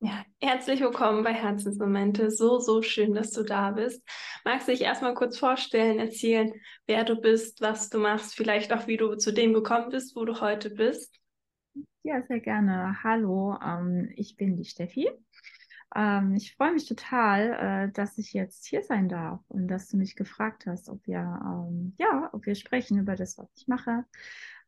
Ja, 0.00 0.24
herzlich 0.40 0.80
willkommen 0.80 1.24
bei 1.24 1.32
Herzensmomente. 1.32 2.30
So, 2.30 2.60
so 2.60 2.82
schön, 2.82 3.14
dass 3.14 3.32
du 3.32 3.42
da 3.42 3.72
bist. 3.72 4.00
Magst 4.44 4.68
du 4.68 4.72
dich 4.72 4.82
erstmal 4.82 5.14
kurz 5.14 5.36
vorstellen, 5.36 5.98
erzählen, 5.98 6.52
wer 6.86 7.02
du 7.02 7.16
bist, 7.16 7.60
was 7.60 7.90
du 7.90 7.98
machst, 7.98 8.36
vielleicht 8.36 8.72
auch, 8.72 8.86
wie 8.86 8.96
du 8.96 9.16
zu 9.16 9.32
dem 9.32 9.52
gekommen 9.54 9.88
bist, 9.90 10.14
wo 10.14 10.24
du 10.24 10.40
heute 10.40 10.70
bist? 10.70 11.18
Ja, 12.04 12.22
sehr 12.22 12.38
gerne. 12.38 13.02
Hallo, 13.02 13.58
ähm, 13.60 14.12
ich 14.14 14.36
bin 14.36 14.54
die 14.54 14.66
Steffi. 14.66 15.10
Ähm, 15.96 16.34
ich 16.36 16.54
freue 16.54 16.74
mich 16.74 16.86
total, 16.86 17.88
äh, 17.88 17.92
dass 17.92 18.18
ich 18.18 18.32
jetzt 18.32 18.66
hier 18.66 18.84
sein 18.84 19.08
darf 19.08 19.40
und 19.48 19.66
dass 19.66 19.88
du 19.88 19.96
mich 19.96 20.14
gefragt 20.14 20.66
hast, 20.66 20.88
ob 20.90 21.04
wir, 21.08 21.18
ähm, 21.18 21.94
ja, 21.98 22.30
ob 22.32 22.46
wir 22.46 22.54
sprechen 22.54 23.00
über 23.00 23.16
das, 23.16 23.36
was 23.36 23.48
ich 23.56 23.66
mache. 23.66 24.04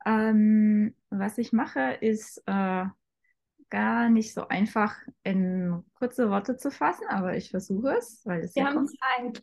Ähm, 0.04 0.96
was 1.08 1.38
ich 1.38 1.52
mache, 1.52 1.98
ist 2.00 2.42
äh, 2.46 2.84
gar 3.70 4.08
nicht 4.10 4.34
so 4.34 4.48
einfach 4.48 4.96
in 5.22 5.82
kurze 5.94 6.28
Worte 6.28 6.56
zu 6.56 6.70
fassen, 6.70 7.06
aber 7.08 7.36
ich 7.36 7.50
versuche 7.50 7.96
es, 7.96 8.20
weil 8.26 8.40
es 8.40 8.54
Wir 8.54 8.64
ja 8.64 8.68
haben 8.68 8.86
Zeit. 8.86 9.42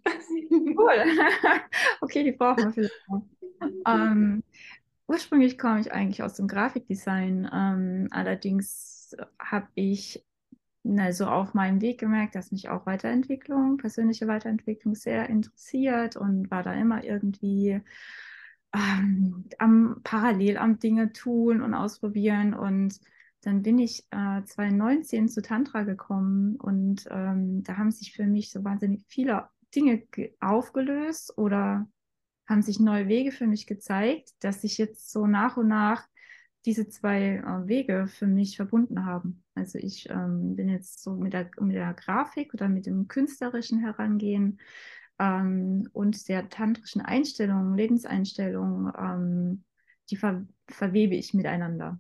Cool. 0.51 1.03
okay, 2.01 2.23
die 2.23 2.33
brauchen 2.33 2.65
wir 2.65 2.71
vielleicht. 2.73 2.93
Ähm, 3.87 4.43
ursprünglich 5.07 5.57
komme 5.57 5.79
ich 5.79 5.91
eigentlich 5.91 6.21
aus 6.21 6.35
dem 6.35 6.47
Grafikdesign. 6.47 7.49
Ähm, 7.51 8.07
allerdings 8.11 9.15
habe 9.39 9.67
ich 9.75 10.23
so 11.11 11.25
auf 11.25 11.53
meinem 11.53 11.81
Weg 11.81 11.99
gemerkt, 11.99 12.35
dass 12.35 12.51
mich 12.51 12.69
auch 12.69 12.85
Weiterentwicklung, 12.85 13.77
persönliche 13.77 14.27
Weiterentwicklung 14.27 14.95
sehr 14.95 15.29
interessiert 15.29 16.15
und 16.15 16.49
war 16.49 16.63
da 16.63 16.73
immer 16.73 17.03
irgendwie 17.03 17.81
ähm, 18.73 19.45
am 19.57 19.99
parallel 20.03 20.57
am 20.57 20.79
Dinge 20.79 21.11
tun 21.13 21.61
und 21.61 21.73
ausprobieren 21.73 22.53
und 22.53 22.99
dann 23.47 23.61
bin 23.61 23.79
ich 23.79 24.03
äh, 24.11 24.43
2019 24.43 25.29
zu 25.29 25.41
Tantra 25.41 25.83
gekommen 25.83 26.57
und 26.57 27.07
ähm, 27.09 27.63
da 27.63 27.77
haben 27.77 27.91
sich 27.91 28.11
für 28.11 28.25
mich 28.25 28.51
so 28.51 28.61
wahnsinnig 28.65 29.05
viele 29.07 29.47
Dinge 29.73 30.03
aufgelöst 30.41 31.37
oder 31.37 31.87
haben 32.45 32.61
sich 32.61 32.81
neue 32.81 33.07
Wege 33.07 33.31
für 33.31 33.47
mich 33.47 33.65
gezeigt, 33.65 34.31
dass 34.41 34.63
sich 34.63 34.77
jetzt 34.77 35.09
so 35.09 35.27
nach 35.27 35.55
und 35.55 35.69
nach 35.69 36.05
diese 36.65 36.89
zwei 36.89 37.37
äh, 37.37 37.67
Wege 37.69 38.07
für 38.07 38.27
mich 38.27 38.57
verbunden 38.57 39.05
haben. 39.05 39.45
Also 39.55 39.79
ich 39.79 40.09
ähm, 40.09 40.57
bin 40.57 40.67
jetzt 40.67 41.01
so 41.01 41.15
mit 41.15 41.31
der, 41.31 41.49
mit 41.61 41.77
der 41.77 41.93
Grafik 41.93 42.53
oder 42.53 42.67
mit 42.67 42.85
dem 42.85 43.07
künstlerischen 43.07 43.79
Herangehen 43.79 44.59
ähm, 45.19 45.87
und 45.93 46.27
der 46.27 46.49
tantrischen 46.49 46.99
Einstellung, 46.99 47.75
Lebenseinstellung, 47.75 48.91
ähm, 48.99 49.63
die 50.09 50.17
ver 50.17 50.45
verwebe 50.67 51.15
ich 51.15 51.33
miteinander. 51.33 51.97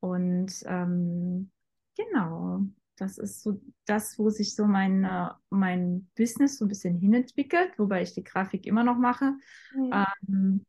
Und 0.00 0.52
ähm, 0.66 1.50
genau, 1.96 2.62
das 2.96 3.18
ist 3.18 3.42
so 3.42 3.60
das, 3.86 4.18
wo 4.18 4.30
sich 4.30 4.54
so 4.54 4.66
mein, 4.66 5.08
mein 5.50 6.08
Business 6.16 6.58
so 6.58 6.64
ein 6.64 6.68
bisschen 6.68 6.96
hinentwickelt, 6.96 7.78
wobei 7.78 8.02
ich 8.02 8.14
die 8.14 8.24
Grafik 8.24 8.66
immer 8.66 8.84
noch 8.84 8.98
mache. 8.98 9.34
Mhm. 9.74 9.92
Ähm, 9.92 10.66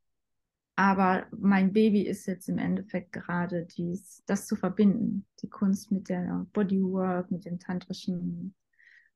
aber 0.76 1.28
mein 1.38 1.74
Baby 1.74 2.02
ist 2.08 2.26
jetzt 2.26 2.48
im 2.50 2.58
Endeffekt 2.58 3.12
gerade 3.12 3.66
dies, 3.66 4.24
das 4.26 4.48
zu 4.48 4.56
verbinden, 4.56 5.26
die 5.42 5.50
Kunst 5.50 5.92
mit 5.92 6.10
der 6.10 6.48
Bodywork, 6.54 7.30
mit 7.30 7.46
dem 7.46 7.60
tantrischen 7.60 8.56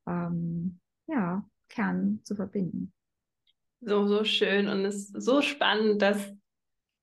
ähm, 0.06 0.80
ja, 1.08 1.44
Kern 1.70 2.20
zu 2.24 2.36
verbinden. 2.36 2.94
So, 3.82 4.08
so 4.08 4.24
schön 4.24 4.68
und 4.68 4.84
es 4.86 5.10
ist 5.10 5.22
so 5.22 5.42
spannend, 5.42 6.02
dass 6.02 6.34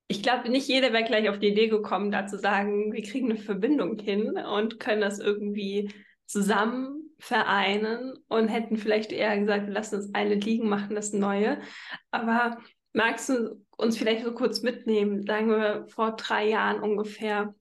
ich 0.09 0.23
glaube, 0.23 0.51
nicht 0.51 0.69
jeder 0.69 0.93
wäre 0.93 1.05
gleich 1.05 1.29
auf 1.29 1.39
die 1.39 1.49
Idee 1.49 1.69
gekommen, 1.69 2.11
da 2.11 2.27
zu 2.27 2.39
sagen, 2.39 2.93
wir 2.93 3.03
kriegen 3.03 3.31
eine 3.31 3.41
Verbindung 3.41 3.99
hin 3.99 4.37
und 4.37 4.79
können 4.79 5.01
das 5.01 5.19
irgendwie 5.19 5.91
zusammen 6.27 7.11
vereinen 7.19 8.15
und 8.29 8.49
hätten 8.49 8.77
vielleicht 8.77 9.13
eher 9.13 9.39
gesagt, 9.39 9.67
wir 9.67 9.73
lassen 9.73 9.97
das 9.97 10.15
eine 10.15 10.35
liegen, 10.35 10.69
machen 10.69 10.97
das 10.97 11.13
neue. 11.13 11.61
Aber 12.11 12.59
magst 12.93 13.29
du 13.29 13.65
uns 13.77 13.97
vielleicht 13.97 14.25
so 14.25 14.35
kurz 14.35 14.63
mitnehmen, 14.63 15.25
sagen 15.25 15.49
wir 15.49 15.87
vor 15.89 16.17
drei 16.17 16.49
Jahren 16.49 16.83
ungefähr, 16.83 17.55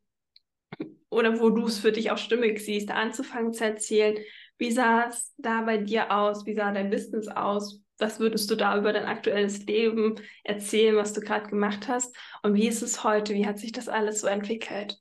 oder 1.09 1.39
wo 1.39 1.49
du 1.49 1.67
es 1.67 1.79
für 1.79 1.91
dich 1.91 2.09
auch 2.11 2.17
stimmig 2.17 2.59
siehst, 2.59 2.89
anzufangen 2.89 3.53
zu 3.53 3.65
erzählen, 3.65 4.17
wie 4.57 4.71
sah 4.71 5.07
es 5.07 5.33
da 5.37 5.61
bei 5.61 5.77
dir 5.77 6.11
aus, 6.11 6.45
wie 6.45 6.55
sah 6.55 6.71
dein 6.71 6.89
Business 6.89 7.27
aus, 7.27 7.80
was 8.01 8.19
würdest 8.19 8.49
du 8.49 8.55
da 8.55 8.77
über 8.77 8.91
dein 8.91 9.05
aktuelles 9.05 9.65
Leben 9.65 10.15
erzählen, 10.43 10.95
was 10.95 11.13
du 11.13 11.21
gerade 11.21 11.49
gemacht 11.49 11.87
hast? 11.87 12.15
Und 12.43 12.55
wie 12.55 12.67
ist 12.67 12.81
es 12.81 13.03
heute? 13.03 13.33
Wie 13.33 13.45
hat 13.45 13.59
sich 13.59 13.71
das 13.71 13.87
alles 13.87 14.21
so 14.21 14.27
entwickelt? 14.27 14.99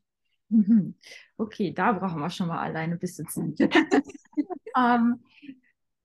Mhm. 0.51 0.95
Okay, 1.37 1.73
da 1.73 1.93
brauchen 1.93 2.21
wir 2.21 2.31
schon 2.31 2.49
mal 2.49 2.61
alleine 2.61 2.95
ein 2.95 2.99
bisschen 2.99 3.27
Zeit. 3.29 3.59
ähm, 4.77 5.21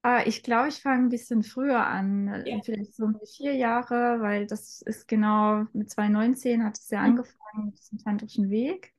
äh, 0.05 0.29
ich 0.29 0.43
glaube, 0.43 0.69
ich 0.69 0.81
fange 0.81 1.03
ein 1.03 1.09
bisschen 1.09 1.43
früher 1.43 1.85
an, 1.85 2.43
ja. 2.45 2.59
vielleicht 2.63 2.95
so 2.95 3.05
um 3.05 3.19
die 3.19 3.27
vier 3.27 3.55
Jahre, 3.55 4.21
weil 4.21 4.47
das 4.47 4.81
ist 4.81 5.07
genau 5.07 5.65
mit 5.73 5.89
2019 5.89 6.63
hat 6.63 6.77
es 6.77 6.89
ja 6.89 6.99
mhm. 6.99 7.05
angefangen 7.05 7.65
mit 7.65 7.79
diesem 7.79 7.97
tantrischen 7.97 8.49
Weg. 8.49 8.93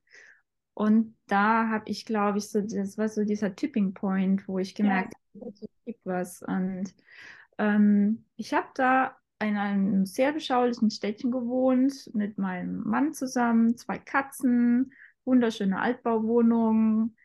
Und 0.73 1.15
da 1.25 1.69
habe 1.69 1.89
ich, 1.89 2.05
glaube 2.05 2.37
ich, 2.37 2.49
so, 2.49 2.61
das 2.61 2.99
war 2.99 3.09
so 3.09 3.23
dieser 3.23 3.55
Tipping 3.55 3.95
Point, 3.95 4.47
wo 4.47 4.59
ich 4.59 4.75
gemerkt 4.75 5.13
ja. 5.33 5.41
habe, 5.41 5.53
es 5.59 5.67
gibt 5.85 6.05
was. 6.05 6.43
Und 6.43 6.93
ähm, 7.57 8.25
ich 8.35 8.53
habe 8.53 8.67
da 8.75 9.17
in 9.39 9.57
einem 9.57 10.05
sehr 10.05 10.31
beschaulichen 10.31 10.89
Städtchen 10.89 11.31
gewohnt, 11.31 12.09
mit 12.13 12.37
meinem 12.37 12.81
Mann 12.83 13.13
zusammen, 13.13 13.77
zwei 13.77 13.97
Katzen, 13.99 14.91
wunderschöne 15.25 15.79
Altbauwohnung. 15.79 17.15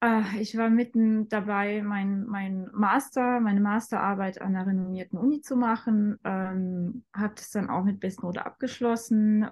Äh, 0.00 0.22
ich 0.40 0.56
war 0.56 0.70
mitten 0.70 1.28
dabei, 1.28 1.82
mein, 1.82 2.24
mein 2.26 2.68
Master, 2.72 3.40
meine 3.40 3.60
Masterarbeit 3.60 4.40
an 4.40 4.54
einer 4.54 4.66
renommierten 4.66 5.18
Uni 5.18 5.40
zu 5.40 5.56
machen, 5.56 6.18
ähm, 6.24 7.04
habe 7.12 7.34
das 7.34 7.50
dann 7.50 7.70
auch 7.70 7.84
mit 7.84 8.00
Bestnote 8.00 8.44
abgeschlossen, 8.46 9.48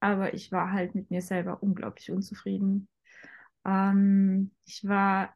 aber 0.00 0.34
ich 0.34 0.50
war 0.50 0.72
halt 0.72 0.94
mit 0.94 1.10
mir 1.10 1.22
selber 1.22 1.62
unglaublich 1.62 2.10
unzufrieden. 2.10 2.88
Ähm, 3.64 4.52
ich 4.64 4.86
war 4.86 5.34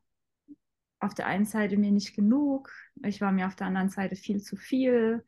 auf 1.02 1.14
der 1.14 1.26
einen 1.26 1.44
Seite 1.44 1.76
mir 1.76 1.90
nicht 1.90 2.14
genug, 2.14 2.70
ich 3.04 3.20
war 3.20 3.32
mir 3.32 3.46
auf 3.46 3.56
der 3.56 3.66
anderen 3.66 3.88
Seite 3.88 4.16
viel 4.16 4.40
zu 4.40 4.56
viel. 4.56 5.24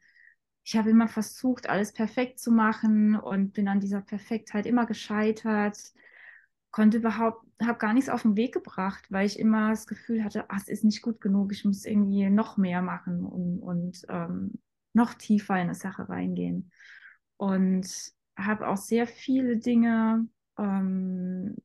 Ich 0.63 0.77
habe 0.77 0.91
immer 0.91 1.09
versucht, 1.09 1.69
alles 1.69 1.93
perfekt 1.93 2.39
zu 2.39 2.51
machen 2.51 3.17
und 3.17 3.53
bin 3.53 3.69
an 3.69 3.81
dieser 3.81 4.01
Perfektheit 4.01 4.67
immer 4.67 4.87
gescheitert. 4.87 5.79
Konnte 6.71 6.99
überhaupt, 6.99 7.45
habe 7.61 7.79
gar 7.79 7.93
nichts 7.93 8.09
auf 8.09 8.23
den 8.23 8.37
Weg 8.37 8.55
gebracht, 8.55 9.05
weil 9.11 9.27
ich 9.27 9.39
immer 9.39 9.71
das 9.71 9.87
Gefühl 9.87 10.25
hatte, 10.25 10.47
ach, 10.49 10.61
es 10.63 10.69
ist 10.69 10.85
nicht 10.85 11.03
gut 11.03 11.21
genug, 11.21 11.53
ich 11.53 11.65
muss 11.65 11.85
irgendwie 11.85 12.31
noch 12.31 12.57
mehr 12.57 12.81
machen 12.81 13.25
und, 13.25 13.59
und 13.61 14.07
ähm, 14.09 14.55
noch 14.93 15.15
tiefer 15.15 15.55
in 15.55 15.63
eine 15.63 15.75
Sache 15.75 16.09
reingehen. 16.09 16.71
Und 17.37 17.87
habe 18.37 18.69
auch 18.69 18.77
sehr 18.77 19.07
viele 19.07 19.59
Dinge 19.59 20.27
ähm, 20.57 21.57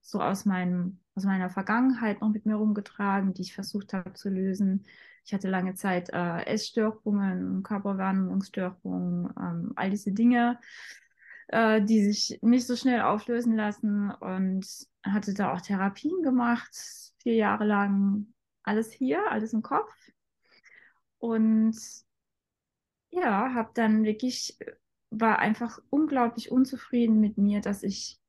so 0.00 0.20
aus 0.20 0.44
meinem 0.44 1.00
aus 1.18 1.24
meiner 1.24 1.50
Vergangenheit 1.50 2.20
noch 2.20 2.28
mit 2.28 2.46
mir 2.46 2.54
rumgetragen, 2.54 3.34
die 3.34 3.42
ich 3.42 3.52
versucht 3.52 3.92
habe 3.92 4.12
zu 4.12 4.28
lösen. 4.28 4.86
Ich 5.24 5.34
hatte 5.34 5.48
lange 5.48 5.74
Zeit 5.74 6.10
äh, 6.10 6.44
Essstörungen, 6.46 7.64
Körperwahrnehmungsstörungen, 7.64 9.28
ähm, 9.36 9.72
all 9.74 9.90
diese 9.90 10.12
Dinge, 10.12 10.60
äh, 11.48 11.82
die 11.82 12.04
sich 12.04 12.38
nicht 12.40 12.68
so 12.68 12.76
schnell 12.76 13.00
auflösen 13.00 13.56
lassen 13.56 14.12
und 14.12 14.64
hatte 15.04 15.34
da 15.34 15.52
auch 15.52 15.60
Therapien 15.60 16.22
gemacht, 16.22 16.70
vier 17.18 17.34
Jahre 17.34 17.64
lang. 17.64 18.28
Alles 18.62 18.92
hier, 18.92 19.28
alles 19.28 19.52
im 19.52 19.62
Kopf. 19.62 19.92
Und 21.18 21.76
ja, 23.10 23.54
habe 23.54 23.70
dann 23.74 24.04
wirklich, 24.04 24.56
war 25.10 25.40
einfach 25.40 25.80
unglaublich 25.90 26.52
unzufrieden 26.52 27.18
mit 27.18 27.38
mir, 27.38 27.60
dass 27.60 27.82
ich 27.82 28.20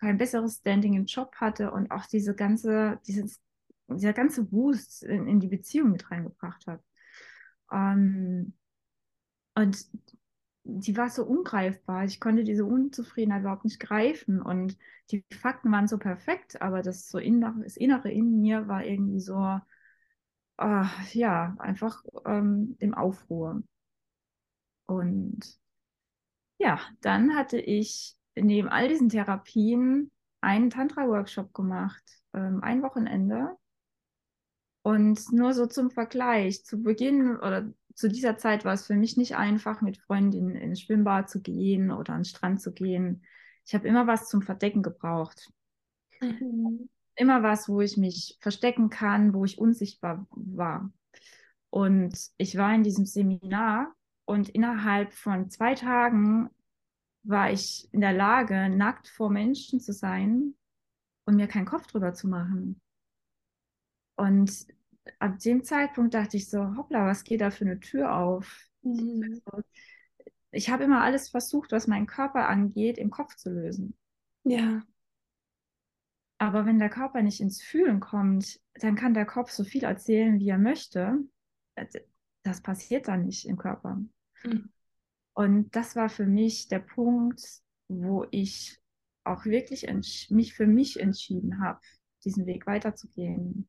kein 0.00 0.18
besseres 0.18 0.56
Standing 0.56 0.94
im 0.94 1.06
Job 1.06 1.34
hatte 1.36 1.70
und 1.70 1.90
auch 1.90 2.06
diese 2.06 2.34
ganze, 2.34 3.00
dieses, 3.06 3.40
dieser 3.88 4.12
ganze 4.12 4.50
Wust 4.52 5.02
in, 5.02 5.26
in 5.26 5.40
die 5.40 5.48
Beziehung 5.48 5.90
mit 5.90 6.10
reingebracht 6.10 6.66
hat. 6.66 6.82
Ähm, 7.72 8.54
und 9.54 9.86
die 10.64 10.96
war 10.96 11.08
so 11.08 11.24
ungreifbar. 11.24 12.04
Ich 12.04 12.20
konnte 12.20 12.44
diese 12.44 12.64
Unzufriedenheit 12.64 13.40
überhaupt 13.40 13.64
nicht 13.64 13.80
greifen. 13.80 14.40
Und 14.42 14.76
die 15.10 15.24
Fakten 15.32 15.72
waren 15.72 15.88
so 15.88 15.98
perfekt, 15.98 16.60
aber 16.60 16.82
das 16.82 17.08
so 17.08 17.18
innere, 17.18 17.62
das 17.62 17.76
Innere 17.76 18.10
in 18.10 18.40
mir 18.40 18.68
war 18.68 18.84
irgendwie 18.84 19.20
so, 19.20 19.60
äh, 20.58 20.84
ja, 21.12 21.56
einfach 21.58 22.04
ähm, 22.26 22.76
im 22.80 22.94
Aufruhr. 22.94 23.62
Und 24.86 25.58
ja, 26.58 26.80
dann 27.00 27.34
hatte 27.34 27.58
ich 27.58 28.17
neben 28.42 28.68
all 28.68 28.88
diesen 28.88 29.08
Therapien 29.08 30.10
einen 30.40 30.70
Tantra-Workshop 30.70 31.52
gemacht, 31.52 32.02
ähm, 32.34 32.60
ein 32.62 32.82
Wochenende. 32.82 33.56
Und 34.82 35.32
nur 35.32 35.52
so 35.54 35.66
zum 35.66 35.90
Vergleich, 35.90 36.64
zu 36.64 36.82
Beginn 36.82 37.36
oder 37.36 37.72
zu 37.94 38.08
dieser 38.08 38.36
Zeit 38.36 38.64
war 38.64 38.74
es 38.74 38.86
für 38.86 38.94
mich 38.94 39.16
nicht 39.16 39.36
einfach, 39.36 39.80
mit 39.80 39.98
Freundinnen 39.98 40.54
ins 40.54 40.80
Schwimmbad 40.80 41.28
zu 41.28 41.42
gehen 41.42 41.90
oder 41.90 42.12
an 42.12 42.20
den 42.20 42.24
Strand 42.26 42.60
zu 42.60 42.72
gehen. 42.72 43.24
Ich 43.66 43.74
habe 43.74 43.88
immer 43.88 44.06
was 44.06 44.28
zum 44.28 44.42
Verdecken 44.42 44.82
gebraucht. 44.82 45.50
Mhm. 46.20 46.88
immer 47.14 47.42
was, 47.42 47.68
wo 47.68 47.80
ich 47.80 47.96
mich 47.96 48.38
verstecken 48.40 48.90
kann, 48.90 49.34
wo 49.34 49.44
ich 49.44 49.58
unsichtbar 49.58 50.26
war. 50.30 50.92
Und 51.70 52.16
ich 52.38 52.56
war 52.56 52.74
in 52.74 52.82
diesem 52.82 53.04
Seminar 53.04 53.92
und 54.24 54.48
innerhalb 54.48 55.12
von 55.12 55.50
zwei 55.50 55.74
Tagen 55.74 56.48
war 57.28 57.52
ich 57.52 57.88
in 57.92 58.00
der 58.00 58.14
Lage, 58.14 58.70
nackt 58.70 59.08
vor 59.08 59.30
Menschen 59.30 59.80
zu 59.80 59.92
sein 59.92 60.54
und 61.26 61.36
mir 61.36 61.46
keinen 61.46 61.66
Kopf 61.66 61.86
drüber 61.86 62.14
zu 62.14 62.26
machen. 62.26 62.80
Und 64.16 64.66
ab 65.18 65.38
dem 65.38 65.62
Zeitpunkt 65.62 66.14
dachte 66.14 66.38
ich 66.38 66.48
so, 66.48 66.76
hoppla, 66.76 67.06
was 67.06 67.24
geht 67.24 67.42
da 67.42 67.50
für 67.50 67.66
eine 67.66 67.80
Tür 67.80 68.14
auf? 68.16 68.66
Mhm. 68.82 69.42
Also, 69.44 69.62
ich 70.50 70.70
habe 70.70 70.84
immer 70.84 71.02
alles 71.02 71.28
versucht, 71.28 71.72
was 71.72 71.86
meinen 71.86 72.06
Körper 72.06 72.48
angeht, 72.48 72.96
im 72.96 73.10
Kopf 73.10 73.36
zu 73.36 73.50
lösen. 73.50 73.94
Ja. 74.44 74.82
Aber 76.38 76.64
wenn 76.64 76.78
der 76.78 76.88
Körper 76.88 77.20
nicht 77.20 77.40
ins 77.40 77.60
Fühlen 77.60 78.00
kommt, 78.00 78.58
dann 78.74 78.94
kann 78.94 79.12
der 79.12 79.26
Kopf 79.26 79.50
so 79.50 79.64
viel 79.64 79.84
erzählen, 79.84 80.38
wie 80.38 80.48
er 80.48 80.58
möchte. 80.58 81.18
Das 82.42 82.62
passiert 82.62 83.08
dann 83.08 83.26
nicht 83.26 83.46
im 83.46 83.58
Körper. 83.58 84.00
Mhm. 84.44 84.72
Und 85.38 85.76
das 85.76 85.94
war 85.94 86.08
für 86.08 86.26
mich 86.26 86.66
der 86.66 86.80
Punkt, 86.80 87.40
wo 87.86 88.26
ich 88.32 88.76
auch 89.22 89.44
wirklich 89.44 89.86
mich 90.30 90.52
für 90.52 90.66
mich 90.66 90.98
entschieden 90.98 91.60
habe, 91.62 91.78
diesen 92.24 92.44
Weg 92.46 92.66
weiterzugehen. 92.66 93.68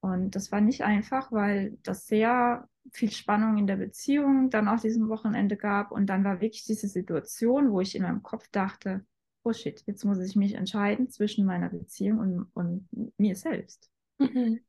Und 0.00 0.36
das 0.36 0.52
war 0.52 0.60
nicht 0.60 0.82
einfach, 0.82 1.32
weil 1.32 1.78
das 1.82 2.06
sehr 2.06 2.68
viel 2.92 3.10
Spannung 3.10 3.56
in 3.56 3.66
der 3.66 3.76
Beziehung 3.76 4.50
dann 4.50 4.68
auch 4.68 4.78
diesem 4.78 5.08
Wochenende 5.08 5.56
gab. 5.56 5.92
Und 5.92 6.08
dann 6.08 6.24
war 6.24 6.42
wirklich 6.42 6.64
diese 6.64 6.88
Situation, 6.88 7.72
wo 7.72 7.80
ich 7.80 7.94
in 7.94 8.02
meinem 8.02 8.22
Kopf 8.22 8.46
dachte, 8.52 9.06
oh 9.44 9.54
shit, 9.54 9.82
jetzt 9.86 10.04
muss 10.04 10.18
ich 10.18 10.36
mich 10.36 10.56
entscheiden 10.56 11.08
zwischen 11.08 11.46
meiner 11.46 11.70
Beziehung 11.70 12.18
und, 12.18 12.50
und 12.52 13.14
mir 13.16 13.34
selbst. 13.34 13.90
Mhm. 14.18 14.60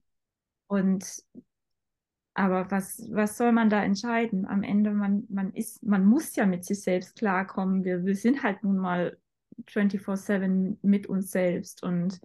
Und 0.67 1.21
aber 2.37 2.69
was, 2.69 3.01
was 3.11 3.35
soll 3.35 3.51
man 3.51 3.71
da 3.71 3.83
entscheiden? 3.83 4.45
Am 4.45 4.61
Ende, 4.61 4.91
man, 4.91 5.25
man 5.27 5.53
ist, 5.53 5.81
man 5.81 6.05
muss 6.05 6.35
ja 6.35 6.45
mit 6.45 6.65
sich 6.65 6.83
selbst 6.83 7.17
klarkommen. 7.17 7.83
Wir, 7.83 8.05
wir 8.05 8.15
sind 8.15 8.43
halt 8.43 8.63
nun 8.63 8.77
mal 8.77 9.17
24-7 9.65 10.77
mit 10.83 11.07
uns 11.07 11.31
selbst 11.31 11.81
und 11.81 12.21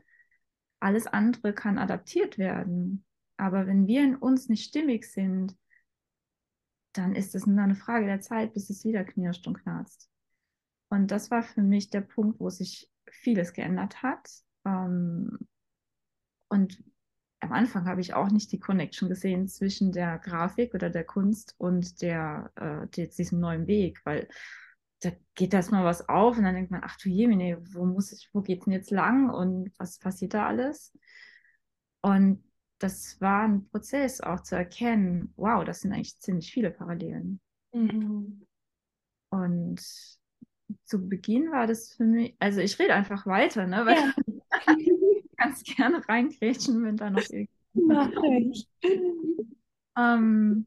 alles 0.80 1.06
andere 1.06 1.54
kann 1.54 1.78
adaptiert 1.78 2.36
werden. 2.36 3.06
Aber 3.38 3.66
wenn 3.66 3.86
wir 3.86 4.04
in 4.04 4.16
uns 4.16 4.50
nicht 4.50 4.68
stimmig 4.68 5.10
sind, 5.10 5.56
dann 6.92 7.14
ist 7.14 7.34
es 7.34 7.46
nur 7.46 7.64
eine 7.64 7.74
Frage 7.74 8.04
der 8.04 8.20
Zeit, 8.20 8.52
bis 8.52 8.68
es 8.68 8.84
wieder 8.84 9.04
knirscht 9.04 9.46
und 9.46 9.62
knarzt. 9.62 10.10
Und 10.90 11.10
das 11.10 11.30
war 11.30 11.42
für 11.42 11.62
mich 11.62 11.88
der 11.88 12.02
Punkt, 12.02 12.38
wo 12.38 12.50
sich 12.50 12.90
vieles 13.10 13.54
geändert 13.54 14.02
hat. 14.02 14.28
Ähm, 14.66 15.38
und 16.50 16.84
am 17.42 17.52
Anfang 17.52 17.86
habe 17.86 18.00
ich 18.00 18.14
auch 18.14 18.30
nicht 18.30 18.52
die 18.52 18.60
Connection 18.60 19.08
gesehen 19.08 19.48
zwischen 19.48 19.90
der 19.90 20.18
Grafik 20.18 20.74
oder 20.74 20.90
der 20.90 21.04
Kunst 21.04 21.54
und 21.58 22.00
der, 22.00 22.52
äh, 22.54 23.08
diesem 23.08 23.40
neuen 23.40 23.66
Weg, 23.66 24.00
weil 24.04 24.28
da 25.00 25.10
geht 25.34 25.52
erstmal 25.52 25.84
was 25.84 26.08
auf 26.08 26.38
und 26.38 26.44
dann 26.44 26.54
denkt 26.54 26.70
man, 26.70 26.82
ach 26.84 26.96
du 26.98 27.08
Jemine, 27.08 27.60
wo 27.72 27.84
muss 27.84 28.12
ich, 28.12 28.30
wo 28.32 28.42
geht's 28.42 28.64
denn 28.64 28.72
jetzt 28.72 28.92
lang 28.92 29.28
und 29.28 29.72
was 29.76 29.98
passiert 29.98 30.34
da 30.34 30.46
alles? 30.46 30.96
Und 32.00 32.44
das 32.78 33.20
war 33.20 33.42
ein 33.42 33.68
Prozess 33.68 34.20
auch 34.20 34.42
zu 34.42 34.54
erkennen, 34.54 35.32
wow, 35.36 35.64
das 35.64 35.80
sind 35.80 35.92
eigentlich 35.92 36.18
ziemlich 36.20 36.52
viele 36.52 36.70
Parallelen. 36.70 37.40
Mhm. 37.72 38.46
Und 39.30 39.80
zu 40.84 41.08
Beginn 41.08 41.50
war 41.50 41.66
das 41.66 41.94
für 41.94 42.04
mich, 42.04 42.36
also 42.38 42.60
ich 42.60 42.78
rede 42.78 42.94
einfach 42.94 43.26
weiter, 43.26 43.66
ne? 43.66 43.84
Weil 43.84 43.96
ja. 43.96 44.12
ganz 45.42 45.62
gerne 45.62 46.06
reingrätschen, 46.08 46.84
wenn 46.84 46.96
da 46.96 47.10
noch 47.10 47.28
irgendwas. 47.28 48.66
ähm, 49.98 50.66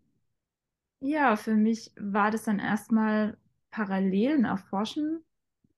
ja, 1.00 1.36
für 1.36 1.56
mich 1.56 1.92
war 1.98 2.32
das 2.32 2.44
dann 2.44 2.60
erstmal 2.60 3.38
Parallelen 3.70 4.46
erforschen 4.46 5.24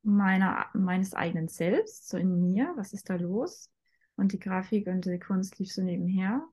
meiner, 0.04 0.68
meines 0.74 1.14
eigenen 1.14 1.48
Selbst, 1.48 2.08
so 2.10 2.18
in 2.18 2.40
mir, 2.40 2.74
was 2.76 2.94
ist 2.94 3.10
da 3.10 3.16
los? 3.16 3.70
Und 4.16 4.34
die 4.34 4.40
Grafik 4.40 4.88
und 4.88 5.06
die 5.06 5.20
Kunst 5.20 5.60
lief 5.60 5.72
so 5.72 5.82
nebenher. 5.82 6.48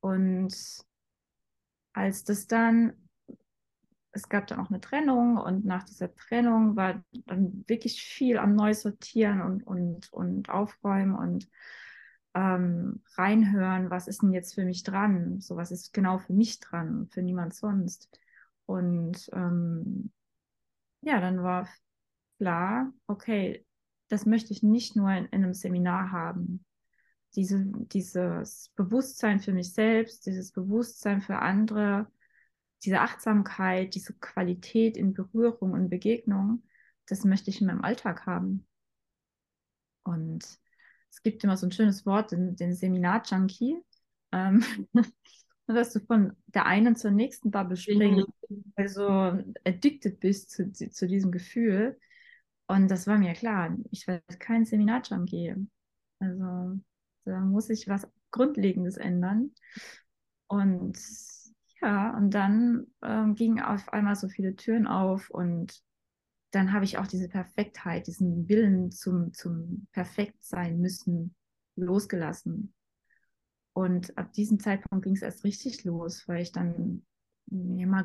Und 0.00 0.54
als 1.92 2.24
das 2.24 2.46
dann, 2.46 2.94
es 4.12 4.28
gab 4.28 4.46
dann 4.46 4.60
auch 4.60 4.70
eine 4.70 4.80
Trennung 4.80 5.36
und 5.36 5.64
nach 5.64 5.84
dieser 5.84 6.14
Trennung 6.14 6.76
war 6.76 7.02
dann 7.26 7.64
wirklich 7.66 8.02
viel 8.02 8.38
am 8.38 8.54
Neusortieren 8.54 9.40
und, 9.40 9.66
und, 9.66 10.12
und 10.12 10.48
Aufräumen 10.50 11.14
und 11.14 11.48
ähm, 12.34 13.02
reinhören, 13.16 13.90
was 13.90 14.08
ist 14.08 14.22
denn 14.22 14.32
jetzt 14.32 14.54
für 14.54 14.64
mich 14.64 14.82
dran? 14.82 15.40
So 15.40 15.56
was 15.56 15.70
ist 15.70 15.92
genau 15.92 16.18
für 16.18 16.32
mich 16.32 16.60
dran, 16.60 17.08
für 17.10 17.22
niemand 17.22 17.54
sonst. 17.54 18.08
Und 18.66 19.30
ähm, 19.32 20.12
ja, 21.02 21.20
dann 21.20 21.42
war 21.42 21.68
klar, 22.38 22.92
okay, 23.06 23.64
das 24.08 24.26
möchte 24.26 24.52
ich 24.52 24.62
nicht 24.62 24.96
nur 24.96 25.10
in, 25.10 25.26
in 25.26 25.44
einem 25.44 25.54
Seminar 25.54 26.10
haben. 26.12 26.64
Diese, 27.36 27.64
dieses 27.64 28.70
Bewusstsein 28.74 29.40
für 29.40 29.52
mich 29.52 29.72
selbst, 29.72 30.26
dieses 30.26 30.50
Bewusstsein 30.52 31.20
für 31.20 31.38
andere, 31.38 32.10
diese 32.84 33.00
Achtsamkeit, 33.00 33.94
diese 33.94 34.14
Qualität 34.14 34.96
in 34.96 35.12
Berührung 35.12 35.72
und 35.72 35.90
Begegnung, 35.90 36.62
das 37.06 37.24
möchte 37.24 37.50
ich 37.50 37.60
in 37.60 37.66
meinem 37.66 37.82
Alltag 37.82 38.26
haben. 38.26 38.66
Und 40.04 40.44
es 41.10 41.22
gibt 41.22 41.44
immer 41.44 41.56
so 41.56 41.66
ein 41.66 41.72
schönes 41.72 42.06
Wort, 42.06 42.32
den, 42.32 42.56
den 42.56 42.74
Seminar-Junkie. 42.74 43.76
Ähm, 44.32 44.64
dass 45.74 45.92
du 45.92 46.00
von 46.00 46.36
der 46.46 46.66
einen 46.66 46.96
zur 46.96 47.10
nächsten 47.10 47.50
Bubble 47.50 47.76
springst, 47.76 48.28
mhm. 48.48 48.72
also 48.76 49.04
addicted 49.64 50.20
bist 50.20 50.50
zu, 50.50 50.72
zu 50.72 51.06
diesem 51.06 51.30
Gefühl. 51.30 51.98
Und 52.66 52.88
das 52.90 53.06
war 53.06 53.18
mir 53.18 53.32
klar. 53.34 53.76
Ich 53.90 54.06
werde 54.06 54.38
kein 54.38 54.64
Seminarjump 54.64 55.28
gehen. 55.28 55.70
Also 56.20 56.78
da 57.24 57.40
muss 57.40 57.70
ich 57.70 57.88
was 57.88 58.08
Grundlegendes 58.30 58.96
ändern. 58.96 59.52
Und 60.46 60.98
ja, 61.82 62.16
und 62.16 62.30
dann 62.30 62.86
ähm, 63.02 63.34
gingen 63.34 63.60
auf 63.60 63.92
einmal 63.92 64.16
so 64.16 64.28
viele 64.28 64.56
Türen 64.56 64.86
auf 64.86 65.30
und 65.30 65.82
dann 66.50 66.72
habe 66.72 66.84
ich 66.84 66.98
auch 66.98 67.06
diese 67.06 67.28
Perfektheit, 67.28 68.06
diesen 68.06 68.48
Willen 68.48 68.90
zum, 68.90 69.32
zum 69.32 69.86
perfekt 69.92 70.44
sein 70.44 70.80
müssen 70.80 71.34
losgelassen. 71.76 72.74
Und 73.72 74.16
ab 74.18 74.32
diesem 74.32 74.58
Zeitpunkt 74.58 75.04
ging 75.04 75.14
es 75.14 75.22
erst 75.22 75.44
richtig 75.44 75.84
los, 75.84 76.26
weil 76.26 76.42
ich 76.42 76.52
dann 76.52 77.06
mir 77.46 77.86
mal 77.86 78.04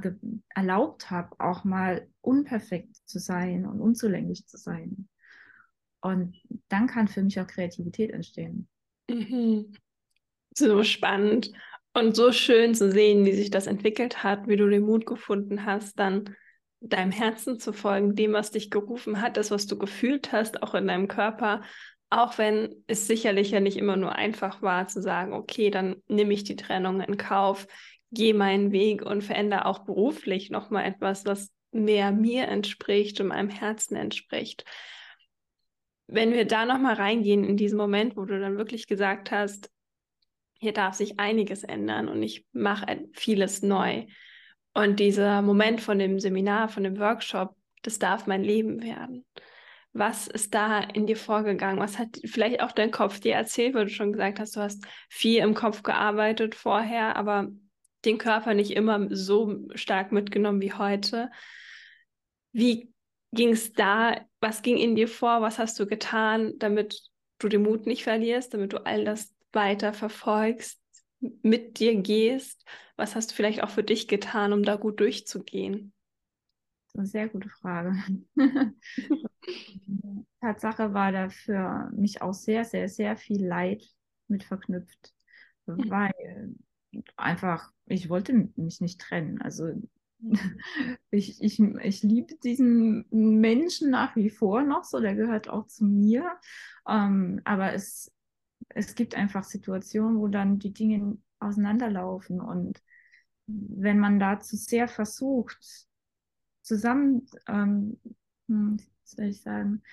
erlaubt 0.50 1.10
habe, 1.12 1.40
auch 1.40 1.64
mal 1.64 2.08
unperfekt 2.22 2.96
zu 3.06 3.20
sein 3.20 3.66
und 3.66 3.82
unzulänglich 3.82 4.48
zu 4.48 4.58
sein. 4.58 5.10
Und 6.02 6.38
dann 6.68 6.88
kann 6.88 7.08
für 7.08 7.24
mich 7.24 7.40
auch 7.40 7.48
Kreativität 7.48 8.12
entstehen. 8.12 8.68
Mhm. 9.10 9.74
So 10.58 10.84
spannend 10.84 11.52
und 11.96 12.16
so 12.16 12.32
schön 12.32 12.75
zu 12.75 12.92
sehen, 12.92 13.25
wie 13.25 13.34
sich 13.34 13.50
das 13.50 13.68
entwickelt 13.68 14.24
hat, 14.24 14.48
wie 14.48 14.58
du 14.58 14.70
den 14.70 14.84
Mut 14.84 15.06
gefunden 15.06 15.66
hast, 15.66 15.98
dann 15.98 16.36
deinem 16.82 17.12
Herzen 17.12 17.60
zu 17.60 17.74
folgen, 17.74 18.16
dem, 18.16 18.34
was 18.34 18.52
dich 18.52 18.70
gerufen 18.70 19.22
hat, 19.22 19.38
das, 19.38 19.50
was 19.50 19.66
du 19.66 19.78
gefühlt 19.78 20.32
hast, 20.32 20.62
auch 20.62 20.75
in 20.75 20.88
deinem 20.88 21.08
Körper 21.08 21.62
auch 22.10 22.38
wenn 22.38 22.84
es 22.88 23.08
sicherlich 23.08 23.52
ja 23.52 23.60
nicht 23.60 23.78
immer 23.78 23.98
nur 23.98 24.16
einfach 24.16 24.62
war 24.62 24.88
zu 24.88 25.02
sagen, 25.02 25.34
okay, 25.34 25.70
dann 25.70 25.98
nehme 26.08 26.34
ich 26.34 26.44
die 26.44 26.56
Trennung 26.56 27.02
in 27.02 27.18
Kauf, 27.18 27.68
gehe 28.12 28.34
meinen 28.34 28.72
Weg 28.72 29.02
und 29.04 29.24
verändere 29.24 29.66
auch 29.66 29.80
beruflich 29.80 30.50
nochmal 30.50 30.86
etwas, 30.86 31.25
was 31.25 31.52
mehr 31.72 32.12
mir 32.12 32.48
entspricht 32.48 33.20
und 33.20 33.28
meinem 33.28 33.50
Herzen 33.50 33.96
entspricht. 33.96 34.64
Wenn 36.08 36.32
wir 36.32 36.46
da 36.46 36.66
nochmal 36.66 36.94
reingehen 36.94 37.44
in 37.44 37.58
diesen 37.58 37.78
Moment, 37.78 38.16
wo 38.16 38.25
du 38.25 38.40
dann 38.40 38.58
wirklich 38.58 38.88
gesagt 38.88 39.32
hast, 39.32 39.72
hier 40.58 40.74
darf 40.74 40.96
sich 40.96 41.20
einiges 41.20 41.64
ändern 41.64 42.08
und 42.08 42.24
ich 42.24 42.46
mache 42.52 43.08
vieles 43.14 43.62
neu. 43.62 44.06
Und 44.74 45.00
dieser 45.00 45.42
Moment 45.42 45.82
von 45.82 46.00
dem 46.00 46.20
Seminar, 46.20 46.70
von 46.70 46.84
dem 46.84 47.00
Workshop, 47.00 47.56
das 47.82 48.00
darf 48.00 48.28
mein 48.28 48.44
Leben 48.44 48.82
werden. 48.82 49.26
Was 49.94 50.28
ist 50.28 50.54
da 50.54 50.80
in 50.82 51.08
dir 51.08 51.16
vorgegangen? 51.16 51.80
Was 51.80 51.98
hat 51.98 52.20
vielleicht 52.26 52.62
auch 52.62 52.74
dein 52.74 52.92
Kopf 52.92 53.20
dir 53.20 53.36
erzählt, 53.36 53.74
weil 53.74 53.86
du 53.86 53.92
schon 53.92 54.12
gesagt 54.12 54.40
hast, 54.40 54.56
du 54.56 54.60
hast 54.60 54.86
viel 55.10 55.42
im 55.42 55.54
Kopf 55.54 55.84
gearbeitet 55.84 56.56
vorher, 56.56 57.16
aber 57.16 57.48
den 58.04 58.18
Körper 58.18 58.54
nicht 58.54 58.72
immer 58.72 59.08
so 59.16 59.68
stark 59.76 60.12
mitgenommen 60.12 60.62
wie 60.62 60.74
heute. 60.74 61.32
Wie 62.52 62.92
ging 63.32 63.50
es 63.50 63.74
da? 63.74 64.26
Was 64.40 64.62
ging 64.62 64.78
in 64.78 64.96
dir 64.96 65.08
vor? 65.08 65.42
Was 65.42 65.60
hast 65.60 65.80
du 65.80 65.86
getan, 65.86 66.54
damit 66.58 67.02
du 67.40 67.48
den 67.48 67.64
Mut 67.64 67.86
nicht 67.86 68.04
verlierst, 68.04 68.54
damit 68.54 68.74
du 68.74 68.86
all 68.86 69.06
das 69.06 69.35
weiter 69.56 69.94
verfolgst, 69.94 70.80
mit 71.20 71.80
dir 71.80 71.96
gehst? 71.96 72.64
Was 72.98 73.16
hast 73.16 73.32
du 73.32 73.36
vielleicht 73.36 73.64
auch 73.64 73.70
für 73.70 73.84
dich 73.84 74.08
getan, 74.08 74.54
um 74.54 74.64
da 74.64 74.76
gut 74.76 75.00
durchzugehen? 75.00 75.94
eine 76.98 77.08
sehr 77.08 77.28
gute 77.28 77.50
Frage. 77.50 77.96
Tatsache 80.42 80.94
war 80.94 81.12
da 81.12 81.30
für 81.30 81.90
mich 81.96 82.22
auch 82.22 82.34
sehr, 82.34 82.66
sehr, 82.66 82.90
sehr 82.90 83.18
viel 83.18 83.46
Leid 83.46 83.84
mit 84.28 84.44
verknüpft, 84.44 85.14
weil 85.66 86.56
einfach, 87.18 87.72
ich 87.86 88.10
wollte 88.10 88.50
mich 88.56 88.82
nicht 88.82 89.02
trennen. 89.02 89.42
Also 89.42 89.72
ich, 91.12 91.42
ich, 91.42 91.60
ich 91.60 92.04
liebe 92.04 92.36
diesen 92.44 93.06
Menschen 93.10 93.90
nach 93.92 94.16
wie 94.16 94.30
vor 94.30 94.64
noch 94.64 94.84
so, 94.84 95.00
der 95.00 95.16
gehört 95.16 95.50
auch 95.50 95.68
zu 95.68 95.86
mir. 95.86 96.38
Ähm, 96.88 97.42
aber 97.44 97.74
es, 97.74 98.12
es 98.70 98.96
gibt 98.96 99.16
einfach 99.16 99.44
Situationen, 99.44 100.20
wo 100.20 100.28
dann 100.28 100.60
die 100.60 100.74
Dinge 100.74 101.18
auseinanderlaufen. 101.40 102.42
Und 102.42 102.82
wenn 103.48 104.00
man 104.00 104.20
dazu 104.20 104.56
sehr 104.56 104.88
versucht, 104.88 105.88
zusammen, 106.62 107.28
ähm, 107.48 108.00
hm, 108.48 108.78
soll 109.04 109.26
ich 109.26 109.42
sagen, 109.42 109.84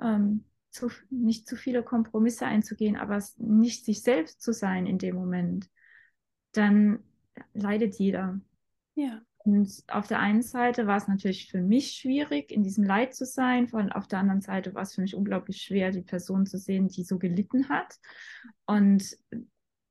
ähm, 0.00 0.44
zu, 0.70 0.90
nicht 1.10 1.46
zu 1.46 1.56
viele 1.56 1.82
Kompromisse 1.82 2.46
einzugehen, 2.46 2.96
aber 2.96 3.22
nicht 3.36 3.84
sich 3.84 4.02
selbst 4.02 4.40
zu 4.40 4.52
sein 4.52 4.86
in 4.86 4.98
dem 4.98 5.16
Moment, 5.16 5.68
dann 6.52 7.02
leidet 7.52 7.96
jeder. 7.96 8.40
Ja. 8.94 9.22
Und 9.48 9.82
auf 9.88 10.06
der 10.06 10.20
einen 10.20 10.42
Seite 10.42 10.86
war 10.86 10.98
es 10.98 11.08
natürlich 11.08 11.50
für 11.50 11.62
mich 11.62 11.92
schwierig, 11.92 12.52
in 12.52 12.62
diesem 12.62 12.84
Leid 12.84 13.14
zu 13.14 13.24
sein. 13.24 13.70
Und 13.70 13.92
auf 13.92 14.06
der 14.06 14.18
anderen 14.18 14.42
Seite 14.42 14.74
war 14.74 14.82
es 14.82 14.94
für 14.94 15.00
mich 15.00 15.14
unglaublich 15.14 15.62
schwer, 15.62 15.90
die 15.90 16.02
Person 16.02 16.44
zu 16.44 16.58
sehen, 16.58 16.88
die 16.88 17.02
so 17.02 17.18
gelitten 17.18 17.70
hat. 17.70 17.98
Und 18.66 19.16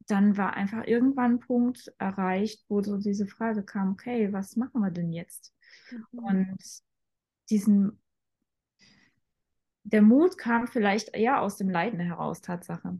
dann 0.05 0.37
war 0.37 0.53
einfach 0.53 0.85
irgendwann 0.85 1.33
ein 1.33 1.39
Punkt 1.39 1.91
erreicht, 1.97 2.65
wo 2.69 2.83
so 2.83 2.97
diese 2.97 3.25
Frage 3.25 3.63
kam, 3.63 3.93
okay, 3.93 4.31
was 4.31 4.57
machen 4.57 4.79
wir 4.81 4.91
denn 4.91 5.11
jetzt? 5.11 5.55
Mhm. 6.11 6.19
Und 6.19 6.57
diesen, 7.49 7.99
der 9.83 10.03
Mut 10.03 10.37
kam 10.37 10.67
vielleicht 10.67 11.15
eher 11.15 11.41
aus 11.41 11.57
dem 11.57 11.69
Leiden 11.69 11.99
heraus, 11.99 12.41
Tatsache 12.41 12.99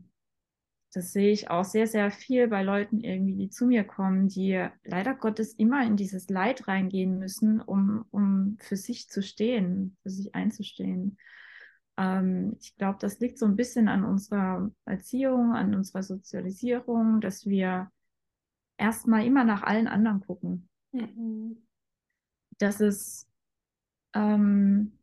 das 0.92 1.12
sehe 1.12 1.32
ich 1.32 1.50
auch 1.50 1.64
sehr, 1.64 1.86
sehr 1.86 2.10
viel 2.10 2.48
bei 2.48 2.62
Leuten 2.62 3.00
irgendwie, 3.00 3.34
die 3.34 3.50
zu 3.50 3.66
mir 3.66 3.84
kommen, 3.84 4.28
die 4.28 4.68
leider 4.84 5.14
Gottes 5.14 5.52
immer 5.52 5.84
in 5.84 5.96
dieses 5.96 6.30
Leid 6.30 6.66
reingehen 6.66 7.18
müssen, 7.18 7.60
um, 7.60 8.06
um 8.10 8.56
für 8.58 8.76
sich 8.76 9.08
zu 9.08 9.22
stehen, 9.22 9.96
für 10.02 10.10
sich 10.10 10.34
einzustehen. 10.34 11.18
Ähm, 11.98 12.56
ich 12.60 12.74
glaube, 12.76 12.98
das 13.00 13.20
liegt 13.20 13.38
so 13.38 13.44
ein 13.44 13.56
bisschen 13.56 13.88
an 13.88 14.04
unserer 14.04 14.70
Erziehung, 14.86 15.52
an 15.52 15.74
unserer 15.74 16.02
Sozialisierung, 16.02 17.20
dass 17.20 17.44
wir 17.44 17.90
erstmal 18.78 19.26
immer 19.26 19.44
nach 19.44 19.62
allen 19.62 19.88
anderen 19.88 20.20
gucken. 20.20 20.70
Mhm. 20.92 21.66
Dass 22.56 22.80
es 22.80 23.28
ähm, 24.14 24.98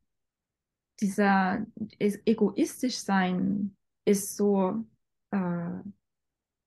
dieser 0.99 1.65
egoistisch 1.99 2.97
sein 2.97 3.75
ist 4.05 4.35
so 4.35 4.85
äh, 5.35 5.89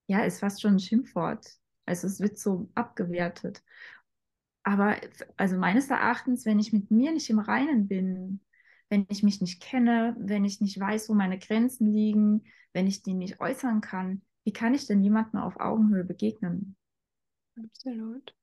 ja, 0.07 0.23
ist 0.23 0.39
fast 0.39 0.61
schon 0.61 0.75
ein 0.75 0.79
Schimpfwort. 0.79 1.45
Also 1.85 2.07
es 2.07 2.19
wird 2.19 2.37
so 2.37 2.69
abgewertet. 2.75 3.63
Aber 4.63 4.95
also 5.37 5.57
meines 5.57 5.89
Erachtens, 5.89 6.45
wenn 6.45 6.59
ich 6.59 6.73
mit 6.73 6.91
mir 6.91 7.11
nicht 7.11 7.29
im 7.29 7.39
Reinen 7.39 7.87
bin, 7.87 8.41
wenn 8.89 9.05
ich 9.09 9.23
mich 9.23 9.41
nicht 9.41 9.61
kenne, 9.61 10.15
wenn 10.19 10.45
ich 10.45 10.61
nicht 10.61 10.79
weiß, 10.79 11.09
wo 11.09 11.13
meine 11.13 11.39
Grenzen 11.39 11.91
liegen, 11.93 12.43
wenn 12.73 12.87
ich 12.87 13.01
die 13.03 13.13
nicht 13.13 13.39
äußern 13.39 13.81
kann, 13.81 14.21
wie 14.43 14.53
kann 14.53 14.73
ich 14.73 14.87
denn 14.87 15.03
jemandem 15.03 15.39
auf 15.39 15.59
Augenhöhe 15.59 16.03
begegnen? 16.03 16.75
Absolut. 17.57 18.33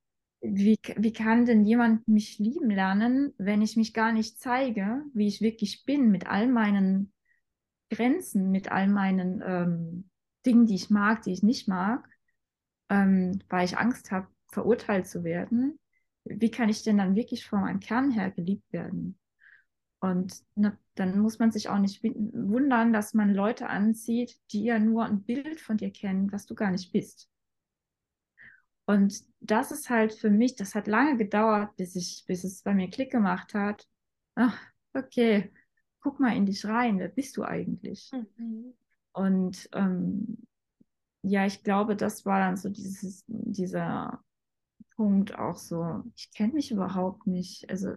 Wie, 0.41 0.79
wie 0.97 1.13
kann 1.13 1.47
denn 1.47 1.65
jemand 1.65 2.07
mich 2.07 2.39
lieben 2.39 2.71
lernen, 2.71 3.33
wenn 3.39 3.63
ich 3.63 3.77
mich 3.77 3.95
gar 3.95 4.13
nicht 4.13 4.39
zeige, 4.39 5.03
wie 5.15 5.27
ich 5.27 5.41
wirklich 5.41 5.85
bin, 5.85 6.11
mit 6.11 6.27
all 6.27 6.47
meinen 6.47 7.13
Grenzen, 7.91 8.51
mit 8.51 8.71
all 8.71 8.89
meinen 8.89 9.43
ähm, 9.45 10.11
Dingen, 10.47 10.67
die 10.67 10.77
ich 10.77 10.91
mag, 10.91 11.23
die 11.23 11.33
ich 11.33 11.43
nicht 11.43 11.69
mag, 11.69 12.09
ähm, 12.89 13.41
weil 13.49 13.65
ich 13.65 13.79
Angst 13.79 14.11
habe, 14.11 14.29
verurteilt 14.53 15.07
zu 15.09 15.25
werden, 15.25 15.79
wie 16.25 16.51
kann 16.51 16.69
ich 16.69 16.83
denn 16.83 16.99
dann 16.99 17.17
wirklich 17.17 17.47
von 17.47 17.61
meinem 17.61 17.81
Kern 17.81 18.11
her 18.11 18.31
geliebt 18.31 18.73
werden? 18.73 19.19
Und 20.01 20.43
ne, 20.55 20.79
dann 20.95 21.19
muss 21.19 21.39
man 21.39 21.53
sich 21.53 21.69
auch 21.69 21.79
nicht 21.79 22.03
wundern, 22.05 22.93
dass 22.93 23.15
man 23.15 23.35
Leute 23.35 23.69
anzieht, 23.69 24.39
die 24.53 24.65
ja 24.65 24.79
nur 24.79 25.05
ein 25.05 25.23
Bild 25.23 25.61
von 25.61 25.77
dir 25.77 25.91
kennen, 25.91 26.33
was 26.33 26.47
du 26.47 26.55
gar 26.55 26.71
nicht 26.71 26.93
bist. 26.93 27.29
Und 28.87 29.25
das 29.41 29.73
ist 29.73 29.91
halt 29.91 30.13
für 30.13 30.31
mich, 30.31 30.55
das 30.55 30.75
hat 30.75 30.87
lange 30.87 31.17
gedauert, 31.17 31.77
bis 31.77 31.97
ich, 31.97 32.25
bis 32.27 32.45
es 32.45 32.63
bei 32.63 32.73
mir 32.73 32.89
Klick 32.89 33.11
gemacht 33.11 33.53
hat. 33.55 33.87
Ach, 34.37 34.57
okay, 34.95 35.53
guck 36.01 36.21
mal 36.21 36.37
in 36.37 36.47
dich 36.47 36.65
rein, 36.65 36.99
wer 36.99 37.09
bist 37.09 37.37
du 37.37 37.43
eigentlich? 37.43 38.11
Mhm. 38.13 38.75
Und 39.17 39.69
ähm, 39.73 40.47
ja, 41.23 41.47
ich 41.47 41.63
glaube, 41.65 41.97
das 41.97 42.27
war 42.27 42.39
dann 42.39 42.57
so 42.57 42.69
dieses, 42.69 43.25
dieser 43.27 44.23
Punkt 44.95 45.39
auch 45.39 45.57
so, 45.57 46.03
ich 46.15 46.31
kenne 46.33 46.53
mich 46.53 46.71
überhaupt 46.71 47.27
nicht. 47.27 47.69
Also, 47.71 47.95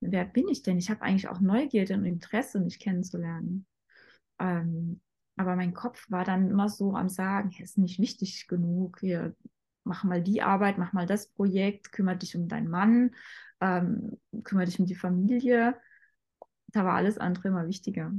wer 0.00 0.24
bin 0.24 0.48
ich 0.48 0.62
denn? 0.62 0.78
Ich 0.78 0.90
habe 0.90 1.02
eigentlich 1.02 1.28
auch 1.28 1.40
Neugierde 1.40 1.94
und 1.94 2.04
Interesse, 2.04 2.60
mich 2.60 2.80
kennenzulernen. 2.80 3.66
Ähm, 4.38 5.00
aber 5.36 5.54
mein 5.54 5.72
Kopf 5.72 6.10
war 6.10 6.24
dann 6.24 6.50
immer 6.50 6.68
so 6.68 6.94
am 6.94 7.08
Sagen, 7.08 7.50
es 7.52 7.70
ist 7.70 7.78
nicht 7.78 8.00
wichtig 8.00 8.48
genug, 8.48 8.98
hier, 9.00 9.36
mach 9.84 10.02
mal 10.02 10.22
die 10.22 10.42
Arbeit, 10.42 10.78
mach 10.78 10.92
mal 10.92 11.06
das 11.06 11.28
Projekt, 11.28 11.92
kümmere 11.92 12.16
dich 12.16 12.36
um 12.36 12.48
deinen 12.48 12.68
Mann, 12.68 13.14
ähm, 13.60 14.18
kümmere 14.42 14.66
dich 14.66 14.80
um 14.80 14.86
die 14.86 14.96
Familie 14.96 15.76
da 16.68 16.84
war 16.84 16.94
alles 16.94 17.18
andere 17.18 17.48
immer 17.48 17.66
wichtiger. 17.66 18.12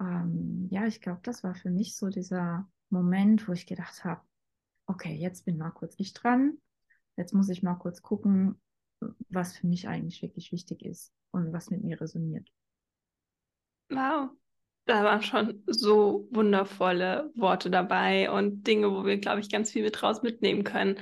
Ähm, 0.00 0.68
ja, 0.70 0.86
ich 0.86 1.00
glaube, 1.00 1.20
das 1.22 1.42
war 1.44 1.54
für 1.54 1.70
mich 1.70 1.96
so 1.96 2.08
dieser 2.08 2.68
Moment, 2.90 3.48
wo 3.48 3.52
ich 3.52 3.66
gedacht 3.66 4.04
habe, 4.04 4.20
okay, 4.86 5.14
jetzt 5.14 5.44
bin 5.44 5.56
mal 5.56 5.70
kurz 5.70 5.94
ich 5.98 6.12
dran. 6.12 6.58
Jetzt 7.16 7.32
muss 7.32 7.48
ich 7.48 7.62
mal 7.62 7.74
kurz 7.74 8.02
gucken, 8.02 8.60
was 9.28 9.56
für 9.56 9.66
mich 9.66 9.88
eigentlich 9.88 10.22
wirklich 10.22 10.52
wichtig 10.52 10.84
ist 10.84 11.12
und 11.30 11.52
was 11.52 11.70
mit 11.70 11.82
mir 11.82 12.00
resoniert. 12.00 12.48
Wow, 13.88 14.30
da 14.84 15.04
waren 15.04 15.22
schon 15.22 15.62
so 15.66 16.28
wundervolle 16.30 17.30
Worte 17.34 17.70
dabei 17.70 18.30
und 18.30 18.66
Dinge, 18.66 18.90
wo 18.90 19.04
wir, 19.04 19.18
glaube 19.18 19.40
ich, 19.40 19.50
ganz 19.50 19.70
viel 19.70 19.82
mit 19.82 20.02
raus 20.02 20.22
mitnehmen 20.22 20.64
können 20.64 20.98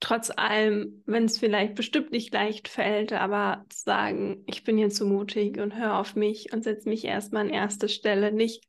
trotz 0.00 0.30
allem, 0.34 1.02
wenn 1.06 1.24
es 1.24 1.38
vielleicht 1.38 1.74
bestimmt 1.74 2.10
nicht 2.10 2.32
leicht 2.32 2.68
fällt, 2.68 3.12
aber 3.12 3.64
zu 3.68 3.82
sagen, 3.84 4.42
ich 4.46 4.64
bin 4.64 4.78
hier 4.78 4.90
zu 4.90 5.06
mutig 5.06 5.58
und 5.58 5.76
hör 5.76 5.98
auf 5.98 6.16
mich 6.16 6.52
und 6.52 6.64
setze 6.64 6.88
mich 6.88 7.04
erstmal 7.04 7.46
an 7.46 7.50
erste 7.50 7.88
Stelle, 7.88 8.32
nicht 8.32 8.64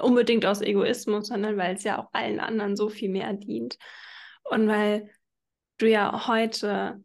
unbedingt 0.00 0.46
aus 0.46 0.60
Egoismus, 0.60 1.28
sondern 1.28 1.56
weil 1.56 1.76
es 1.76 1.84
ja 1.84 1.98
auch 1.98 2.08
allen 2.12 2.40
anderen 2.40 2.76
so 2.76 2.88
viel 2.88 3.10
mehr 3.10 3.32
dient. 3.32 3.78
Und 4.44 4.68
weil 4.68 5.10
du 5.78 5.88
ja 5.88 6.26
heute 6.26 7.02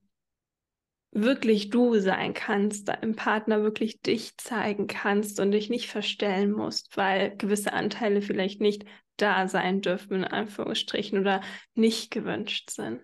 wirklich 1.11 1.69
du 1.69 1.97
sein 1.99 2.33
kannst, 2.33 2.87
deinem 2.87 3.15
Partner 3.15 3.63
wirklich 3.63 4.01
dich 4.01 4.37
zeigen 4.37 4.87
kannst 4.87 5.39
und 5.39 5.51
dich 5.51 5.69
nicht 5.69 5.89
verstellen 5.89 6.51
musst, 6.51 6.95
weil 6.97 7.35
gewisse 7.37 7.73
Anteile 7.73 8.21
vielleicht 8.21 8.61
nicht 8.61 8.85
da 9.21 9.47
sein 9.47 9.81
dürfen, 9.81 10.17
in 10.17 10.23
Anführungsstrichen, 10.25 11.19
oder 11.19 11.41
nicht 11.73 12.11
gewünscht 12.11 12.69
sind. 12.69 13.01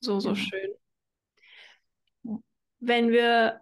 So, 0.00 0.20
so 0.20 0.30
ja. 0.30 0.36
schön. 0.36 0.70
Wenn 2.80 3.10
wir 3.10 3.60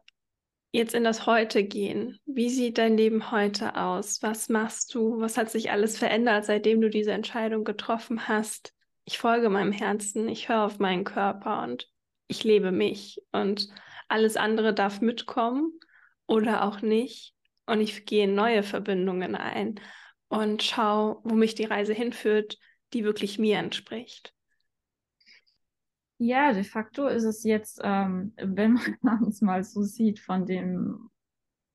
jetzt 0.73 0.95
in 0.95 1.05
das 1.05 1.27
Heute 1.27 1.65
gehen, 1.65 2.19
wie 2.27 2.49
sieht 2.49 2.79
dein 2.79 2.97
Leben 2.97 3.31
heute 3.31 3.77
aus? 3.77 4.23
Was 4.23 4.49
machst 4.49 4.95
du? 4.95 5.21
Was 5.21 5.37
hat 5.37 5.51
sich 5.51 5.71
alles 5.71 5.99
verändert, 5.99 6.45
seitdem 6.45 6.81
du 6.81 6.89
diese 6.89 7.13
Entscheidung 7.13 7.65
getroffen 7.65 8.29
hast? 8.29 8.73
Ich 9.05 9.19
folge 9.19 9.51
meinem 9.51 9.73
Herzen, 9.73 10.29
ich 10.29 10.49
höre 10.49 10.65
auf 10.65 10.79
meinen 10.79 11.05
Körper 11.05 11.63
und 11.63 11.91
ich 12.29 12.45
lebe 12.45 12.71
mich 12.71 13.21
und 13.33 13.69
alles 14.09 14.37
andere 14.37 14.73
darf 14.73 15.01
mitkommen 15.01 15.79
oder 16.27 16.65
auch 16.65 16.81
nicht. 16.81 17.35
Und 17.67 17.81
ich 17.81 18.07
gehe 18.07 18.25
in 18.25 18.35
neue 18.35 18.63
Verbindungen 18.63 19.35
ein 19.35 19.81
und 20.31 20.63
schau, 20.63 21.21
wo 21.25 21.35
mich 21.35 21.55
die 21.55 21.65
Reise 21.65 21.93
hinführt, 21.93 22.57
die 22.93 23.05
wirklich 23.05 23.39
mir 23.39 23.59
entspricht. 23.59 24.33
Ja, 26.19 26.53
de 26.53 26.65
facto 26.65 27.09
ist 27.09 27.25
es 27.25 27.45
jetzt, 27.45 27.81
ähm, 27.83 28.33
wenn 28.37 28.79
man 29.03 29.25
es 29.29 29.43
mal 29.43 29.65
so 29.65 29.83
sieht, 29.83 30.21
von 30.21 30.47
dem 30.47 31.11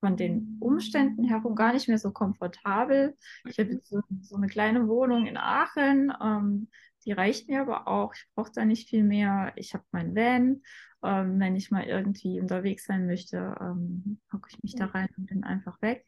von 0.00 0.16
den 0.16 0.58
Umständen 0.60 1.24
herum 1.24 1.54
gar 1.54 1.72
nicht 1.72 1.88
mehr 1.88 1.98
so 1.98 2.12
komfortabel. 2.12 3.16
Ich 3.44 3.58
habe 3.58 3.70
jetzt 3.72 3.88
so, 3.88 4.00
so, 4.20 4.36
eine 4.36 4.46
kleine 4.46 4.86
Wohnung 4.88 5.26
in 5.26 5.38
Aachen, 5.38 6.12
ähm, 6.22 6.68
die 7.04 7.12
reicht 7.12 7.48
mir 7.48 7.62
aber 7.62 7.88
auch. 7.88 8.14
Ich 8.14 8.26
brauche 8.34 8.52
da 8.54 8.64
nicht 8.64 8.88
viel 8.90 9.02
mehr. 9.02 9.52
Ich 9.56 9.74
habe 9.74 9.84
mein 9.92 10.14
Van. 10.14 10.62
Ähm, 11.02 11.40
wenn 11.40 11.56
ich 11.56 11.70
mal 11.70 11.84
irgendwie 11.84 12.40
unterwegs 12.40 12.84
sein 12.84 13.06
möchte, 13.06 13.56
ähm, 13.60 14.20
hocke 14.32 14.48
ich 14.50 14.62
mich 14.62 14.74
da 14.74 14.86
rein 14.86 15.08
und 15.16 15.26
bin 15.26 15.44
einfach 15.44 15.80
weg. 15.80 16.06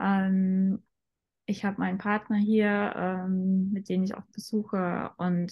Ähm, 0.00 0.82
ich 1.48 1.64
habe 1.64 1.80
meinen 1.80 1.96
Partner 1.96 2.36
hier, 2.36 2.92
ähm, 2.94 3.70
mit 3.72 3.88
dem 3.88 4.04
ich 4.04 4.14
auch 4.14 4.26
besuche 4.34 5.12
und 5.16 5.50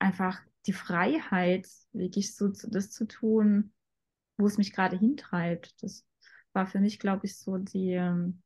einfach 0.00 0.40
die 0.66 0.72
Freiheit, 0.72 1.68
wirklich 1.92 2.34
so 2.34 2.48
das 2.48 2.90
zu 2.90 3.06
tun, 3.06 3.72
wo 4.38 4.46
es 4.46 4.58
mich 4.58 4.72
gerade 4.72 4.98
hintreibt. 4.98 5.80
Das 5.84 6.04
war 6.52 6.66
für 6.66 6.80
mich, 6.80 6.98
glaube 6.98 7.26
ich, 7.26 7.38
so 7.38 7.58
die 7.58 7.92
ähm, 7.92 8.42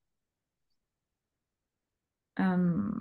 ähm, 2.36 3.00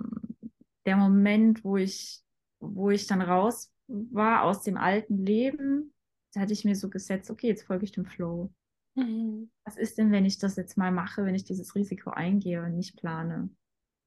der 0.86 0.96
Moment, 0.96 1.62
wo 1.62 1.76
ich, 1.76 2.22
wo 2.60 2.88
ich 2.88 3.06
dann 3.06 3.20
raus 3.20 3.70
war 3.86 4.44
aus 4.44 4.62
dem 4.62 4.78
alten 4.78 5.18
Leben, 5.18 5.92
da 6.32 6.40
hatte 6.40 6.54
ich 6.54 6.64
mir 6.64 6.74
so 6.74 6.88
gesetzt, 6.88 7.30
okay, 7.30 7.48
jetzt 7.48 7.64
folge 7.64 7.84
ich 7.84 7.92
dem 7.92 8.06
Flow. 8.06 8.50
Mhm. 8.94 9.50
Was 9.64 9.76
ist 9.76 9.98
denn, 9.98 10.10
wenn 10.10 10.24
ich 10.24 10.38
das 10.38 10.56
jetzt 10.56 10.78
mal 10.78 10.90
mache, 10.90 11.26
wenn 11.26 11.34
ich 11.34 11.44
dieses 11.44 11.74
Risiko 11.74 12.08
eingehe 12.10 12.62
und 12.62 12.76
nicht 12.76 12.96
plane? 12.96 13.50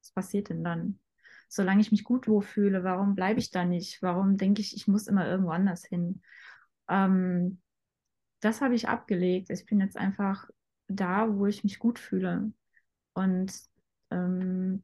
Was 0.08 0.14
passiert 0.14 0.50
denn 0.50 0.64
dann? 0.64 1.00
Solange 1.50 1.82
ich 1.82 1.92
mich 1.92 2.04
gut 2.04 2.28
wohlfühle, 2.28 2.84
warum 2.84 3.16
bleibe 3.16 3.40
ich 3.40 3.52
da 3.52 3.66
nicht? 3.66 4.02
Warum 4.02 4.38
denke 4.38 4.62
ich, 4.62 4.76
ich 4.76 4.88
muss 4.88 5.08
immer 5.08 5.28
irgendwo 5.28 5.52
anders 5.52 5.86
hin? 5.86 6.22
Ähm, 6.90 7.62
das 8.42 8.62
habe 8.62 8.76
ich 8.76 8.88
abgelegt. 8.88 9.50
Ich 9.50 9.66
bin 9.66 9.80
jetzt 9.80 9.98
einfach 9.98 10.50
da, 10.88 11.28
wo 11.34 11.46
ich 11.46 11.64
mich 11.64 11.80
gut 11.80 12.00
fühle. 12.00 12.52
Und 13.14 13.52
ähm, 14.12 14.84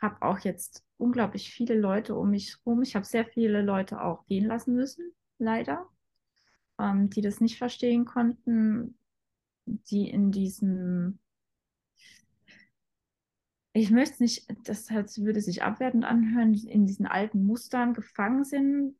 habe 0.00 0.20
auch 0.22 0.40
jetzt 0.40 0.84
unglaublich 0.98 1.52
viele 1.54 1.78
Leute 1.78 2.14
um 2.16 2.30
mich 2.30 2.56
herum. 2.64 2.82
Ich 2.82 2.94
habe 2.96 3.06
sehr 3.06 3.24
viele 3.24 3.62
Leute 3.62 4.02
auch 4.02 4.26
gehen 4.26 4.46
lassen 4.46 4.74
müssen, 4.74 5.12
leider, 5.38 5.88
ähm, 6.78 7.08
die 7.08 7.20
das 7.22 7.40
nicht 7.40 7.58
verstehen 7.58 8.04
konnten, 8.04 8.98
die 9.64 10.10
in 10.10 10.32
diesem, 10.32 11.18
ich 13.72 13.90
möchte 13.90 14.14
es 14.14 14.20
nicht, 14.20 14.46
das 14.64 14.90
würde 14.90 15.40
sich 15.40 15.62
abwertend 15.62 16.04
anhören, 16.04 16.54
in 16.54 16.86
diesen 16.86 17.06
alten 17.06 17.44
Mustern 17.44 17.94
gefangen 17.94 18.44
sind, 18.44 18.98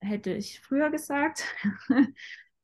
hätte 0.00 0.32
ich 0.32 0.60
früher 0.60 0.90
gesagt, 0.90 1.44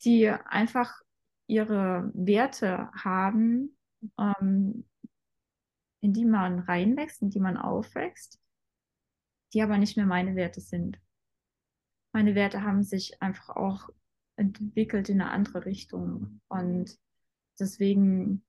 die 0.05 0.29
einfach 0.29 1.01
ihre 1.49 2.11
Werte 2.15 2.91
haben, 2.93 3.77
ähm, 4.19 4.85
in 6.01 6.13
die 6.13 6.25
man 6.25 6.61
reinwächst, 6.61 7.23
in 7.23 7.31
die 7.31 7.41
man 7.41 7.57
aufwächst, 7.57 8.41
die 9.53 9.63
aber 9.63 9.79
nicht 9.79 9.97
mehr 9.97 10.07
meine 10.07 10.37
Werte 10.37 10.61
sind. 10.61 11.01
Meine 12.13 12.35
Werte 12.35 12.63
haben 12.63 12.85
sich 12.85 13.21
einfach 13.21 13.51
auch 13.51 13.89
entwickelt 14.37 15.09
in 15.09 15.21
eine 15.21 15.31
andere 15.31 15.65
Richtung. 15.65 16.41
Und 16.49 16.97
deswegen 17.59 18.45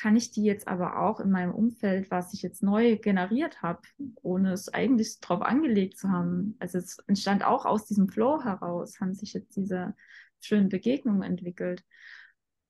kann 0.00 0.16
ich 0.16 0.30
die 0.30 0.44
jetzt 0.44 0.66
aber 0.66 0.98
auch 1.00 1.20
in 1.20 1.30
meinem 1.30 1.52
Umfeld, 1.52 2.10
was 2.10 2.32
ich 2.32 2.42
jetzt 2.42 2.62
neu 2.62 2.96
generiert 2.96 3.62
habe, 3.62 3.82
ohne 4.22 4.52
es 4.52 4.68
eigentlich 4.68 5.20
drauf 5.20 5.42
angelegt 5.42 5.98
zu 5.98 6.08
haben. 6.10 6.56
Also 6.58 6.78
es 6.78 6.98
entstand 7.06 7.44
auch 7.44 7.66
aus 7.66 7.86
diesem 7.86 8.08
Flow 8.08 8.42
heraus, 8.42 9.00
haben 9.00 9.14
sich 9.14 9.34
jetzt 9.34 9.56
diese 9.56 9.94
schönen 10.40 10.68
Begegnungen 10.68 11.22
entwickelt. 11.22 11.84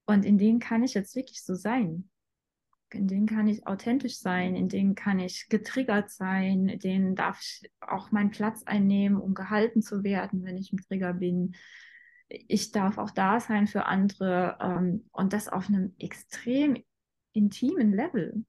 Und 0.07 0.25
in 0.25 0.39
denen 0.39 0.59
kann 0.59 0.83
ich 0.83 0.95
jetzt 0.95 1.15
wirklich 1.15 1.45
so 1.45 1.55
sein 1.55 2.11
in 2.95 3.07
denen 3.07 3.27
kann 3.27 3.47
ich 3.47 3.67
authentisch 3.67 4.19
sein, 4.19 4.57
in 4.57 4.69
denen 4.69 4.95
kann 4.95 5.19
ich 5.19 5.49
getriggert 5.49 6.11
sein, 6.11 6.69
in 6.69 6.79
denen 6.79 7.15
darf 7.15 7.41
ich 7.41 7.71
auch 7.81 8.11
meinen 8.11 8.31
Platz 8.31 8.63
einnehmen, 8.65 9.21
um 9.21 9.35
gehalten 9.35 9.83
zu 9.83 10.03
werden, 10.03 10.45
wenn 10.45 10.59
ich 10.59 10.73
im 10.73 10.81
Trigger 10.81 11.15
bin. 11.15 11.55
Ich 12.29 12.73
darf 12.73 12.99
auch 12.99 13.11
da 13.11 13.41
sein 13.41 13.67
für 13.67 13.87
andere 13.87 14.59
ähm, 14.61 15.09
und 15.13 15.33
das 15.33 15.49
auf 15.49 15.69
einem 15.69 15.95
extrem 15.99 16.83
intimen 17.33 17.93
Level. 17.93 18.45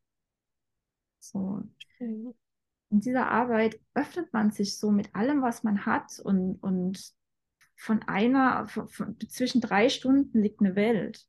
So. 1.20 1.64
In 2.00 3.00
dieser 3.00 3.30
Arbeit 3.30 3.80
öffnet 3.94 4.34
man 4.34 4.52
sich 4.52 4.78
so 4.78 4.92
mit 4.92 5.16
allem, 5.16 5.42
was 5.42 5.64
man 5.64 5.86
hat 5.86 6.20
und, 6.20 6.56
und 6.62 7.14
von 7.76 8.02
einer, 8.04 8.68
von, 8.68 8.88
von, 8.90 9.20
zwischen 9.30 9.62
drei 9.62 9.90
Stunden 9.90 10.42
liegt 10.42 10.60
eine 10.60 10.76
Welt. 10.76 11.26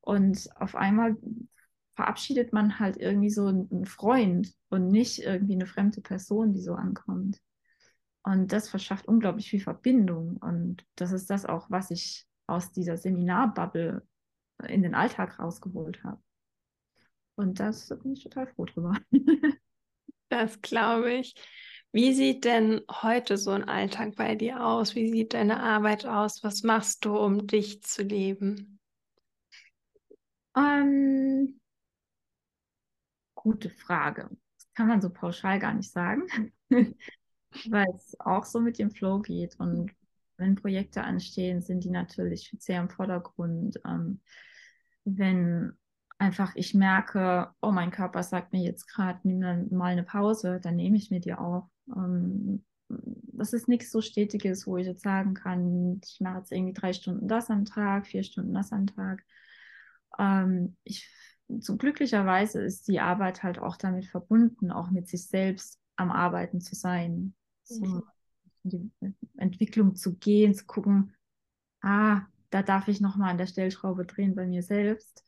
Und 0.00 0.48
auf 0.56 0.76
einmal 0.76 1.16
verabschiedet 1.94 2.52
man 2.52 2.78
halt 2.78 2.96
irgendwie 2.96 3.30
so 3.30 3.46
einen 3.46 3.86
Freund 3.86 4.54
und 4.68 4.88
nicht 4.88 5.20
irgendwie 5.20 5.54
eine 5.54 5.66
fremde 5.66 6.00
Person, 6.00 6.52
die 6.52 6.60
so 6.60 6.74
ankommt. 6.74 7.40
Und 8.22 8.52
das 8.52 8.68
verschafft 8.68 9.06
unglaublich 9.06 9.50
viel 9.50 9.60
Verbindung. 9.60 10.38
Und 10.38 10.84
das 10.96 11.12
ist 11.12 11.28
das 11.30 11.44
auch, 11.44 11.70
was 11.70 11.90
ich 11.90 12.26
aus 12.46 12.72
dieser 12.72 12.96
Seminarbubble 12.96 14.06
in 14.66 14.82
den 14.82 14.94
Alltag 14.94 15.38
rausgeholt 15.38 16.02
habe. 16.04 16.20
Und 17.36 17.60
das 17.60 17.88
bin 17.88 18.12
ich 18.12 18.22
total 18.22 18.46
froh 18.46 18.64
drüber. 18.64 18.96
das 20.28 20.60
glaube 20.60 21.12
ich. 21.14 21.34
Wie 21.92 22.12
sieht 22.12 22.44
denn 22.44 22.80
heute 22.90 23.36
so 23.36 23.52
ein 23.52 23.68
Alltag 23.68 24.16
bei 24.16 24.34
dir 24.34 24.64
aus? 24.66 24.96
Wie 24.96 25.10
sieht 25.10 25.32
deine 25.32 25.60
Arbeit 25.60 26.06
aus? 26.06 26.42
Was 26.42 26.64
machst 26.64 27.04
du, 27.04 27.16
um 27.16 27.46
dich 27.46 27.82
zu 27.82 28.02
leben? 28.02 28.80
Ähm, 30.56 31.60
gute 33.34 33.70
Frage. 33.70 34.28
Das 34.56 34.72
kann 34.74 34.88
man 34.88 35.00
so 35.00 35.10
pauschal 35.10 35.58
gar 35.60 35.74
nicht 35.74 35.90
sagen, 35.92 36.26
weil 36.70 37.86
es 37.96 38.18
auch 38.18 38.44
so 38.44 38.58
mit 38.60 38.78
dem 38.78 38.90
Flow 38.90 39.20
geht. 39.20 39.54
Und 39.60 39.92
wenn 40.36 40.56
Projekte 40.56 41.04
anstehen, 41.04 41.62
sind 41.62 41.84
die 41.84 41.90
natürlich 41.90 42.52
sehr 42.58 42.80
im 42.80 42.90
Vordergrund. 42.90 43.80
Ähm, 43.84 44.20
wenn 45.04 45.76
einfach 46.24 46.52
ich 46.56 46.74
merke, 46.74 47.50
oh, 47.60 47.70
mein 47.70 47.90
Körper 47.90 48.22
sagt 48.22 48.52
mir 48.52 48.62
jetzt 48.62 48.86
gerade, 48.86 49.20
nimm 49.24 49.40
dann 49.40 49.68
mal 49.70 49.92
eine 49.92 50.02
Pause, 50.02 50.60
dann 50.60 50.76
nehme 50.76 50.96
ich 50.96 51.10
mir 51.10 51.20
die 51.20 51.34
auch. 51.34 51.68
Ähm, 51.94 52.64
das 52.88 53.52
ist 53.52 53.68
nichts 53.68 53.90
so 53.90 54.00
Stetiges, 54.00 54.66
wo 54.66 54.76
ich 54.76 54.86
jetzt 54.86 55.02
sagen 55.02 55.34
kann, 55.34 56.00
ich 56.04 56.20
mache 56.20 56.38
jetzt 56.38 56.52
irgendwie 56.52 56.72
drei 56.72 56.92
Stunden 56.92 57.28
das 57.28 57.50
am 57.50 57.64
Tag, 57.64 58.06
vier 58.06 58.22
Stunden 58.22 58.54
das 58.54 58.72
am 58.72 58.86
Tag. 58.86 59.24
Ähm, 60.18 60.76
ich 60.84 61.08
so 61.60 61.76
glücklicherweise 61.76 62.62
ist 62.62 62.88
die 62.88 63.00
Arbeit 63.00 63.42
halt 63.42 63.58
auch 63.58 63.76
damit 63.76 64.06
verbunden, 64.06 64.70
auch 64.70 64.90
mit 64.90 65.08
sich 65.08 65.26
selbst 65.26 65.78
am 65.96 66.10
Arbeiten 66.10 66.60
zu 66.60 66.74
sein. 66.74 67.34
So, 67.64 67.84
mhm. 67.84 68.02
die 68.62 68.90
Entwicklung 69.36 69.94
zu 69.94 70.14
gehen, 70.16 70.54
zu 70.54 70.64
gucken, 70.64 71.14
ah, 71.82 72.22
da 72.50 72.62
darf 72.62 72.88
ich 72.88 73.00
nochmal 73.00 73.30
an 73.30 73.38
der 73.38 73.46
Stellschraube 73.46 74.06
drehen 74.06 74.34
bei 74.34 74.46
mir 74.46 74.62
selbst. 74.62 75.24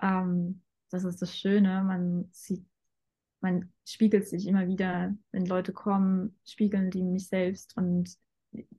Ähm, 0.00 0.62
das 0.90 1.04
ist 1.04 1.22
das 1.22 1.36
Schöne, 1.36 1.82
man 1.84 2.28
sieht, 2.32 2.66
man 3.40 3.72
spiegelt 3.86 4.28
sich 4.28 4.46
immer 4.46 4.66
wieder, 4.66 5.14
wenn 5.32 5.46
Leute 5.46 5.72
kommen, 5.72 6.38
spiegeln 6.44 6.90
die 6.90 7.02
mich 7.02 7.28
selbst 7.28 7.76
und 7.76 8.16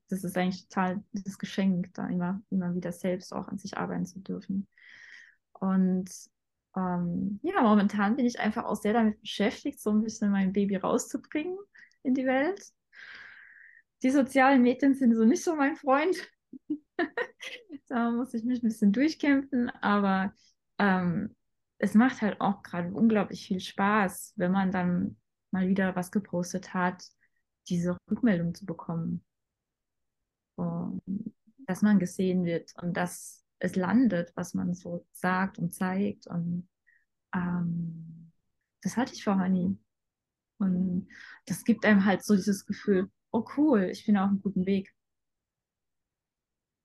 das 0.10 0.24
ist 0.24 0.38
eigentlich 0.38 0.68
total 0.68 1.04
das 1.14 1.38
Geschenk, 1.38 1.94
da 1.94 2.08
immer, 2.08 2.42
immer 2.50 2.76
wieder 2.76 2.92
selbst 2.92 3.34
auch 3.34 3.48
an 3.48 3.58
sich 3.58 3.78
arbeiten 3.78 4.06
zu 4.06 4.20
dürfen. 4.20 4.68
Und 5.54 6.10
ähm, 6.76 7.40
ja, 7.44 7.62
momentan 7.62 8.16
bin 8.16 8.26
ich 8.26 8.40
einfach 8.40 8.66
auch 8.66 8.76
sehr 8.76 8.94
damit 8.94 9.22
beschäftigt, 9.22 9.80
so 9.80 9.92
ein 9.92 10.02
bisschen 10.02 10.32
mein 10.32 10.54
Baby 10.54 10.76
rauszubringen 10.78 11.58
in 12.04 12.14
die 12.14 12.26
Welt. 12.26 12.62
Die 14.04 14.10
sozialen 14.10 14.62
Medien 14.62 14.96
sind 14.96 15.16
so 15.16 15.24
nicht 15.24 15.44
so 15.44 15.56
mein 15.56 15.76
Freund. 15.76 16.16
da 17.88 18.12
muss 18.12 18.34
ich 18.34 18.44
mich 18.44 18.62
ein 18.62 18.68
bisschen 18.68 18.92
durchkämpfen, 18.92 19.70
aber 19.82 20.34
ähm, 20.82 21.36
es 21.78 21.94
macht 21.94 22.22
halt 22.22 22.42
auch 22.42 22.64
gerade 22.64 22.92
unglaublich 22.92 23.46
viel 23.46 23.60
Spaß, 23.60 24.34
wenn 24.36 24.52
man 24.52 24.72
dann 24.72 25.18
mal 25.52 25.68
wieder 25.68 25.96
was 25.96 26.12
gepostet 26.12 26.74
hat, 26.74 27.04
diese 27.70 27.98
Rückmeldung 28.10 28.56
zu 28.56 28.66
bekommen. 28.66 29.24
Und, 30.56 31.02
dass 31.68 31.82
man 31.84 32.00
gesehen 32.00 32.44
wird 32.44 32.74
und 32.82 32.98
dass 32.98 33.44
es 33.60 33.76
landet, 33.76 34.34
was 34.36 34.54
man 34.54 34.74
so 34.74 35.06
sagt 35.12 35.60
und 35.60 35.74
zeigt. 35.74 36.28
Und 36.28 36.68
ähm, 37.34 38.32
das 38.82 38.98
hatte 38.98 39.14
ich 39.14 39.24
vorher 39.24 39.50
nie. 39.50 39.78
Und 40.58 41.08
das 41.46 41.64
gibt 41.64 41.86
einem 41.86 42.06
halt 42.06 42.24
so 42.24 42.36
dieses 42.36 42.66
Gefühl, 42.66 43.10
oh 43.32 43.46
cool, 43.56 43.84
ich 43.92 44.06
bin 44.06 44.18
auf 44.18 44.30
einem 44.30 44.42
guten 44.42 44.66
Weg. 44.66 44.94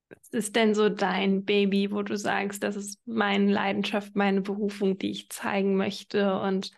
Was 0.09 0.29
ist 0.29 0.55
denn 0.55 0.73
so 0.73 0.89
dein 0.89 1.43
Baby, 1.43 1.91
wo 1.91 2.01
du 2.01 2.17
sagst, 2.17 2.63
das 2.63 2.75
ist 2.75 2.99
meine 3.05 3.51
Leidenschaft, 3.51 4.15
meine 4.15 4.41
Berufung, 4.41 4.97
die 4.97 5.11
ich 5.11 5.29
zeigen 5.29 5.75
möchte 5.75 6.39
und 6.39 6.71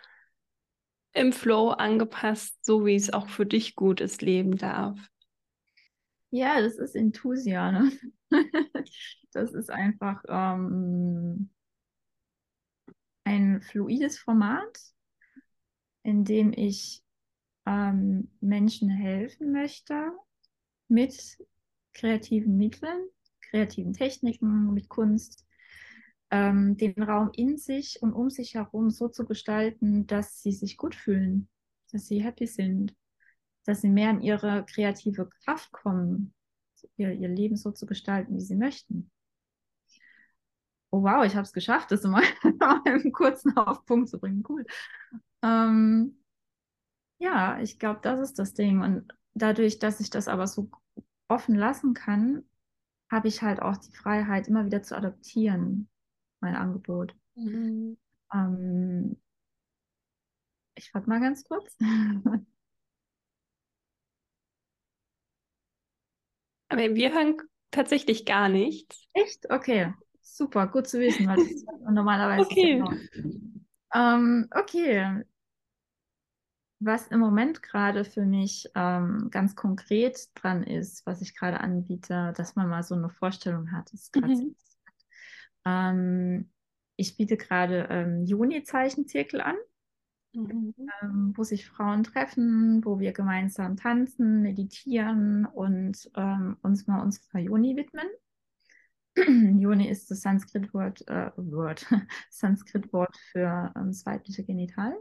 im 1.14 1.32
Flow 1.32 1.70
angepasst, 1.70 2.64
so 2.64 2.86
wie 2.86 2.96
es 2.96 3.12
auch 3.12 3.30
für 3.30 3.46
dich 3.46 3.76
gut 3.76 4.02
ist, 4.02 4.22
leben 4.22 4.58
darf? 4.58 5.00
Ja, 6.32 6.62
das 6.62 6.78
ist 6.78 6.96
Intusia. 6.96 7.72
Ne? 7.72 7.92
das 9.32 9.54
ist 9.54 9.70
einfach 9.70 10.24
ähm, 10.28 11.50
ein 13.24 13.62
fluides 13.62 14.20
Format, 14.20 14.80
in 16.04 16.24
dem 16.24 16.54
ich 16.54 17.04
ähm, 17.66 18.32
Menschen 18.40 18.90
helfen 18.90 19.52
möchte 19.52 20.12
mit 20.88 21.38
kreativen 21.94 22.58
Mitteln, 22.58 23.10
kreativen 23.50 23.94
Techniken, 23.94 24.74
mit 24.74 24.90
Kunst, 24.90 25.46
ähm, 26.32 26.78
den 26.78 27.02
Raum 27.02 27.32
in 27.34 27.58
sich 27.58 28.02
und 28.02 28.14
um 28.14 28.30
sich 28.30 28.56
herum 28.56 28.90
so 28.90 29.08
zu 29.08 29.26
gestalten, 29.26 30.06
dass 30.08 30.42
sie 30.42 30.52
sich 30.52 30.78
gut 30.78 30.96
fühlen, 30.96 31.50
dass 31.92 32.08
sie 32.08 32.24
happy 32.24 32.48
sind, 32.48 32.96
dass 33.66 33.82
sie 33.82 33.90
mehr 33.90 34.12
in 34.12 34.22
ihre 34.22 34.66
kreative 34.66 35.30
Kraft 35.44 35.72
kommen, 35.72 36.34
ihr, 36.98 37.12
ihr 37.12 37.30
Leben 37.30 37.56
so 37.56 37.72
zu 37.72 37.86
gestalten, 37.86 38.36
wie 38.36 38.42
sie 38.42 38.56
möchten. 38.56 39.12
Oh 40.92 41.04
wow, 41.04 41.24
ich 41.24 41.36
habe 41.36 41.44
es 41.44 41.54
geschafft, 41.54 41.92
das 41.92 42.04
mal, 42.04 42.24
einen 42.86 43.12
kurzen 43.12 43.56
auf 43.58 43.86
Punkt 43.86 44.10
zu 44.10 44.20
bringen. 44.20 44.44
Cool. 44.48 44.66
Ähm, 45.44 46.24
ja, 47.20 47.60
ich 47.60 47.78
glaube, 47.78 48.00
das 48.02 48.20
ist 48.20 48.40
das 48.40 48.54
Ding. 48.54 48.82
Und 48.82 49.14
dadurch, 49.34 49.78
dass 49.78 50.00
ich 50.00 50.10
das 50.10 50.28
aber 50.28 50.48
so 50.48 50.72
offen 51.28 51.56
lassen 51.56 51.94
kann, 51.94 52.49
habe 53.12 53.28
ich 53.28 53.42
halt 53.42 53.62
auch 53.62 53.78
die 53.78 53.92
Freiheit, 53.92 54.48
immer 54.48 54.66
wieder 54.66 54.84
zu 54.84 54.96
adaptieren, 54.96 55.90
mein 56.40 56.56
Angebot. 56.56 57.16
Mhm. 57.36 57.98
Ähm, 58.34 59.18
ich 60.76 60.92
frage 60.92 61.10
mal 61.10 61.20
ganz 61.20 61.44
kurz. 61.44 61.76
Aber 66.70 66.82
wir 66.96 67.14
hören 67.14 67.36
tatsächlich 67.72 68.26
gar 68.26 68.48
nichts. 68.48 69.08
Echt? 69.14 69.50
Okay. 69.50 69.94
Super, 70.22 70.68
gut 70.68 70.88
zu 70.88 71.00
wissen, 71.00 71.28
weil 71.28 71.38
das 71.38 71.66
normalerweise. 71.92 72.46
Okay. 72.46 72.84
Ähm, 73.94 74.48
okay. 74.52 75.24
Was 76.82 77.08
im 77.08 77.20
Moment 77.20 77.62
gerade 77.62 78.06
für 78.06 78.26
mich 78.26 78.70
ähm, 78.74 79.28
ganz 79.32 79.56
konkret 79.56 80.30
dran 80.36 80.64
ist, 80.64 81.06
was 81.06 81.22
ich 81.22 81.36
gerade 81.36 81.60
anbiete, 81.60 82.34
dass 82.38 82.56
man 82.56 82.70
mal 82.70 82.84
so 82.84 82.96
eine 82.96 83.10
Vorstellung 83.10 83.72
hat, 83.74 83.92
ist 83.94 84.14
gerade 84.14 84.34
mhm. 84.34 84.56
ähm, 85.66 86.50
ich 86.96 87.18
biete 87.18 87.38
gerade 87.38 87.88
ähm, 87.90 88.26
Juni-Zeichenzirkel 88.26 89.42
an, 89.42 89.56
mhm. 90.34 90.74
ähm, 91.02 91.34
wo 91.36 91.44
sich 91.44 91.66
Frauen 91.66 92.04
treffen, 92.04 92.84
wo 92.84 93.00
wir 93.00 93.14
gemeinsam 93.14 93.78
tanzen, 93.78 94.42
meditieren 94.42 95.46
und 95.46 96.10
ähm, 96.16 96.58
uns 96.62 96.88
mal 96.88 97.02
unserer 97.02 97.40
Juni 97.40 97.76
widmen. 97.76 98.08
Juni 99.62 99.90
ist 99.90 100.12
das 100.12 100.22
Sanskrit-Wort 100.22 101.08
äh, 101.08 101.32
Sanskrit 102.30 102.90
für 103.32 103.74
ähm, 103.76 103.88
das 103.88 104.06
weibliche 104.06 104.44
Genital. 104.44 104.98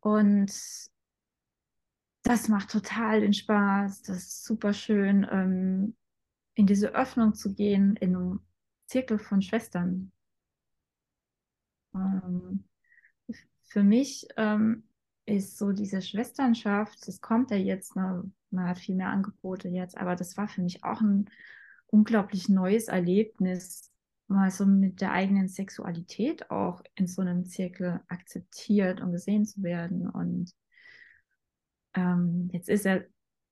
Und 0.00 0.52
das 2.22 2.48
macht 2.48 2.70
total 2.70 3.20
den 3.20 3.32
Spaß. 3.32 4.02
Das 4.02 4.16
ist 4.18 4.44
super 4.44 4.72
schön, 4.72 5.26
ähm, 5.30 5.96
in 6.54 6.66
diese 6.66 6.94
Öffnung 6.94 7.34
zu 7.34 7.54
gehen, 7.54 7.96
in 7.96 8.16
einem 8.16 8.40
Zirkel 8.86 9.18
von 9.18 9.42
Schwestern. 9.42 10.12
Ähm, 11.94 12.64
für 13.66 13.82
mich 13.82 14.26
ähm, 14.36 14.84
ist 15.26 15.58
so 15.58 15.72
diese 15.72 16.00
Schwesternschaft, 16.00 17.06
das 17.06 17.20
kommt 17.20 17.50
ja 17.50 17.56
jetzt, 17.56 17.96
ne, 17.96 18.30
man 18.50 18.68
hat 18.68 18.78
viel 18.78 18.94
mehr 18.94 19.08
Angebote 19.08 19.68
jetzt, 19.68 19.96
aber 19.96 20.16
das 20.16 20.36
war 20.36 20.48
für 20.48 20.62
mich 20.62 20.84
auch 20.84 21.00
ein 21.00 21.30
unglaublich 21.86 22.48
neues 22.48 22.88
Erlebnis, 22.88 23.92
mal 24.28 24.50
so 24.50 24.66
mit 24.66 25.00
der 25.00 25.12
eigenen 25.12 25.48
Sexualität 25.48 26.50
auch 26.50 26.82
in 26.94 27.06
so 27.06 27.22
einem 27.22 27.46
Zirkel 27.46 28.00
akzeptiert 28.08 29.00
und 29.00 29.12
gesehen 29.12 29.44
zu 29.44 29.62
werden. 29.62 30.08
Und 30.08 30.52
ähm, 31.94 32.50
jetzt 32.52 32.68
ist 32.68 32.86
er 32.86 33.06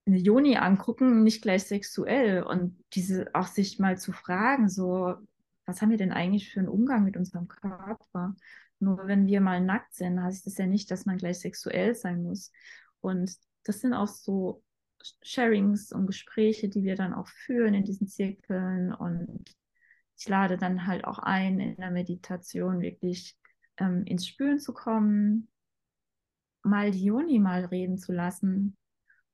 eine 0.06 0.18
Joni 0.18 0.56
angucken, 0.56 1.24
nicht 1.24 1.42
gleich 1.42 1.64
sexuell 1.64 2.42
und 2.42 2.78
diese 2.92 3.34
auch 3.34 3.46
sich 3.46 3.78
mal 3.78 3.98
zu 3.98 4.12
fragen, 4.12 4.68
so, 4.68 5.16
was 5.64 5.82
haben 5.82 5.90
wir 5.90 5.98
denn 5.98 6.12
eigentlich 6.12 6.52
für 6.52 6.60
einen 6.60 6.68
Umgang 6.68 7.04
mit 7.04 7.16
unserem 7.16 7.48
Körper? 7.48 8.36
Nur 8.78 9.06
wenn 9.08 9.26
wir 9.26 9.40
mal 9.40 9.60
nackt 9.60 9.94
sind, 9.94 10.22
heißt 10.22 10.46
das 10.46 10.58
ja 10.58 10.66
nicht, 10.66 10.90
dass 10.90 11.06
man 11.06 11.16
gleich 11.16 11.40
sexuell 11.40 11.94
sein 11.94 12.22
muss. 12.22 12.52
Und 13.00 13.34
das 13.64 13.80
sind 13.80 13.94
auch 13.94 14.06
so 14.06 14.62
Sharings 15.22 15.92
und 15.92 16.06
Gespräche, 16.06 16.68
die 16.68 16.84
wir 16.84 16.94
dann 16.94 17.14
auch 17.14 17.28
führen 17.28 17.74
in 17.74 17.84
diesen 17.84 18.06
Zirkeln 18.06 18.92
und 18.92 19.44
ich 20.18 20.28
lade 20.28 20.56
dann 20.56 20.86
halt 20.86 21.04
auch 21.04 21.18
ein, 21.18 21.60
in 21.60 21.76
der 21.76 21.90
Meditation 21.90 22.80
wirklich 22.80 23.36
ähm, 23.78 24.04
ins 24.04 24.26
Spüren 24.26 24.58
zu 24.58 24.72
kommen, 24.72 25.48
mal 26.62 26.90
die 26.90 27.04
Juni 27.04 27.38
mal 27.38 27.64
reden 27.66 27.98
zu 27.98 28.12
lassen. 28.12 28.76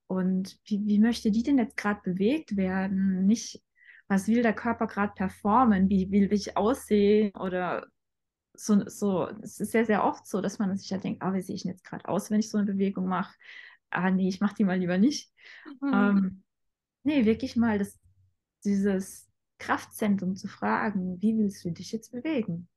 Und 0.07 0.59
wie, 0.67 0.85
wie 0.87 0.99
möchte 0.99 1.31
die 1.31 1.43
denn 1.43 1.59
jetzt 1.59 1.77
gerade 1.77 2.01
bewegt 2.03 2.57
werden? 2.57 3.27
Nicht, 3.27 3.63
was 4.09 4.29
will 4.29 4.43
der 4.43 4.53
Körper 4.53 4.87
gerade 4.87 5.15
performen? 5.15 5.89
Wie 5.89 6.11
will 6.11 6.33
ich 6.33 6.57
aussehen? 6.57 7.33
Oder 7.37 7.87
so, 8.55 8.87
so, 8.89 9.29
es 9.43 9.61
ist 9.61 9.73
sehr, 9.73 9.87
sehr 9.87 10.05
oft 10.05 10.27
so, 10.27 10.41
dass 10.43 10.59
man 10.59 10.77
sich 10.77 10.91
ja 10.91 10.99
denkt, 10.99 11.23
ah, 11.23 11.33
wie 11.33 11.41
sehe 11.41 11.55
ich 11.55 11.63
denn 11.63 11.71
jetzt 11.71 11.85
gerade 11.85 12.07
aus, 12.09 12.31
wenn 12.31 12.41
ich 12.41 12.51
so 12.51 12.59
eine 12.59 12.71
Bewegung 12.71 13.07
mache? 13.07 13.35
Ah, 13.91 14.11
nee, 14.11 14.29
ich 14.29 14.41
mache 14.41 14.55
die 14.57 14.65
mal 14.65 14.79
lieber 14.79 14.99
nicht. 14.99 15.31
Mhm. 15.81 15.95
Ähm, 15.95 16.43
nee, 17.05 17.25
wirklich 17.25 17.57
mal 17.57 17.79
das, 17.79 17.99
dieses 18.65 19.32
Kraftzentrum 19.63 20.35
zu 20.35 20.49
fragen, 20.49 21.23
wie 21.23 21.39
willst 21.39 21.65
du 21.65 21.71
dich 21.71 21.93
jetzt 21.93 22.11
bewegen? 22.11 22.69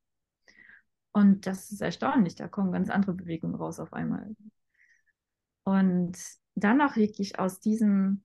Und 1.12 1.48
das 1.48 1.72
ist 1.72 1.82
erstaunlich, 1.82 2.36
da 2.36 2.48
kommen 2.48 2.72
ganz 2.72 2.90
andere 2.90 3.14
Bewegungen 3.14 3.56
raus 3.56 3.80
auf 3.80 3.92
einmal. 3.92 4.36
Und 5.64 6.18
dann 6.54 6.82
auch 6.82 6.96
wirklich 6.96 7.40
aus 7.40 7.60
diesem, 7.60 8.24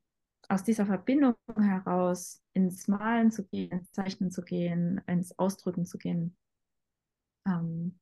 aus 0.49 0.63
dieser 0.63 0.85
Verbindung 0.85 1.35
heraus 1.57 2.43
ins 2.53 2.87
Malen 2.87 3.31
zu 3.31 3.47
gehen, 3.47 3.71
ins 3.71 3.93
Zeichnen 3.93 4.31
zu 4.31 4.43
gehen, 4.43 5.01
ins 5.07 5.39
Ausdrücken 5.39 5.87
zu 5.87 5.97
gehen. 5.97 6.37
Ähm, 7.47 7.99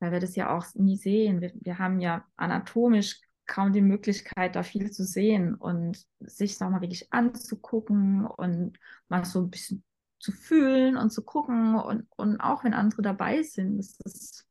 weil 0.00 0.10
wir 0.10 0.20
das 0.20 0.34
ja 0.34 0.56
auch 0.56 0.66
nie 0.74 0.96
sehen. 0.96 1.40
Wir, 1.40 1.52
wir 1.54 1.78
haben 1.78 2.00
ja 2.00 2.26
anatomisch 2.36 3.20
kaum 3.46 3.72
die 3.72 3.82
Möglichkeit, 3.82 4.56
da 4.56 4.62
viel 4.62 4.90
zu 4.90 5.04
sehen 5.04 5.54
und 5.54 6.06
sich 6.20 6.58
da 6.58 6.70
mal 6.70 6.80
wirklich 6.80 7.12
anzugucken 7.12 8.26
und 8.26 8.78
mal 9.08 9.24
so 9.24 9.40
ein 9.40 9.50
bisschen 9.50 9.84
zu 10.18 10.32
fühlen 10.32 10.96
und 10.96 11.10
zu 11.10 11.22
gucken 11.22 11.76
und, 11.76 12.06
und 12.16 12.40
auch 12.40 12.64
wenn 12.64 12.72
andere 12.72 13.02
dabei 13.02 13.42
sind, 13.42 13.78
das 13.78 13.98
ist, 14.04 14.46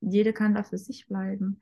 jede 0.00 0.32
kann 0.32 0.54
da 0.54 0.62
für 0.62 0.78
sich 0.78 1.06
bleiben, 1.06 1.60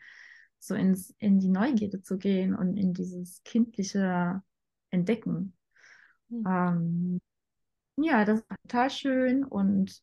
so 0.60 0.74
ins, 0.74 1.14
in 1.18 1.40
die 1.40 1.48
Neugierde 1.48 2.02
zu 2.02 2.18
gehen 2.18 2.54
und 2.54 2.76
in 2.76 2.94
dieses 2.94 3.42
kindliche 3.42 4.42
Entdecken. 4.90 5.56
Mhm. 6.28 6.44
Ähm, 6.46 7.20
ja, 7.96 8.24
das 8.24 8.40
ist 8.40 8.48
total 8.62 8.90
schön 8.90 9.44
und 9.44 10.02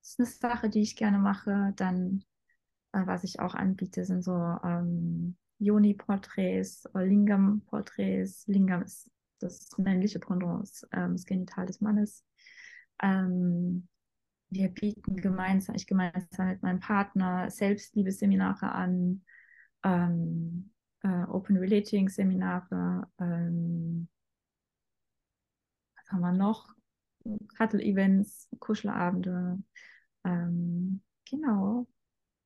das 0.00 0.18
ist 0.18 0.18
eine 0.18 0.28
Sache, 0.28 0.70
die 0.70 0.80
ich 0.80 0.96
gerne 0.96 1.18
mache. 1.18 1.74
Dann, 1.76 2.24
äh, 2.92 3.06
was 3.06 3.24
ich 3.24 3.40
auch 3.40 3.54
anbiete, 3.54 4.06
sind 4.06 4.22
so 4.22 4.32
ähm, 4.32 5.36
Yoni-Porträts, 5.60 6.88
Lingam-Porträts. 6.94 8.46
Lingam 8.46 8.82
ist 8.82 9.10
das 9.38 9.68
männliche 9.78 10.18
Pendant, 10.18 10.68
ähm, 10.92 11.12
das 11.12 11.24
Genital 11.24 11.66
des 11.66 11.80
Mannes. 11.80 12.24
Ähm, 13.02 13.86
wir 14.50 14.68
bieten 14.68 15.16
gemeinsam, 15.16 15.76
ich 15.76 15.86
gemeinsam 15.86 16.48
mit 16.48 16.62
meinem 16.62 16.80
Partner 16.80 17.50
Selbstliebe-Seminare 17.50 18.72
an, 18.72 19.22
ähm, 19.84 20.72
äh, 21.02 21.24
Open 21.24 21.56
Relating 21.56 22.08
Seminare, 22.08 23.08
ähm, 23.20 24.08
was 25.96 26.10
haben 26.10 26.20
wir 26.20 26.32
noch? 26.32 26.74
Cuddle-Events, 27.56 28.48
Kuschelabende. 28.58 29.62
Ähm, 30.24 31.02
genau, 31.28 31.86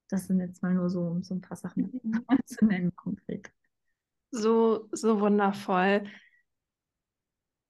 das 0.08 0.26
sind 0.26 0.40
jetzt 0.40 0.62
mal 0.62 0.74
nur 0.74 0.90
so, 0.90 1.18
so 1.22 1.34
ein 1.34 1.40
paar 1.40 1.56
Sachen 1.56 2.00
mhm. 2.02 2.24
zu 2.46 2.64
nennen 2.64 2.94
konkret. 2.94 3.50
So, 4.30 4.88
so 4.92 5.20
wundervoll. 5.20 6.04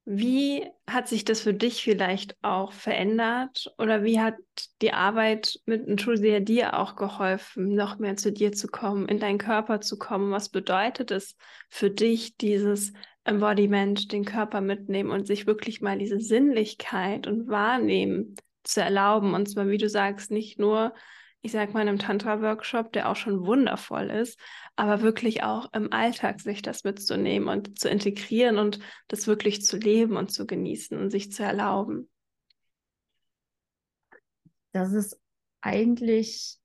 Wie 0.06 0.66
hat 0.86 1.08
sich 1.08 1.24
das 1.24 1.40
für 1.40 1.54
dich 1.54 1.82
vielleicht 1.82 2.36
auch 2.42 2.72
verändert 2.72 3.74
oder 3.78 4.04
wie 4.04 4.20
hat 4.20 4.36
die 4.82 4.92
Arbeit 4.92 5.60
mit 5.64 5.86
Intrusia 5.86 6.40
dir 6.40 6.78
auch 6.78 6.94
geholfen, 6.94 7.74
noch 7.74 7.98
mehr 7.98 8.16
zu 8.16 8.30
dir 8.30 8.52
zu 8.52 8.68
kommen, 8.68 9.08
in 9.08 9.18
deinen 9.18 9.38
Körper 9.38 9.80
zu 9.80 9.98
kommen? 9.98 10.30
Was 10.30 10.50
bedeutet 10.50 11.10
es 11.10 11.36
für 11.70 11.90
dich, 11.90 12.36
dieses 12.36 12.92
Embodiment, 13.24 14.12
den 14.12 14.26
Körper 14.26 14.60
mitnehmen 14.60 15.10
und 15.10 15.26
sich 15.26 15.46
wirklich 15.46 15.80
mal 15.80 15.96
diese 15.96 16.20
Sinnlichkeit 16.20 17.26
und 17.26 17.48
Wahrnehmen 17.48 18.34
zu 18.62 18.82
erlauben? 18.82 19.32
Und 19.32 19.48
zwar, 19.48 19.68
wie 19.68 19.78
du 19.78 19.88
sagst, 19.88 20.30
nicht 20.30 20.58
nur 20.58 20.92
ich 21.44 21.52
sag 21.52 21.74
mal, 21.74 21.82
in 21.82 21.88
einem 21.88 21.98
Tantra-Workshop, 21.98 22.90
der 22.94 23.10
auch 23.10 23.16
schon 23.16 23.44
wundervoll 23.44 24.08
ist, 24.08 24.40
aber 24.76 25.02
wirklich 25.02 25.42
auch 25.42 25.70
im 25.74 25.92
Alltag 25.92 26.40
sich 26.40 26.62
das 26.62 26.84
mitzunehmen 26.84 27.48
und 27.50 27.78
zu 27.78 27.90
integrieren 27.90 28.56
und 28.56 28.78
das 29.08 29.26
wirklich 29.26 29.62
zu 29.62 29.76
leben 29.76 30.16
und 30.16 30.32
zu 30.32 30.46
genießen 30.46 30.98
und 30.98 31.10
sich 31.10 31.32
zu 31.32 31.42
erlauben. 31.42 32.08
Das 34.72 34.94
ist 34.94 35.20
eigentlich, 35.60 36.58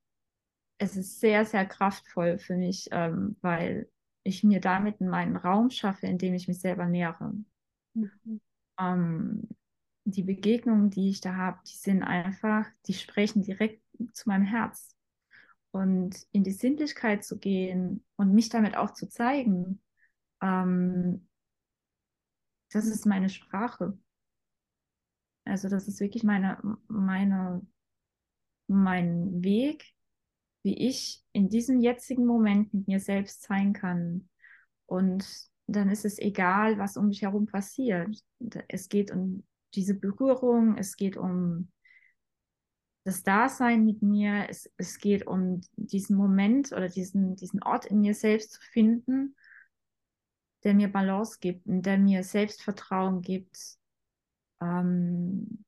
es 0.77 0.95
ist 0.95 1.19
sehr, 1.19 1.43
sehr 1.43 1.65
kraftvoll 1.65 2.39
für 2.39 2.55
mich, 2.55 2.87
ähm, 2.91 3.35
weil 3.41 3.89
ich 4.23 4.45
mir 4.45 4.61
damit 4.61 5.01
meinen 5.01 5.35
Raum 5.35 5.71
schaffe, 5.71 6.07
in 6.07 6.17
dem 6.17 6.33
ich 6.35 6.47
mich 6.47 6.61
selber 6.61 6.85
nähere. 6.85 7.33
Mhm. 7.95 8.39
Ähm, 8.79 9.49
die 10.05 10.23
Begegnungen, 10.23 10.89
die 10.89 11.09
ich 11.09 11.19
da 11.19 11.35
habe, 11.35 11.59
die 11.67 11.75
sind 11.75 12.01
einfach, 12.01 12.65
die 12.87 12.93
sprechen 12.93 13.41
direkt 13.41 13.83
zu 14.13 14.29
meinem 14.29 14.45
Herz. 14.45 14.95
Und 15.71 16.25
in 16.31 16.43
die 16.43 16.51
Sinnlichkeit 16.51 17.23
zu 17.23 17.37
gehen 17.37 18.03
und 18.15 18.33
mich 18.33 18.49
damit 18.49 18.75
auch 18.75 18.91
zu 18.91 19.07
zeigen, 19.07 19.81
ähm, 20.41 21.27
das 22.71 22.85
ist 22.85 23.05
meine 23.05 23.29
Sprache. 23.29 23.97
Also 25.45 25.69
das 25.69 25.87
ist 25.87 25.99
wirklich 25.99 26.23
meine, 26.23 26.59
meine, 26.87 27.65
mein 28.67 29.43
Weg, 29.43 29.93
wie 30.63 30.87
ich 30.87 31.23
in 31.31 31.49
diesem 31.49 31.79
jetzigen 31.79 32.25
Moment 32.25 32.73
mit 32.73 32.87
mir 32.87 32.99
selbst 32.99 33.43
sein 33.43 33.73
kann. 33.73 34.29
Und 34.85 35.25
dann 35.67 35.89
ist 35.89 36.05
es 36.05 36.19
egal, 36.19 36.77
was 36.77 36.97
um 36.97 37.07
mich 37.07 37.21
herum 37.21 37.45
passiert. 37.45 38.15
Es 38.67 38.89
geht 38.89 39.11
um 39.11 39.43
diese 39.75 39.93
Berührung, 39.93 40.77
es 40.77 40.95
geht 40.95 41.17
um 41.17 41.71
das 43.03 43.23
Dasein 43.23 43.85
mit 43.85 44.01
mir, 44.01 44.47
es, 44.49 44.71
es 44.77 44.99
geht 44.99 45.25
um 45.25 45.61
diesen 45.75 46.15
Moment 46.15 46.71
oder 46.71 46.89
diesen, 46.89 47.35
diesen 47.35 47.63
Ort 47.63 47.85
in 47.85 48.01
mir 48.01 48.13
selbst 48.13 48.53
zu 48.53 48.61
finden, 48.61 49.35
der 50.63 50.73
mir 50.73 50.91
Balance 50.91 51.37
gibt 51.39 51.65
und 51.65 51.85
der 51.85 51.97
mir 51.97 52.23
Selbstvertrauen 52.23 53.21
gibt. 53.21 53.77
Ähm 54.61 55.63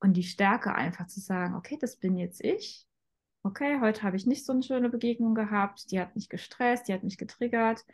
und 0.00 0.14
die 0.14 0.22
Stärke 0.22 0.74
einfach 0.74 1.06
zu 1.06 1.20
sagen, 1.20 1.54
okay, 1.54 1.78
das 1.80 1.96
bin 1.96 2.16
jetzt 2.16 2.42
ich. 2.42 2.86
Okay, 3.42 3.80
heute 3.80 4.02
habe 4.02 4.16
ich 4.16 4.26
nicht 4.26 4.46
so 4.46 4.52
eine 4.52 4.62
schöne 4.62 4.88
Begegnung 4.88 5.34
gehabt, 5.34 5.90
die 5.90 6.00
hat 6.00 6.14
mich 6.14 6.30
gestresst, 6.30 6.88
die 6.88 6.94
hat 6.94 7.04
mich 7.04 7.18
getriggert 7.18 7.84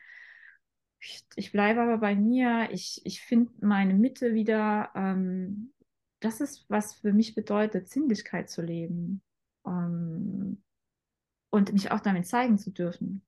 ich, 1.00 1.24
ich 1.36 1.52
bleibe 1.52 1.80
aber 1.80 1.98
bei 1.98 2.14
mir, 2.14 2.68
ich, 2.70 3.00
ich 3.04 3.22
finde 3.22 3.52
meine 3.60 3.94
Mitte 3.94 4.34
wieder. 4.34 4.90
Ähm, 4.94 5.72
das 6.20 6.40
ist, 6.40 6.66
was 6.68 6.94
für 6.94 7.12
mich 7.12 7.34
bedeutet, 7.34 7.88
Sinnlichkeit 7.88 8.50
zu 8.50 8.60
leben 8.60 9.22
ähm, 9.66 10.62
und 11.48 11.72
mich 11.72 11.90
auch 11.90 12.00
damit 12.00 12.26
zeigen 12.26 12.58
zu 12.58 12.70
dürfen. 12.70 13.22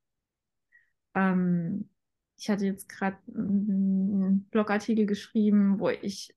Ähm, 1.15 1.89
ich 2.37 2.51
hatte 2.51 2.67
jetzt 2.67 2.89
gerade 2.89 3.17
einen 3.35 4.45
Blogartikel 4.51 5.07
geschrieben, 5.07 5.79
wo 5.79 5.89
ich 5.89 6.35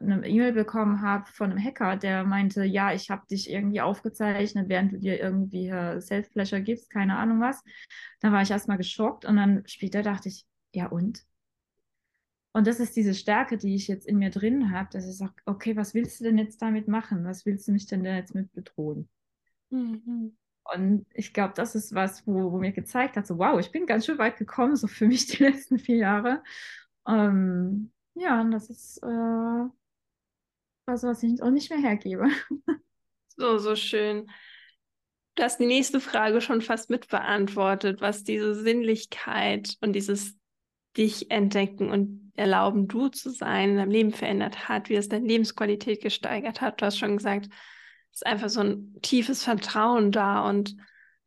eine 0.00 0.26
E-Mail 0.26 0.52
bekommen 0.52 1.00
habe 1.00 1.26
von 1.30 1.50
einem 1.52 1.64
Hacker, 1.64 1.96
der 1.96 2.24
meinte, 2.24 2.64
ja, 2.64 2.92
ich 2.92 3.08
habe 3.08 3.26
dich 3.30 3.48
irgendwie 3.48 3.80
aufgezeichnet, 3.80 4.68
während 4.68 4.92
du 4.92 4.98
dir 4.98 5.20
irgendwie 5.20 5.68
äh, 5.68 6.00
Self-Pleasure 6.00 6.60
gibst, 6.62 6.90
keine 6.90 7.16
Ahnung 7.16 7.40
was. 7.40 7.62
Dann 8.20 8.32
war 8.32 8.42
ich 8.42 8.50
erstmal 8.50 8.78
geschockt 8.78 9.24
und 9.24 9.36
dann 9.36 9.62
später 9.66 10.02
dachte 10.02 10.28
ich, 10.28 10.44
ja 10.76 10.86
und? 10.86 11.24
Und 12.52 12.66
das 12.66 12.80
ist 12.80 12.96
diese 12.96 13.14
Stärke, 13.14 13.58
die 13.58 13.74
ich 13.74 13.86
jetzt 13.86 14.06
in 14.06 14.18
mir 14.18 14.30
drin 14.30 14.70
habe, 14.70 14.88
dass 14.90 15.06
ich 15.06 15.16
sage, 15.16 15.34
okay, 15.44 15.76
was 15.76 15.92
willst 15.92 16.20
du 16.20 16.24
denn 16.24 16.38
jetzt 16.38 16.62
damit 16.62 16.88
machen? 16.88 17.24
Was 17.24 17.44
willst 17.44 17.68
du 17.68 17.72
mich 17.72 17.86
denn 17.86 18.02
da 18.02 18.14
jetzt 18.14 18.34
mit 18.34 18.52
bedrohen? 18.52 19.08
Mhm. 19.70 20.36
Und 20.72 21.06
ich 21.12 21.32
glaube, 21.32 21.52
das 21.54 21.74
ist 21.74 21.94
was, 21.94 22.26
wo, 22.26 22.52
wo 22.52 22.58
mir 22.58 22.72
gezeigt 22.72 23.16
hat, 23.16 23.26
so 23.26 23.38
wow, 23.38 23.60
ich 23.60 23.72
bin 23.72 23.86
ganz 23.86 24.06
schön 24.06 24.18
weit 24.18 24.36
gekommen, 24.36 24.76
so 24.76 24.86
für 24.86 25.06
mich 25.06 25.26
die 25.36 25.42
letzten 25.42 25.78
vier 25.78 25.96
Jahre. 25.96 26.42
Ähm, 27.06 27.92
ja, 28.14 28.40
und 28.40 28.50
das 28.50 28.70
ist 28.70 29.02
äh, 29.02 29.68
was, 30.86 31.02
was 31.02 31.22
ich 31.22 31.42
auch 31.42 31.50
nicht 31.50 31.70
mehr 31.70 31.80
hergebe. 31.80 32.28
So, 33.38 33.58
so 33.58 33.76
schön. 33.76 34.30
Du 35.34 35.42
hast 35.42 35.60
die 35.60 35.66
nächste 35.66 36.00
Frage 36.00 36.40
schon 36.40 36.62
fast 36.62 36.88
mitbeantwortet, 36.88 38.00
was 38.00 38.24
diese 38.24 38.54
Sinnlichkeit 38.54 39.76
und 39.82 39.92
dieses 39.92 40.38
dich 40.96 41.30
entdecken 41.30 41.90
und 41.90 42.32
erlauben, 42.36 42.88
du 42.88 43.08
zu 43.08 43.30
sein, 43.30 43.70
in 43.70 43.76
deinem 43.76 43.90
Leben 43.90 44.12
verändert 44.12 44.68
hat, 44.68 44.88
wie 44.88 44.94
es 44.94 45.08
deine 45.08 45.26
Lebensqualität 45.26 46.02
gesteigert 46.02 46.60
hat. 46.60 46.80
Du 46.80 46.86
hast 46.86 46.98
schon 46.98 47.16
gesagt, 47.16 47.46
es 48.12 48.22
ist 48.22 48.26
einfach 48.26 48.48
so 48.48 48.60
ein 48.60 48.96
tiefes 49.02 49.42
Vertrauen 49.42 50.12
da 50.12 50.48
und 50.48 50.76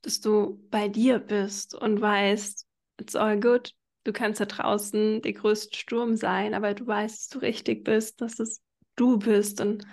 dass 0.01 0.21
du 0.21 0.59
bei 0.69 0.87
dir 0.87 1.19
bist 1.19 1.75
und 1.75 1.99
weißt, 1.99 2.65
it's 2.99 3.15
all 3.15 3.39
good. 3.39 3.73
Du 4.05 4.13
kannst 4.13 4.39
da 4.39 4.45
draußen 4.45 5.21
der 5.21 5.33
größte 5.33 5.77
Sturm 5.77 6.15
sein, 6.15 6.53
aber 6.53 6.73
du 6.73 6.87
weißt, 6.87 7.17
dass 7.17 7.27
du 7.27 7.39
richtig 7.39 7.83
bist, 7.83 8.21
dass 8.21 8.39
es 8.39 8.61
du 8.95 9.19
bist 9.19 9.61
und 9.61 9.85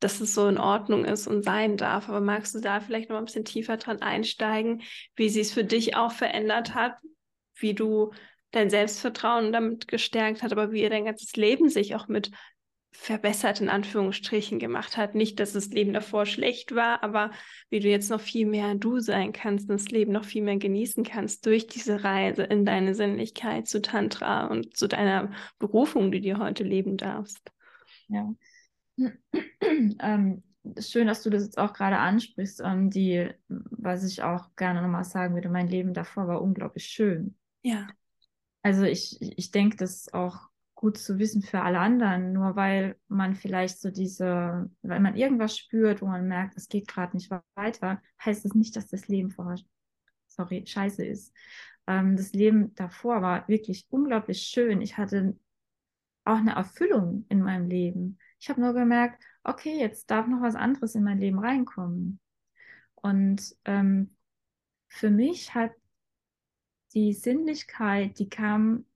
dass 0.00 0.20
es 0.20 0.34
so 0.34 0.46
in 0.46 0.58
Ordnung 0.58 1.04
ist 1.04 1.26
und 1.26 1.42
sein 1.42 1.76
darf. 1.76 2.08
Aber 2.08 2.20
magst 2.20 2.54
du 2.54 2.60
da 2.60 2.80
vielleicht 2.80 3.10
noch 3.10 3.18
ein 3.18 3.24
bisschen 3.24 3.44
tiefer 3.44 3.76
dran 3.76 4.00
einsteigen, 4.00 4.82
wie 5.16 5.28
sie 5.28 5.40
es 5.40 5.52
für 5.52 5.64
dich 5.64 5.96
auch 5.96 6.12
verändert 6.12 6.74
hat, 6.74 6.98
wie 7.56 7.74
du 7.74 8.12
dein 8.50 8.70
Selbstvertrauen 8.70 9.52
damit 9.52 9.88
gestärkt 9.88 10.42
hat, 10.42 10.52
aber 10.52 10.72
wie 10.72 10.82
ihr 10.82 10.90
dein 10.90 11.04
ganzes 11.04 11.36
Leben 11.36 11.68
sich 11.68 11.94
auch 11.94 12.08
mit 12.08 12.30
verbessert 12.90 13.60
in 13.60 13.68
Anführungsstrichen 13.68 14.58
gemacht 14.58 14.96
hat. 14.96 15.14
Nicht, 15.14 15.38
dass 15.40 15.52
das 15.52 15.68
Leben 15.68 15.92
davor 15.92 16.26
schlecht 16.26 16.74
war, 16.74 17.02
aber 17.02 17.30
wie 17.70 17.80
du 17.80 17.88
jetzt 17.88 18.10
noch 18.10 18.20
viel 18.20 18.46
mehr 18.46 18.74
du 18.74 18.98
sein 18.98 19.32
kannst 19.32 19.68
und 19.70 19.80
das 19.80 19.90
Leben 19.90 20.12
noch 20.12 20.24
viel 20.24 20.42
mehr 20.42 20.56
genießen 20.56 21.04
kannst 21.04 21.44
durch 21.46 21.66
diese 21.66 22.02
Reise 22.02 22.42
in 22.42 22.64
deine 22.64 22.94
Sinnlichkeit 22.94 23.68
zu 23.68 23.82
Tantra 23.82 24.46
und 24.46 24.76
zu 24.76 24.88
deiner 24.88 25.30
Berufung, 25.58 26.10
die 26.10 26.20
du 26.20 26.38
heute 26.38 26.64
leben 26.64 26.96
darfst. 26.96 27.52
Ja. 28.08 28.34
ähm, 30.00 30.42
schön, 30.80 31.06
dass 31.06 31.22
du 31.22 31.30
das 31.30 31.44
jetzt 31.44 31.58
auch 31.58 31.72
gerade 31.72 31.98
ansprichst. 31.98 32.62
Ähm, 32.64 32.90
die, 32.90 33.28
was 33.48 34.04
ich 34.04 34.22
auch 34.22 34.56
gerne 34.56 34.82
nochmal 34.82 35.04
sagen 35.04 35.34
würde, 35.34 35.50
mein 35.50 35.68
Leben 35.68 35.94
davor 35.94 36.26
war 36.26 36.42
unglaublich 36.42 36.86
schön. 36.86 37.36
Ja. 37.62 37.86
Also 38.68 38.82
ich, 38.82 39.16
ich 39.22 39.50
denke, 39.50 39.78
das 39.78 39.92
ist 39.92 40.12
auch 40.12 40.50
gut 40.74 40.98
zu 40.98 41.18
wissen 41.18 41.40
für 41.40 41.62
alle 41.62 41.78
anderen, 41.78 42.34
nur 42.34 42.54
weil 42.54 42.96
man 43.08 43.34
vielleicht 43.34 43.80
so 43.80 43.90
diese, 43.90 44.70
weil 44.82 45.00
man 45.00 45.16
irgendwas 45.16 45.56
spürt, 45.56 46.02
wo 46.02 46.06
man 46.06 46.28
merkt, 46.28 46.54
es 46.54 46.68
geht 46.68 46.86
gerade 46.86 47.16
nicht 47.16 47.30
weiter, 47.54 48.02
heißt 48.22 48.44
es 48.44 48.50
das 48.50 48.54
nicht, 48.54 48.76
dass 48.76 48.88
das 48.88 49.08
Leben 49.08 49.30
vorher, 49.30 49.58
sorry, 50.26 50.66
scheiße 50.66 51.02
ist. 51.02 51.34
Ähm, 51.86 52.18
das 52.18 52.34
Leben 52.34 52.74
davor 52.74 53.22
war 53.22 53.48
wirklich 53.48 53.86
unglaublich 53.88 54.42
schön. 54.42 54.82
Ich 54.82 54.98
hatte 54.98 55.34
auch 56.26 56.36
eine 56.36 56.56
Erfüllung 56.56 57.24
in 57.30 57.40
meinem 57.40 57.68
Leben. 57.70 58.18
Ich 58.38 58.50
habe 58.50 58.60
nur 58.60 58.74
gemerkt, 58.74 59.24
okay, 59.44 59.80
jetzt 59.80 60.10
darf 60.10 60.26
noch 60.26 60.42
was 60.42 60.56
anderes 60.56 60.94
in 60.94 61.04
mein 61.04 61.20
Leben 61.20 61.38
reinkommen. 61.38 62.20
Und 62.96 63.56
ähm, 63.64 64.14
für 64.88 65.08
mich 65.08 65.54
hat 65.54 65.72
die 66.94 67.12
Sinnlichkeit, 67.12 68.18
die 68.18 68.28
kam, 68.28 68.86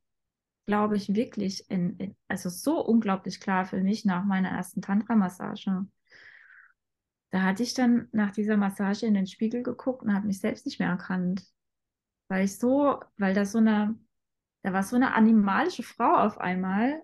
glaube 0.66 0.96
ich, 0.96 1.14
wirklich 1.14 1.68
in, 1.70 1.96
in, 1.98 2.16
also 2.28 2.48
so 2.48 2.84
unglaublich 2.84 3.40
klar 3.40 3.64
für 3.64 3.82
mich 3.82 4.04
nach 4.04 4.24
meiner 4.24 4.50
ersten 4.50 4.82
Tantra-Massage. 4.82 5.86
Da 7.30 7.42
hatte 7.42 7.62
ich 7.62 7.74
dann 7.74 8.08
nach 8.12 8.30
dieser 8.30 8.56
Massage 8.56 9.06
in 9.06 9.14
den 9.14 9.26
Spiegel 9.26 9.62
geguckt 9.62 10.02
und 10.02 10.14
habe 10.14 10.26
mich 10.26 10.40
selbst 10.40 10.66
nicht 10.66 10.78
mehr 10.78 10.90
erkannt. 10.90 11.44
Weil 12.28 12.44
ich 12.44 12.58
so, 12.58 13.00
weil 13.16 13.34
da 13.34 13.44
so 13.44 13.58
eine, 13.58 13.98
da 14.62 14.72
war 14.72 14.82
so 14.82 14.96
eine 14.96 15.14
animalische 15.14 15.82
Frau 15.82 16.14
auf 16.16 16.38
einmal, 16.38 17.02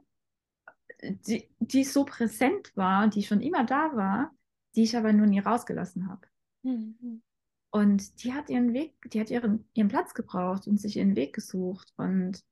die, 1.03 1.49
die 1.59 1.85
so 1.85 2.05
präsent 2.05 2.77
war, 2.77 3.09
die 3.09 3.23
schon 3.23 3.41
immer 3.41 3.65
da 3.65 3.95
war, 3.95 4.35
die 4.75 4.83
ich 4.83 4.97
aber 4.97 5.13
nur 5.13 5.27
nie 5.27 5.39
rausgelassen 5.39 6.09
habe. 6.09 6.27
Mhm. 6.63 7.23
Und 7.71 8.25
die 8.25 8.33
hat 8.33 8.49
ihren 8.49 8.73
Weg, 8.73 8.95
die 9.11 9.21
hat 9.21 9.31
ihren, 9.31 9.69
ihren 9.75 9.89
Platz 9.89 10.15
gebraucht 10.15 10.67
und 10.67 10.81
sich 10.81 10.97
ihren 10.97 11.17
Weg 11.17 11.35
gesucht. 11.35 11.93
Und 11.97 12.43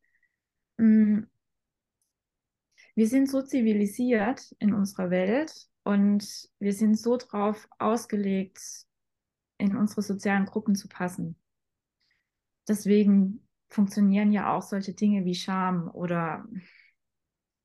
mh, 0.77 0.87
mm, 0.87 1.31
wir 2.95 3.09
sind 3.09 3.29
so 3.29 3.43
zivilisiert 3.43 4.55
in 4.59 4.73
unserer 4.73 5.11
Welt 5.11 5.69
und 5.85 6.49
wir 6.59 6.73
sind 6.73 6.99
so 6.99 7.17
drauf 7.17 7.69
ausgelegt, 7.79 8.87
in 9.59 9.77
unsere 9.77 10.03
sozialen 10.03 10.47
Gruppen 10.47 10.75
zu 10.75 10.89
passen. 10.89 11.37
Deswegen 12.69 13.47
funktionieren 13.69 14.33
ja 14.33 14.55
auch 14.55 14.63
solche 14.63 14.95
Dinge 14.95 15.25
wie 15.25 15.35
Scham 15.35 15.91
oder 15.93 16.47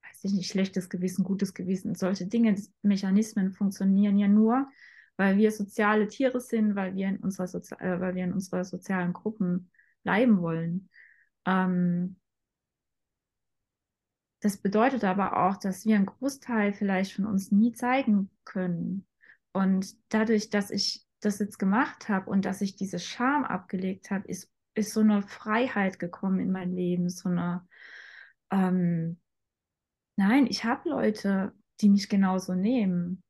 weiß 0.03 0.23
ich 0.23 0.33
nicht, 0.33 0.51
schlechtes 0.51 0.89
Gewissen, 0.89 1.23
gutes 1.23 1.53
Gewissen. 1.53 1.95
Solche 1.95 2.27
Dinge, 2.27 2.55
Mechanismen 2.81 3.53
funktionieren 3.53 4.17
ja 4.17 4.27
nur, 4.27 4.67
weil 5.17 5.37
wir 5.37 5.51
soziale 5.51 6.07
Tiere 6.07 6.39
sind, 6.39 6.75
weil 6.75 6.95
wir 6.95 7.07
in 7.07 7.17
unserer, 7.17 7.47
Sozi 7.47 7.75
äh, 7.75 7.99
weil 7.99 8.15
wir 8.15 8.23
in 8.23 8.33
unserer 8.33 8.63
sozialen 8.63 9.13
Gruppen 9.13 9.69
bleiben 10.03 10.41
wollen. 10.41 10.89
Ähm, 11.45 12.17
das 14.41 14.57
bedeutet 14.57 15.03
aber 15.03 15.45
auch, 15.45 15.57
dass 15.57 15.85
wir 15.85 15.95
einen 15.95 16.07
Großteil 16.07 16.73
vielleicht 16.73 17.13
von 17.13 17.25
uns 17.25 17.51
nie 17.51 17.73
zeigen 17.73 18.31
können. 18.43 19.05
Und 19.53 19.95
dadurch, 20.09 20.49
dass 20.49 20.71
ich 20.71 21.05
das 21.19 21.39
jetzt 21.39 21.59
gemacht 21.59 22.09
habe 22.09 22.29
und 22.29 22.45
dass 22.45 22.61
ich 22.61 22.75
diese 22.75 22.97
Scham 22.97 23.43
abgelegt 23.43 24.09
habe, 24.09 24.27
ist, 24.27 24.51
ist 24.73 24.93
so 24.93 25.01
eine 25.01 25.21
Freiheit 25.21 25.99
gekommen 25.99 26.39
in 26.39 26.51
mein 26.51 26.73
Leben, 26.73 27.09
so 27.09 27.29
eine, 27.29 27.67
ähm, 28.49 29.19
nein, 30.15 30.47
ich 30.47 30.63
habe 30.63 30.89
Leute, 30.89 31.53
die 31.81 31.89
mich 31.89 32.09
genauso 32.09 32.55
nehmen 32.55 33.23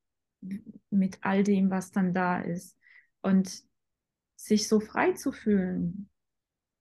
mit 0.90 1.20
all 1.22 1.44
dem, 1.44 1.70
was 1.70 1.92
dann 1.92 2.14
da 2.14 2.40
ist. 2.40 2.78
Und 3.22 3.64
sich 4.36 4.68
so 4.68 4.80
frei 4.80 5.14
zu 5.14 5.32
fühlen, 5.32 6.10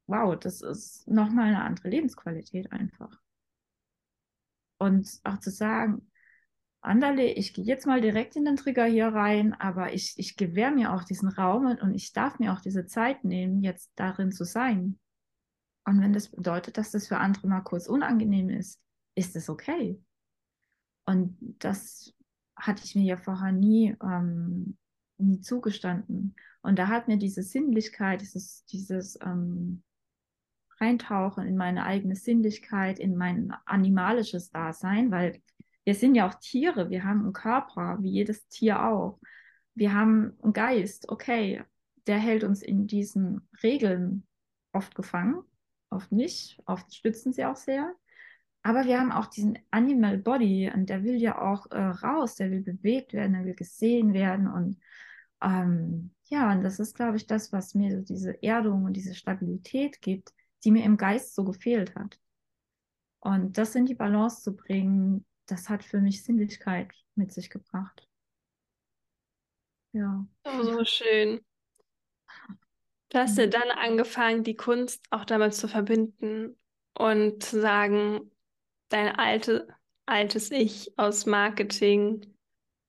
wow, 0.06 0.38
das 0.38 0.62
ist 0.62 1.06
nochmal 1.06 1.48
eine 1.48 1.62
andere 1.62 1.88
Lebensqualität 1.88 2.72
einfach. 2.72 3.20
Und 4.78 5.20
auch 5.24 5.38
zu 5.38 5.50
sagen, 5.50 6.10
Anderle, 6.82 7.30
ich 7.30 7.52
gehe 7.52 7.64
jetzt 7.64 7.86
mal 7.86 8.00
direkt 8.00 8.36
in 8.36 8.46
den 8.46 8.56
Trigger 8.56 8.86
hier 8.86 9.08
rein, 9.08 9.52
aber 9.52 9.92
ich, 9.92 10.14
ich 10.16 10.36
gewähre 10.36 10.72
mir 10.72 10.94
auch 10.94 11.04
diesen 11.04 11.28
Raum 11.28 11.66
und 11.66 11.94
ich 11.94 12.14
darf 12.14 12.38
mir 12.38 12.54
auch 12.54 12.60
diese 12.60 12.86
Zeit 12.86 13.22
nehmen, 13.22 13.62
jetzt 13.62 13.92
darin 13.96 14.32
zu 14.32 14.44
sein. 14.44 14.98
Und 15.84 16.00
wenn 16.00 16.14
das 16.14 16.30
bedeutet, 16.30 16.78
dass 16.78 16.90
das 16.90 17.08
für 17.08 17.18
andere 17.18 17.48
mal 17.48 17.60
kurz 17.60 17.86
unangenehm 17.86 18.48
ist, 18.48 18.80
ist 19.14 19.36
es 19.36 19.50
okay. 19.50 20.02
Und 21.04 21.36
das 21.58 22.14
hatte 22.60 22.84
ich 22.84 22.94
mir 22.94 23.04
ja 23.04 23.16
vorher 23.16 23.52
nie, 23.52 23.96
ähm, 24.02 24.76
nie 25.18 25.40
zugestanden. 25.40 26.34
Und 26.62 26.78
da 26.78 26.88
hat 26.88 27.08
mir 27.08 27.16
diese 27.16 27.42
Sinnlichkeit, 27.42 28.20
dieses, 28.20 28.64
dieses 28.66 29.18
ähm, 29.22 29.82
Reintauchen 30.78 31.46
in 31.46 31.56
meine 31.56 31.84
eigene 31.84 32.16
Sinnlichkeit, 32.16 32.98
in 32.98 33.16
mein 33.16 33.54
animalisches 33.66 34.50
Dasein, 34.50 35.10
weil 35.10 35.40
wir 35.84 35.94
sind 35.94 36.14
ja 36.14 36.28
auch 36.28 36.34
Tiere, 36.34 36.90
wir 36.90 37.04
haben 37.04 37.22
einen 37.22 37.32
Körper, 37.32 37.98
wie 38.00 38.10
jedes 38.10 38.46
Tier 38.48 38.84
auch. 38.84 39.18
Wir 39.74 39.94
haben 39.94 40.36
einen 40.42 40.52
Geist, 40.52 41.08
okay, 41.08 41.62
der 42.06 42.18
hält 42.18 42.44
uns 42.44 42.62
in 42.62 42.86
diesen 42.86 43.48
Regeln 43.62 44.26
oft 44.72 44.94
gefangen, 44.94 45.42
oft 45.90 46.12
nicht, 46.12 46.60
oft 46.66 46.94
stützen 46.94 47.32
sie 47.32 47.44
auch 47.44 47.56
sehr. 47.56 47.94
Aber 48.62 48.84
wir 48.84 49.00
haben 49.00 49.12
auch 49.12 49.26
diesen 49.26 49.58
Animal 49.70 50.18
Body 50.18 50.70
und 50.72 50.90
der 50.90 51.02
will 51.02 51.16
ja 51.16 51.40
auch 51.40 51.70
äh, 51.70 51.80
raus, 51.80 52.34
der 52.34 52.50
will 52.50 52.62
bewegt 52.62 53.14
werden, 53.14 53.32
der 53.32 53.44
will 53.44 53.54
gesehen 53.54 54.12
werden 54.12 54.48
und 54.48 54.78
ähm, 55.42 56.10
ja, 56.24 56.52
und 56.52 56.62
das 56.62 56.78
ist, 56.78 56.94
glaube 56.94 57.16
ich, 57.16 57.26
das, 57.26 57.52
was 57.52 57.74
mir 57.74 57.90
so 57.90 58.02
diese 58.02 58.42
Erdung 58.42 58.84
und 58.84 58.92
diese 58.92 59.14
Stabilität 59.14 60.00
gibt, 60.00 60.32
die 60.64 60.70
mir 60.70 60.84
im 60.84 60.96
Geist 60.96 61.34
so 61.34 61.44
gefehlt 61.44 61.94
hat. 61.96 62.20
Und 63.20 63.58
das 63.58 63.74
in 63.74 63.86
die 63.86 63.94
Balance 63.94 64.42
zu 64.42 64.54
bringen, 64.54 65.24
das 65.46 65.68
hat 65.68 65.82
für 65.82 66.00
mich 66.00 66.22
Sinnlichkeit 66.22 66.92
mit 67.14 67.32
sich 67.32 67.50
gebracht. 67.50 68.08
Ja. 69.92 70.24
Oh, 70.44 70.62
so 70.62 70.84
schön. 70.84 71.40
Du 73.08 73.18
hast 73.18 73.36
ja 73.38 73.46
dann 73.46 73.70
angefangen, 73.70 74.44
die 74.44 74.54
Kunst 74.54 75.04
auch 75.10 75.24
damit 75.24 75.54
zu 75.54 75.66
verbinden 75.66 76.56
und 76.94 77.42
zu 77.42 77.60
sagen, 77.60 78.30
dein 78.90 79.14
alte, 79.16 79.68
altes 80.06 80.50
Ich 80.50 80.92
aus 80.96 81.26
Marketing 81.26 82.34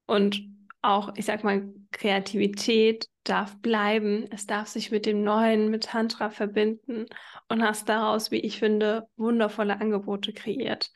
und 0.05 0.43
auch, 0.81 1.15
ich 1.15 1.25
sag 1.25 1.43
mal, 1.43 1.73
Kreativität 1.91 3.07
darf 3.23 3.59
bleiben. 3.61 4.25
Es 4.31 4.47
darf 4.47 4.67
sich 4.67 4.91
mit 4.91 5.05
dem 5.05 5.23
Neuen, 5.23 5.69
mit 5.69 5.83
Tantra 5.83 6.29
verbinden 6.29 7.05
und 7.49 7.63
hast 7.63 7.87
daraus, 7.87 8.31
wie 8.31 8.39
ich 8.39 8.59
finde, 8.59 9.07
wundervolle 9.15 9.79
Angebote 9.79 10.33
kreiert. 10.33 10.91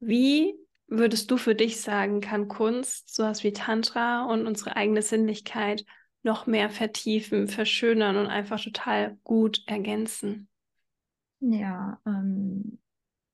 Wie 0.00 0.54
würdest 0.86 1.30
du 1.30 1.36
für 1.36 1.54
dich 1.54 1.80
sagen, 1.80 2.20
kann 2.20 2.48
Kunst, 2.48 3.14
sowas 3.14 3.44
wie 3.44 3.52
Tantra 3.52 4.24
und 4.24 4.46
unsere 4.46 4.76
eigene 4.76 5.02
Sinnlichkeit 5.02 5.84
noch 6.22 6.46
mehr 6.46 6.70
vertiefen, 6.70 7.48
verschönern 7.48 8.16
und 8.16 8.26
einfach 8.26 8.62
total 8.62 9.18
gut 9.24 9.62
ergänzen? 9.66 10.48
Ja, 11.40 12.00
ähm, 12.06 12.78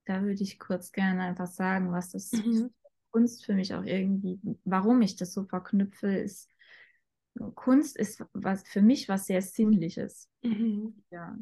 da 0.09 0.23
würde 0.23 0.43
ich 0.43 0.59
kurz 0.59 0.91
gerne 0.93 1.23
einfach 1.23 1.47
sagen, 1.47 1.93
was 1.93 2.11
das 2.11 2.33
mhm. 2.33 2.71
Kunst 3.11 3.45
für 3.45 3.53
mich 3.53 3.75
auch 3.75 3.85
irgendwie, 3.85 4.41
warum 4.65 5.03
ich 5.03 5.17
das 5.17 5.35
so 5.35 5.45
verknüpfe, 5.45 6.09
ist, 6.09 6.51
Kunst 7.55 7.97
ist 7.97 8.25
was 8.33 8.67
für 8.67 8.81
mich 8.81 9.09
was 9.09 9.27
sehr 9.27 9.43
Sinnliches. 9.43 10.31
Mhm. 10.43 11.05
Ja. 11.11 11.37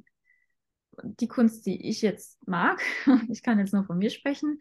Die 1.03 1.29
Kunst, 1.29 1.65
die 1.67 1.89
ich 1.89 2.03
jetzt 2.03 2.45
mag, 2.49 2.83
ich 3.29 3.43
kann 3.43 3.61
jetzt 3.61 3.73
nur 3.73 3.85
von 3.85 3.99
mir 3.99 4.11
sprechen, 4.11 4.61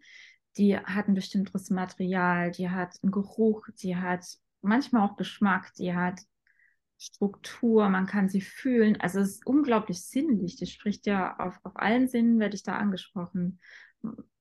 die 0.56 0.78
hat 0.78 1.08
ein 1.08 1.14
bestimmtes 1.14 1.70
Material, 1.70 2.52
die 2.52 2.70
hat 2.70 2.96
einen 3.02 3.10
Geruch, 3.10 3.68
die 3.82 3.96
hat 3.96 4.24
manchmal 4.62 5.06
auch 5.06 5.16
Geschmack, 5.16 5.72
die 5.74 5.94
hat 5.94 6.20
Struktur, 6.96 7.88
man 7.88 8.06
kann 8.06 8.28
sie 8.28 8.40
fühlen. 8.40 8.98
Also 9.00 9.20
es 9.20 9.36
ist 9.36 9.46
unglaublich 9.46 10.02
sinnlich. 10.02 10.56
Die 10.56 10.66
spricht 10.66 11.06
ja 11.06 11.36
auf, 11.38 11.58
auf 11.62 11.76
allen 11.76 12.08
Sinnen, 12.08 12.38
werde 12.38 12.54
ich 12.54 12.62
da 12.62 12.76
angesprochen. 12.76 13.60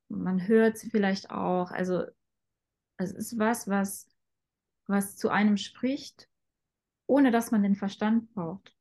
Man 0.10 0.48
hört 0.48 0.78
sie 0.78 0.90
vielleicht 0.90 1.32
auch. 1.32 1.72
Also 1.72 2.06
es 2.98 3.12
ist 3.12 3.38
was, 3.38 3.68
was, 3.68 4.10
was 4.88 5.16
zu 5.16 5.30
einem 5.30 5.58
spricht, 5.58 6.30
ohne 7.08 7.32
dass 7.32 7.52
man 7.52 7.64
den 7.64 7.76
Verstand 7.76 8.34
braucht. 8.34 8.76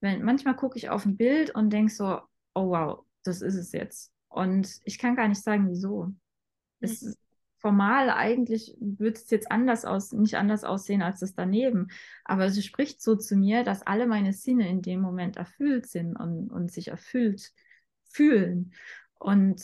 Wenn, 0.00 0.22
manchmal 0.22 0.56
gucke 0.56 0.76
ich 0.76 0.90
auf 0.90 1.06
ein 1.06 1.16
Bild 1.16 1.54
und 1.54 1.70
denke 1.70 1.92
so, 1.92 2.20
oh 2.54 2.70
wow, 2.70 3.04
das 3.24 3.42
ist 3.42 3.56
es 3.56 3.72
jetzt. 3.72 4.12
Und 4.28 4.80
ich 4.84 4.98
kann 4.98 5.16
gar 5.16 5.28
nicht 5.28 5.42
sagen, 5.42 5.68
wieso. 5.68 6.12
Es 6.80 7.02
ist 7.02 7.18
formal 7.58 8.10
eigentlich 8.10 8.76
würde 8.80 9.18
es 9.18 9.30
jetzt 9.30 9.50
anders 9.50 9.84
aus, 9.84 10.12
nicht 10.12 10.36
anders 10.36 10.62
aussehen 10.62 11.02
als 11.02 11.20
das 11.20 11.34
daneben. 11.34 11.88
Aber 12.24 12.44
es 12.44 12.64
spricht 12.64 13.02
so 13.02 13.16
zu 13.16 13.36
mir, 13.36 13.64
dass 13.64 13.82
alle 13.82 14.06
meine 14.06 14.32
Sinne 14.32 14.68
in 14.68 14.82
dem 14.82 15.00
Moment 15.00 15.36
erfüllt 15.36 15.86
sind 15.86 16.14
und, 16.16 16.50
und 16.50 16.70
sich 16.70 16.88
erfüllt 16.88 17.52
fühlen. 18.04 18.72
Und 19.18 19.62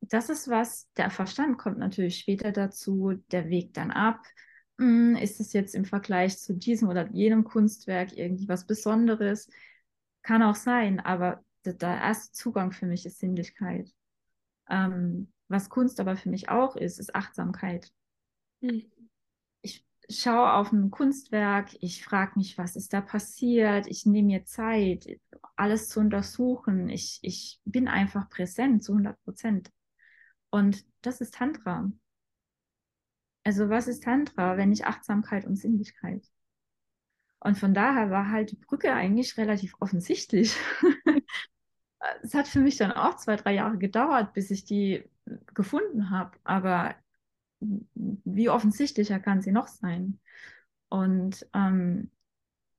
das 0.00 0.28
ist 0.28 0.48
was, 0.48 0.88
der 0.96 1.10
Verstand 1.10 1.58
kommt 1.58 1.78
natürlich 1.78 2.18
später 2.18 2.52
dazu, 2.52 3.14
der 3.30 3.48
wägt 3.48 3.76
dann 3.76 3.90
ab. 3.90 4.22
Hm, 4.78 5.16
ist 5.16 5.40
es 5.40 5.52
jetzt 5.52 5.74
im 5.74 5.84
Vergleich 5.84 6.38
zu 6.38 6.54
diesem 6.54 6.88
oder 6.88 7.10
jenem 7.12 7.44
Kunstwerk 7.44 8.16
irgendwie 8.16 8.48
was 8.48 8.66
Besonderes? 8.66 9.48
Kann 10.22 10.42
auch 10.42 10.54
sein, 10.54 11.00
aber 11.00 11.42
der, 11.64 11.74
der 11.74 11.96
erste 11.96 12.32
Zugang 12.32 12.72
für 12.72 12.86
mich 12.86 13.06
ist 13.06 13.18
Sinnlichkeit. 13.18 13.90
Ähm, 14.68 15.32
was 15.48 15.68
Kunst 15.70 16.00
aber 16.00 16.16
für 16.16 16.28
mich 16.28 16.48
auch 16.48 16.76
ist, 16.76 16.98
ist 16.98 17.14
Achtsamkeit. 17.14 17.90
Mhm. 18.60 18.90
Schaue 20.08 20.52
auf 20.54 20.72
ein 20.72 20.90
Kunstwerk, 20.90 21.70
ich 21.80 22.04
frage 22.04 22.32
mich, 22.36 22.58
was 22.58 22.76
ist 22.76 22.92
da 22.92 23.00
passiert, 23.00 23.86
ich 23.88 24.06
nehme 24.06 24.28
mir 24.28 24.44
Zeit, 24.44 25.06
alles 25.56 25.88
zu 25.88 26.00
untersuchen. 26.00 26.88
Ich, 26.88 27.18
ich 27.22 27.60
bin 27.64 27.88
einfach 27.88 28.28
präsent 28.28 28.84
zu 28.84 28.92
100 28.92 29.20
Prozent. 29.24 29.70
Und 30.50 30.84
das 31.02 31.20
ist 31.20 31.34
Tantra. 31.34 31.90
Also 33.44 33.68
was 33.68 33.88
ist 33.88 34.04
Tantra, 34.04 34.56
wenn 34.56 34.70
nicht 34.70 34.86
Achtsamkeit 34.86 35.44
und 35.44 35.56
Sinnlichkeit? 35.56 36.24
Und 37.40 37.58
von 37.58 37.74
daher 37.74 38.10
war 38.10 38.30
halt 38.30 38.50
die 38.50 38.56
Brücke 38.56 38.92
eigentlich 38.92 39.36
relativ 39.36 39.74
offensichtlich. 39.78 40.56
es 42.22 42.34
hat 42.34 42.48
für 42.48 42.60
mich 42.60 42.76
dann 42.76 42.92
auch 42.92 43.16
zwei, 43.16 43.36
drei 43.36 43.54
Jahre 43.54 43.78
gedauert, 43.78 44.32
bis 44.32 44.50
ich 44.50 44.64
die 44.64 45.04
gefunden 45.54 46.10
habe. 46.10 46.36
Aber 46.44 46.94
wie 47.60 48.48
offensichtlicher 48.48 49.18
kann 49.18 49.42
sie 49.42 49.52
noch 49.52 49.68
sein? 49.68 50.18
Und 50.88 51.46
ähm, 51.54 52.10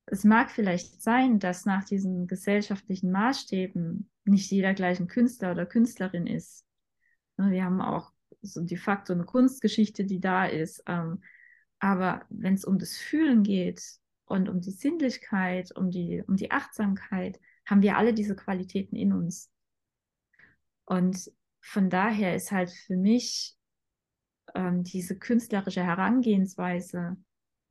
es 0.06 0.24
mag 0.24 0.52
vielleicht 0.52 1.02
sein, 1.02 1.40
dass 1.40 1.66
nach 1.66 1.84
diesen 1.84 2.28
gesellschaftlichen 2.28 3.12
Maßstäben 3.12 4.10
nicht 4.26 4.52
jeder 4.52 4.74
gleich 4.74 5.00
ein 5.00 5.08
Künstler 5.08 5.52
oder 5.52 5.66
Künstlerin 5.66 6.28
ist. 6.28 6.66
Ne, 7.38 7.52
wir 7.52 7.64
haben 7.64 7.82
auch 7.82 8.12
so 8.42 8.62
de 8.62 8.78
facto 8.78 9.14
eine 9.14 9.26
Kunstgeschichte, 9.26 10.06
die 10.06 10.20
da 10.20 10.46
ist. 10.46 10.84
Ähm, 10.88 11.22
aber 11.80 12.26
wenn 12.30 12.54
es 12.54 12.66
um 12.66 12.80
das 12.80 12.96
Fühlen 12.96 13.44
geht 13.44 13.82
und 14.26 14.50
um 14.50 14.62
die 14.62 14.72
Sinnlichkeit, 14.72 15.76
um 15.76 15.92
die, 15.92 16.24
um 16.26 16.36
die 16.36 16.52
Achtsamkeit, 16.52 17.40
haben 17.66 17.82
wir 17.82 17.98
alle 17.98 18.14
diese 18.14 18.36
Qualitäten 18.36 18.96
in 18.96 19.12
uns. 19.12 19.52
Und 20.86 21.32
von 21.60 21.90
daher 21.90 22.36
ist 22.36 22.52
halt 22.52 22.72
für 22.72 22.96
mich 22.96 23.58
ähm, 24.56 24.84
diese 24.84 25.18
künstlerische 25.18 25.84
Herangehensweise 25.84 27.18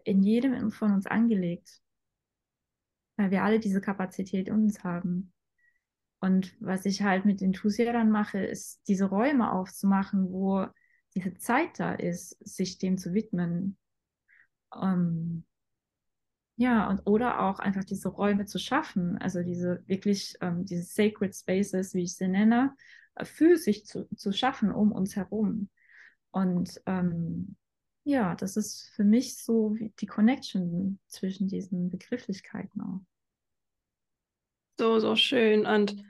in 0.04 0.22
jedem 0.22 0.70
von 0.70 0.92
uns 0.92 1.06
angelegt, 1.06 1.80
weil 3.16 3.30
wir 3.30 3.42
alle 3.42 3.60
diese 3.60 3.80
Kapazität 3.80 4.48
in 4.48 4.54
uns 4.54 4.84
haben. 4.84 5.32
Und 6.20 6.56
was 6.60 6.86
ich 6.86 7.02
halt 7.02 7.24
mit 7.24 7.42
Enthusia 7.42 7.92
dann 7.92 8.10
mache, 8.10 8.38
ist 8.38 8.80
diese 8.88 9.06
Räume 9.06 9.52
aufzumachen, 9.52 10.30
wo 10.32 10.66
diese 11.14 11.34
Zeit 11.34 11.78
da 11.78 11.94
ist, 11.94 12.36
sich 12.46 12.78
dem 12.78 12.98
zu 12.98 13.14
widmen. 13.14 13.76
Ähm, 14.74 15.44
ja, 16.56 16.88
und 16.88 17.06
oder 17.06 17.40
auch 17.40 17.58
einfach 17.58 17.84
diese 17.84 18.08
Räume 18.08 18.46
zu 18.46 18.58
schaffen, 18.58 19.18
also 19.18 19.42
diese 19.42 19.82
wirklich, 19.86 20.36
ähm, 20.40 20.64
diese 20.64 20.84
Sacred 20.84 21.34
Spaces, 21.34 21.94
wie 21.94 22.04
ich 22.04 22.16
sie 22.16 22.28
nenne, 22.28 22.74
äh, 23.14 23.24
physisch 23.24 23.84
zu, 23.84 24.08
zu 24.16 24.32
schaffen 24.32 24.72
um 24.72 24.92
uns 24.92 25.16
herum. 25.16 25.68
Und 26.36 26.82
ähm, 26.84 27.56
ja, 28.04 28.34
das 28.34 28.58
ist 28.58 28.90
für 28.94 29.04
mich 29.04 29.38
so 29.38 29.74
die 30.00 30.06
Connection 30.06 30.98
zwischen 31.06 31.48
diesen 31.48 31.88
Begrifflichkeiten 31.88 32.82
auch. 32.82 33.00
So, 34.78 35.00
so 35.00 35.16
schön. 35.16 35.64
Und 35.64 36.04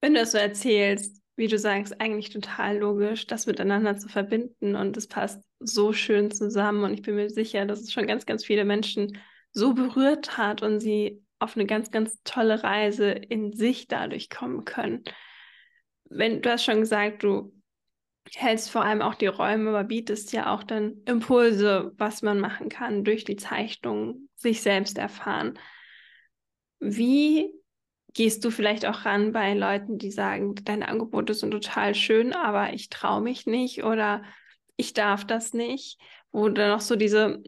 wenn 0.00 0.14
du 0.14 0.18
das 0.20 0.32
so 0.32 0.38
erzählst, 0.38 1.22
wie 1.36 1.46
du 1.46 1.60
sagst, 1.60 2.00
eigentlich 2.00 2.30
total 2.30 2.78
logisch, 2.78 3.28
das 3.28 3.46
miteinander 3.46 3.96
zu 3.96 4.08
verbinden 4.08 4.74
und 4.74 4.96
es 4.96 5.06
passt 5.06 5.40
so 5.60 5.92
schön 5.92 6.32
zusammen. 6.32 6.82
Und 6.82 6.94
ich 6.94 7.02
bin 7.02 7.14
mir 7.14 7.30
sicher, 7.30 7.66
dass 7.66 7.82
es 7.82 7.92
schon 7.92 8.08
ganz, 8.08 8.26
ganz 8.26 8.44
viele 8.44 8.64
Menschen 8.64 9.16
so 9.52 9.74
berührt 9.74 10.36
hat 10.36 10.62
und 10.62 10.80
sie 10.80 11.22
auf 11.38 11.56
eine 11.56 11.66
ganz, 11.66 11.92
ganz 11.92 12.20
tolle 12.24 12.64
Reise 12.64 13.10
in 13.10 13.52
sich 13.52 13.86
dadurch 13.86 14.28
kommen 14.28 14.64
können. 14.64 15.04
Wenn 16.08 16.42
du 16.42 16.50
hast 16.50 16.64
schon 16.64 16.80
gesagt, 16.80 17.22
du 17.22 17.55
hältst 18.34 18.70
vor 18.70 18.84
allem 18.84 19.02
auch 19.02 19.14
die 19.14 19.26
Räume, 19.26 19.70
aber 19.70 19.84
bietest 19.84 20.32
ja 20.32 20.52
auch 20.52 20.62
dann 20.62 21.02
Impulse, 21.06 21.92
was 21.96 22.22
man 22.22 22.40
machen 22.40 22.68
kann 22.68 23.04
durch 23.04 23.24
die 23.24 23.36
Zeichnung, 23.36 24.28
sich 24.34 24.62
selbst 24.62 24.98
erfahren. 24.98 25.58
Wie 26.80 27.52
gehst 28.14 28.44
du 28.44 28.50
vielleicht 28.50 28.86
auch 28.86 29.04
ran 29.04 29.32
bei 29.32 29.54
Leuten, 29.54 29.98
die 29.98 30.10
sagen, 30.10 30.54
deine 30.64 30.88
Angebote 30.88 31.34
sind 31.34 31.50
total 31.50 31.94
schön, 31.94 32.32
aber 32.32 32.72
ich 32.72 32.88
traue 32.88 33.20
mich 33.20 33.46
nicht 33.46 33.84
oder 33.84 34.22
ich 34.76 34.94
darf 34.94 35.26
das 35.26 35.52
nicht, 35.52 36.00
wo 36.32 36.48
dann 36.48 36.70
noch 36.70 36.80
so 36.80 36.96
diese, 36.96 37.42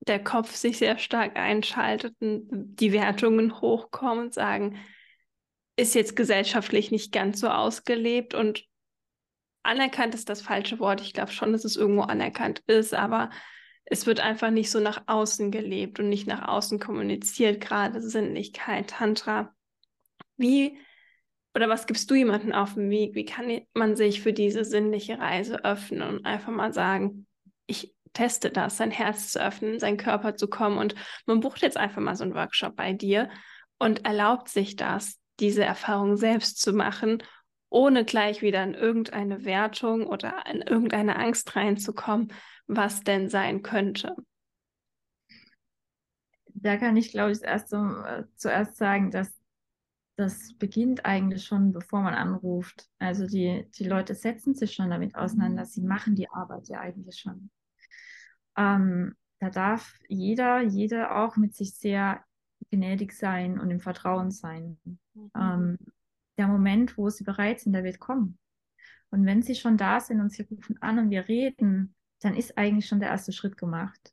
der 0.00 0.22
Kopf 0.22 0.54
sich 0.54 0.78
sehr 0.78 0.98
stark 0.98 1.36
einschaltet 1.36 2.14
und 2.20 2.48
die 2.50 2.92
Wertungen 2.92 3.60
hochkommen 3.60 4.26
und 4.26 4.34
sagen, 4.34 4.78
ist 5.76 5.94
jetzt 5.94 6.16
gesellschaftlich 6.16 6.90
nicht 6.90 7.12
ganz 7.12 7.40
so 7.40 7.48
ausgelebt 7.48 8.34
und 8.34 8.64
anerkannt 9.68 10.14
ist 10.14 10.28
das 10.28 10.42
falsche 10.42 10.78
Wort. 10.78 11.00
Ich 11.00 11.12
glaube 11.12 11.32
schon, 11.32 11.52
dass 11.52 11.64
es 11.64 11.76
irgendwo 11.76 12.02
anerkannt 12.02 12.62
ist, 12.66 12.94
aber 12.94 13.30
es 13.84 14.06
wird 14.06 14.20
einfach 14.20 14.50
nicht 14.50 14.70
so 14.70 14.80
nach 14.80 15.02
außen 15.06 15.50
gelebt 15.50 16.00
und 16.00 16.08
nicht 16.08 16.26
nach 16.26 16.46
außen 16.46 16.78
kommuniziert, 16.78 17.60
gerade 17.60 18.00
Sinnlichkeit, 18.00 18.90
Tantra. 18.90 19.54
Wie 20.36 20.78
oder 21.54 21.68
was 21.68 21.86
gibst 21.86 22.10
du 22.10 22.14
jemandem 22.14 22.52
auf 22.52 22.74
dem 22.74 22.90
Weg? 22.90 23.14
Wie 23.14 23.24
kann 23.24 23.60
man 23.74 23.96
sich 23.96 24.20
für 24.20 24.32
diese 24.32 24.64
sinnliche 24.64 25.18
Reise 25.18 25.64
öffnen 25.64 26.02
und 26.08 26.26
einfach 26.26 26.52
mal 26.52 26.72
sagen, 26.72 27.26
ich 27.66 27.94
teste 28.12 28.50
das, 28.50 28.76
sein 28.76 28.90
Herz 28.90 29.32
zu 29.32 29.42
öffnen, 29.42 29.78
seinen 29.78 29.96
Körper 29.96 30.36
zu 30.36 30.48
kommen 30.48 30.78
und 30.78 30.94
man 31.26 31.40
bucht 31.40 31.62
jetzt 31.62 31.76
einfach 31.76 32.00
mal 32.00 32.16
so 32.16 32.24
einen 32.24 32.34
Workshop 32.34 32.76
bei 32.76 32.92
dir 32.92 33.30
und 33.78 34.04
erlaubt 34.04 34.48
sich 34.48 34.76
das, 34.76 35.18
diese 35.40 35.64
Erfahrung 35.64 36.16
selbst 36.16 36.60
zu 36.60 36.72
machen, 36.72 37.22
ohne 37.70 38.04
gleich 38.04 38.42
wieder 38.42 38.62
in 38.62 38.74
irgendeine 38.74 39.44
Wertung 39.44 40.06
oder 40.06 40.44
in 40.50 40.62
irgendeine 40.62 41.16
Angst 41.16 41.54
reinzukommen, 41.54 42.32
was 42.66 43.02
denn 43.02 43.28
sein 43.28 43.62
könnte. 43.62 44.16
Da 46.46 46.76
kann 46.76 46.96
ich, 46.96 47.12
glaube 47.12 47.32
ich, 47.32 47.42
erst 47.42 47.72
äh, 47.72 48.24
zuerst 48.36 48.76
sagen, 48.76 49.10
dass 49.10 49.32
das 50.16 50.52
beginnt 50.54 51.04
eigentlich 51.04 51.44
schon, 51.44 51.72
bevor 51.72 52.02
man 52.02 52.14
anruft. 52.14 52.88
Also 52.98 53.26
die, 53.26 53.70
die 53.78 53.84
Leute 53.84 54.16
setzen 54.16 54.54
sich 54.54 54.74
schon 54.74 54.90
damit 54.90 55.14
auseinander, 55.14 55.64
sie 55.64 55.82
machen 55.82 56.16
die 56.16 56.28
Arbeit 56.28 56.68
ja 56.68 56.80
eigentlich 56.80 57.20
schon. 57.20 57.50
Ähm, 58.56 59.14
da 59.38 59.50
darf 59.50 60.00
jeder, 60.08 60.60
jede 60.60 61.14
auch 61.14 61.36
mit 61.36 61.54
sich 61.54 61.76
sehr 61.76 62.24
gnädig 62.70 63.12
sein 63.12 63.60
und 63.60 63.70
im 63.70 63.78
Vertrauen 63.78 64.32
sein. 64.32 64.80
Mhm. 65.14 65.30
Ähm, 65.36 65.78
der 66.38 66.48
Moment, 66.48 66.96
wo 66.96 67.10
sie 67.10 67.24
bereit 67.24 67.60
sind, 67.60 67.72
der 67.72 67.84
wird 67.84 67.98
kommen. 67.98 68.38
Und 69.10 69.26
wenn 69.26 69.42
sie 69.42 69.54
schon 69.54 69.76
da 69.76 70.00
sind 70.00 70.20
und 70.20 70.30
sie 70.32 70.42
rufen 70.42 70.80
an 70.82 70.98
und 70.98 71.10
wir 71.10 71.28
reden, 71.28 71.94
dann 72.20 72.36
ist 72.36 72.58
eigentlich 72.58 72.86
schon 72.86 73.00
der 73.00 73.10
erste 73.10 73.32
Schritt 73.32 73.56
gemacht. 73.56 74.12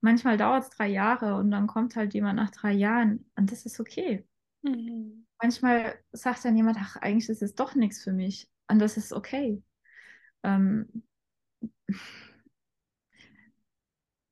Manchmal 0.00 0.36
dauert 0.36 0.64
es 0.64 0.70
drei 0.70 0.88
Jahre 0.88 1.36
und 1.36 1.50
dann 1.50 1.66
kommt 1.66 1.96
halt 1.96 2.14
jemand 2.14 2.36
nach 2.36 2.50
drei 2.50 2.72
Jahren 2.72 3.24
und 3.36 3.50
das 3.50 3.64
ist 3.64 3.80
okay. 3.80 4.26
Mhm 4.62 5.24
manchmal 5.44 5.98
sagt 6.12 6.44
dann 6.46 6.56
jemand, 6.56 6.78
ach, 6.80 6.96
eigentlich 6.96 7.28
ist 7.28 7.42
es 7.42 7.54
doch 7.54 7.74
nichts 7.74 8.02
für 8.02 8.12
mich. 8.12 8.48
Und 8.66 8.78
das 8.78 8.96
ist 8.96 9.12
okay. 9.12 9.62
Ähm, 10.42 11.04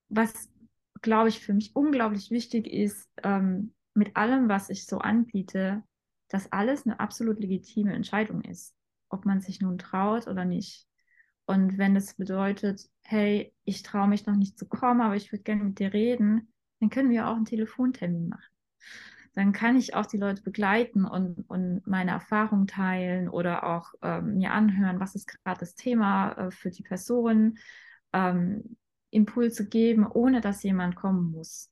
was, 0.08 0.48
glaube 1.02 1.28
ich, 1.28 1.40
für 1.40 1.52
mich 1.52 1.76
unglaublich 1.76 2.30
wichtig 2.30 2.66
ist, 2.66 3.10
ähm, 3.22 3.74
mit 3.94 4.16
allem, 4.16 4.48
was 4.48 4.70
ich 4.70 4.86
so 4.86 4.98
anbiete, 4.98 5.82
dass 6.32 6.52
alles 6.52 6.86
eine 6.86 7.00
absolut 7.00 7.38
legitime 7.38 7.92
Entscheidung 7.94 8.42
ist, 8.42 8.74
ob 9.08 9.24
man 9.24 9.40
sich 9.40 9.60
nun 9.60 9.78
traut 9.78 10.26
oder 10.26 10.44
nicht. 10.44 10.86
Und 11.46 11.78
wenn 11.78 11.96
es 11.96 12.14
bedeutet, 12.14 12.88
hey, 13.02 13.54
ich 13.64 13.82
traue 13.82 14.08
mich 14.08 14.26
noch 14.26 14.36
nicht 14.36 14.58
zu 14.58 14.66
kommen, 14.66 15.00
aber 15.00 15.16
ich 15.16 15.32
würde 15.32 15.42
gerne 15.42 15.64
mit 15.64 15.78
dir 15.78 15.92
reden, 15.92 16.52
dann 16.80 16.90
können 16.90 17.10
wir 17.10 17.28
auch 17.28 17.36
einen 17.36 17.44
Telefontermin 17.44 18.28
machen 18.28 18.52
dann 19.34 19.52
kann 19.52 19.76
ich 19.76 19.94
auch 19.94 20.06
die 20.06 20.18
Leute 20.18 20.42
begleiten 20.42 21.04
und, 21.04 21.44
und 21.48 21.86
meine 21.86 22.10
Erfahrungen 22.10 22.66
teilen 22.66 23.28
oder 23.28 23.64
auch 23.64 23.94
ähm, 24.02 24.36
mir 24.36 24.52
anhören, 24.52 25.00
was 25.00 25.14
ist 25.14 25.26
gerade 25.26 25.60
das 25.60 25.74
Thema 25.74 26.32
äh, 26.32 26.50
für 26.50 26.70
die 26.70 26.82
Person, 26.82 27.58
ähm, 28.12 28.76
Impulse 29.10 29.68
geben, 29.68 30.06
ohne 30.06 30.40
dass 30.40 30.62
jemand 30.62 30.96
kommen 30.96 31.32
muss. 31.32 31.70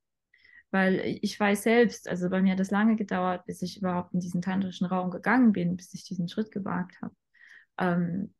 Weil 0.70 1.18
ich 1.22 1.38
weiß 1.38 1.64
selbst, 1.64 2.08
also 2.08 2.30
bei 2.30 2.42
mir 2.42 2.52
hat 2.52 2.60
es 2.60 2.70
lange 2.70 2.96
gedauert, 2.96 3.44
bis 3.46 3.60
ich 3.62 3.78
überhaupt 3.78 4.14
in 4.14 4.20
diesen 4.20 4.40
tantrischen 4.40 4.86
Raum 4.86 5.10
gegangen 5.10 5.52
bin, 5.52 5.76
bis 5.76 5.92
ich 5.94 6.04
diesen 6.04 6.28
Schritt 6.28 6.52
gewagt 6.52 7.00
habe. 7.02 7.14
Ähm, 7.78 8.34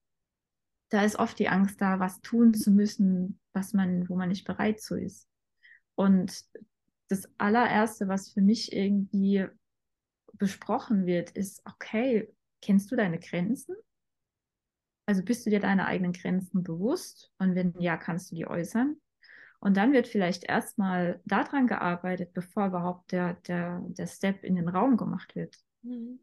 da 0.91 1.05
ist 1.05 1.18
oft 1.18 1.39
die 1.39 1.49
Angst 1.49 1.81
da, 1.81 1.99
was 1.99 2.20
tun 2.20 2.55
zu 2.55 2.70
müssen, 2.70 3.41
was 3.53 3.72
man, 3.72 4.09
wo 4.09 4.16
man 4.16 4.28
nicht 4.28 4.45
bereit 4.45 4.81
zu 4.81 4.97
ist. 4.97 5.28
Und 5.95 6.45
das 7.09 7.28
allererste, 7.39 8.09
was 8.09 8.31
für 8.33 8.41
mich 8.41 8.72
irgendwie 8.72 9.47
besprochen 10.35 11.07
wird, 11.07 11.31
ist, 11.31 11.62
okay, 11.64 12.33
kennst 12.62 12.91
du 12.91 12.97
deine 12.97 13.18
Grenzen? 13.18 13.74
Also 15.07 15.24
bist 15.24 15.45
du 15.45 15.51
dir 15.51 15.61
deine 15.61 15.87
eigenen 15.87 16.12
Grenzen 16.12 16.62
bewusst? 16.62 17.33
Und 17.39 17.55
wenn 17.55 17.74
ja, 17.81 17.97
kannst 17.97 18.31
du 18.31 18.37
die 18.37 18.47
äußern? 18.47 19.01
Und 19.61 19.76
dann 19.76 19.92
wird 19.92 20.08
vielleicht 20.08 20.44
erstmal 20.44 21.20
daran 21.26 21.66
gearbeitet, 21.66 22.32
bevor 22.32 22.68
überhaupt 22.68 23.12
der, 23.12 23.34
der, 23.46 23.80
der 23.88 24.06
Step 24.06 24.42
in 24.42 24.56
den 24.56 24.68
Raum 24.68 24.96
gemacht 24.96 25.36
wird. 25.36 25.56
Mhm. 25.82 26.18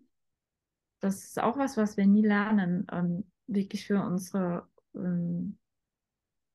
Das 0.99 1.23
ist 1.23 1.39
auch 1.39 1.57
was, 1.57 1.77
was 1.77 1.97
wir 1.97 2.07
nie 2.07 2.25
lernen, 2.25 2.87
ähm, 2.91 3.31
wirklich 3.45 3.85
für 3.85 4.01
unsere 4.01 4.67
ähm, 4.95 5.59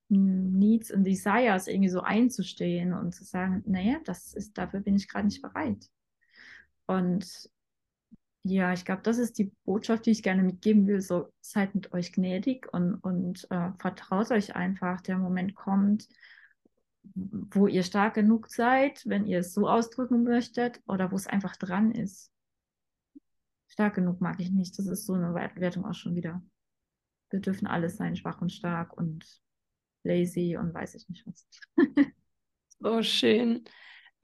Needs 0.09 0.91
und 0.91 1.05
Desires 1.05 1.69
irgendwie 1.69 1.89
so 1.89 2.01
einzustehen 2.01 2.93
und 2.93 3.15
zu 3.15 3.25
sagen, 3.25 3.63
naja, 3.65 3.99
das 4.05 4.35
ist, 4.35 4.59
dafür 4.59 4.81
bin 4.81 4.97
ich 4.97 5.09
gerade 5.09 5.27
nicht 5.27 5.41
bereit. 5.41 5.89
Und 6.87 7.49
ja, 8.45 8.73
ich 8.73 8.85
glaube, 8.85 9.03
das 9.03 9.19
ist 9.19 9.39
die 9.39 9.53
Botschaft, 9.65 10.05
die 10.05 10.11
ich 10.11 10.25
gerne 10.25 10.43
mitgeben 10.43 10.87
will. 10.89 11.01
So, 11.01 11.33
seid 11.41 11.75
mit 11.77 11.93
euch 11.93 12.13
gnädig 12.13 12.73
und, 12.73 12.97
und 12.97 13.47
äh, 13.51 13.71
vertraut 13.79 14.33
euch 14.33 14.57
einfach. 14.57 15.01
Der 15.01 15.17
Moment 15.17 15.55
kommt, 15.55 16.09
wo 17.31 17.67
ihr 17.67 17.83
stark 17.83 18.15
genug 18.15 18.49
seid, 18.49 19.03
wenn 19.07 19.27
ihr 19.27 19.41
es 19.41 19.55
so 19.55 19.69
ausdrücken 19.69 20.23
möchtet, 20.23 20.81
oder 20.87 21.11
wo 21.13 21.17
es 21.17 21.27
einfach 21.27 21.57
dran 21.57 21.93
ist. 21.93 22.31
Stark 23.69 23.95
genug 23.95 24.21
mag 24.21 24.39
ich 24.41 24.51
nicht. 24.51 24.79
Das 24.79 24.87
ist 24.87 25.07
so 25.07 25.15
eine 25.15 25.35
Wertung 25.35 25.85
auch 25.85 25.95
schon 25.95 26.15
wieder. 26.15 26.43
Wir 27.31 27.41
dürfen 27.41 27.67
alles 27.67 27.97
sein, 27.97 28.17
schwach 28.17 28.41
und 28.43 28.53
stark 28.53 28.97
und 28.97 29.25
lazy 30.05 30.57
und 30.57 30.75
weiß 30.75 30.95
ich 30.95 31.09
nicht 31.09 31.27
was. 31.27 31.49
so 32.79 33.03
schön. 33.03 33.65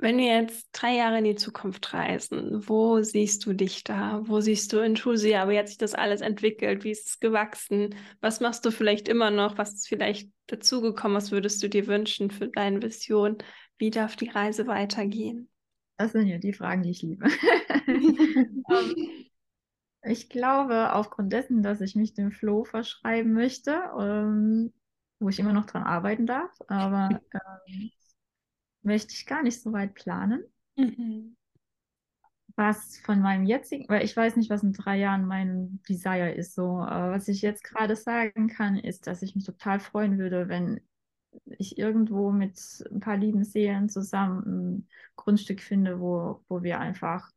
Wenn 0.01 0.17
wir 0.19 0.43
jetzt 0.43 0.69
drei 0.73 0.95
Jahre 0.95 1.19
in 1.19 1.25
die 1.25 1.35
Zukunft 1.35 1.93
reisen, 1.93 2.69
wo 2.69 3.03
siehst 3.03 3.45
du 3.45 3.53
dich 3.53 3.83
da? 3.83 4.23
Wo 4.25 4.41
siehst 4.41 4.73
du 4.73 4.79
in 4.79 4.95
Schulsia? 4.97 5.49
Wie 5.49 5.59
hat 5.59 5.69
sich 5.69 5.79
das 5.79 5.95
alles 5.95 6.21
entwickelt? 6.21 6.85
Wie 6.85 6.93
ist 6.93 7.09
es 7.09 7.21
gewachsen? 7.21 7.97
Was 8.21 8.39
machst 8.39 8.65
du 8.65 8.71
vielleicht 8.71 9.09
immer 9.09 9.33
noch? 9.33 9.59
Was 9.59 9.75
ist 9.75 9.89
vielleicht 9.89 10.31
dazugekommen? 10.47 11.17
Was 11.17 11.33
würdest 11.33 11.61
du 11.65 11.69
dir 11.69 11.89
wünschen 11.89 12.31
für 12.31 12.47
deine 12.47 12.81
Vision? 12.81 13.39
Wie 13.77 13.91
darf 13.91 14.15
die 14.15 14.29
Reise 14.29 14.69
weitergehen? 14.69 15.49
Das 15.97 16.13
sind 16.13 16.29
ja 16.29 16.39
die 16.39 16.53
Fragen, 16.53 16.83
die 16.83 16.91
ich 16.91 17.03
liebe. 17.03 17.27
Ähm, 18.71 19.25
ich 20.03 20.29
glaube, 20.29 20.93
aufgrund 20.93 21.33
dessen, 21.33 21.63
dass 21.63 21.81
ich 21.81 21.97
mich 21.97 22.15
dem 22.15 22.31
Flow 22.31 22.65
verschreiben 22.65 23.33
möchte, 23.33 23.81
ähm, 23.99 24.73
wo 25.19 25.29
ich 25.29 25.39
immer 25.39 25.53
noch 25.53 25.67
dran 25.67 25.83
arbeiten 25.83 26.27
darf, 26.27 26.51
aber 26.69 27.21
ähm, 27.33 27.91
möchte 28.83 29.13
ich 29.13 29.27
gar 29.27 29.43
nicht 29.43 29.61
so 29.61 29.73
weit 29.73 29.95
planen. 29.95 30.45
Mhm. 30.77 31.37
Was 32.57 32.99
von 32.99 33.21
meinem 33.21 33.45
jetzigen, 33.45 33.89
weil 33.89 34.05
ich 34.05 34.17
weiß 34.17 34.37
nicht, 34.37 34.51
was 34.51 34.65
in 34.65 34.73
drei 34.73 34.99
Jahren 34.99 35.27
mein 35.27 35.81
Desire 35.89 36.33
ist. 36.33 36.55
So, 36.55 36.81
äh, 36.81 37.11
was 37.11 37.29
ich 37.29 37.43
jetzt 37.43 37.63
gerade 37.63 37.95
sagen 37.95 38.49
kann, 38.49 38.77
ist, 38.77 39.07
dass 39.07 39.23
ich 39.23 39.37
mich 39.37 39.45
total 39.45 39.79
freuen 39.79 40.19
würde, 40.19 40.49
wenn 40.49 40.81
ich 41.59 41.79
irgendwo 41.79 42.33
mit 42.33 42.59
ein 42.91 43.01
paar 43.01 43.17
lieben 43.17 43.45
Seelen 43.45 43.89
zusammen 43.89 44.43
ein 44.47 44.89
Grundstück 45.17 45.61
finde, 45.61 46.01
wo, 46.01 46.43
wo 46.49 46.63
wir 46.63 46.81
einfach 46.81 47.31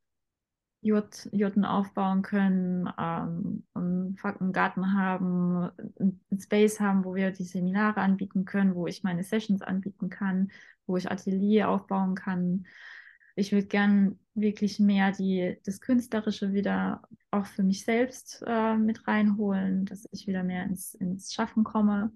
Jurten 0.82 1.64
aufbauen 1.64 2.24
können, 2.24 2.90
ähm, 2.98 3.64
einen 3.76 4.52
Garten 4.52 4.94
haben, 4.94 5.70
einen 6.00 6.40
Space 6.40 6.80
haben, 6.80 7.06
wo 7.06 7.14
wir 7.14 7.32
die 7.32 7.44
Seminare 7.44 8.02
anbieten 8.02 8.46
können, 8.46 8.74
wo 8.74 8.88
ich 8.88 9.04
meine 9.04 9.24
Sessions 9.24 9.62
anbieten 9.62 10.10
kann, 10.10 10.52
wo 10.86 10.98
ich 10.98 11.10
Atelier 11.10 11.70
aufbauen 11.70 12.16
kann. 12.16 12.66
Ich 13.36 13.52
würde 13.52 13.68
gern 13.68 14.20
wirklich 14.34 14.80
mehr 14.80 15.12
die, 15.12 15.58
das 15.66 15.82
Künstlerische 15.82 16.54
wieder 16.54 17.02
auch 17.32 17.46
für 17.46 17.64
mich 17.64 17.86
selbst 17.86 18.44
äh, 18.46 18.76
mit 18.76 19.08
reinholen, 19.08 19.86
dass 19.86 20.08
ich 20.12 20.28
wieder 20.28 20.44
mehr 20.44 20.64
ins, 20.64 20.94
ins 20.94 21.34
Schaffen 21.34 21.64
komme, 21.64 22.12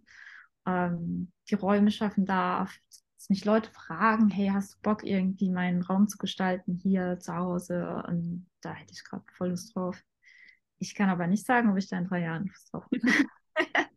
ähm, 0.66 1.32
die 1.50 1.56
Räume 1.56 1.92
schaffen 1.92 2.26
darf, 2.26 2.78
dass 3.18 3.30
mich 3.30 3.46
Leute 3.46 3.72
fragen, 3.72 4.30
hey, 4.30 4.50
hast 4.54 4.76
du 4.76 4.78
Bock, 4.82 5.04
irgendwie 5.04 5.50
meinen 5.50 5.82
Raum 5.82 6.08
zu 6.08 6.18
gestalten 6.18 6.80
hier 6.84 7.18
zu 7.20 7.36
Hause? 7.36 8.04
Und 8.08 8.48
da 8.62 8.74
hätte 8.74 8.94
ich 8.94 9.04
gerade 9.04 9.24
voll 9.32 9.50
Lust 9.50 9.76
drauf. 9.76 10.02
Ich 10.78 10.94
kann 10.96 11.10
aber 11.10 11.28
nicht 11.28 11.46
sagen, 11.46 11.70
ob 11.72 11.78
ich 11.78 11.88
da 11.88 11.98
in 11.98 12.06
drei 12.06 12.22
Jahren 12.22 12.48
Lust 12.48 12.74
drauf 12.74 12.84
habe. 12.86 13.00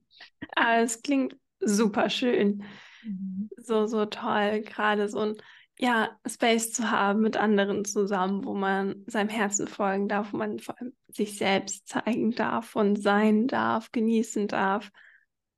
Ah, 0.56 0.80
es 0.80 1.02
klingt 1.02 1.36
super 1.60 2.10
schön. 2.10 2.64
Mhm. 3.02 3.50
So, 3.56 3.86
so 3.86 4.06
toll, 4.06 4.62
gerade 4.62 5.08
so 5.08 5.20
ein 5.20 5.34
ja, 5.78 6.10
Space 6.26 6.72
zu 6.72 6.90
haben 6.90 7.20
mit 7.20 7.36
anderen 7.36 7.84
zusammen, 7.84 8.44
wo 8.44 8.54
man 8.54 9.04
seinem 9.06 9.28
Herzen 9.28 9.68
folgen 9.68 10.08
darf, 10.08 10.32
wo 10.32 10.36
man 10.36 10.58
vor 10.58 10.78
allem 10.78 10.92
sich 11.08 11.38
selbst 11.38 11.86
zeigen 11.86 12.32
darf 12.32 12.74
und 12.74 13.00
sein 13.00 13.46
darf, 13.46 13.92
genießen 13.92 14.48
darf. 14.48 14.90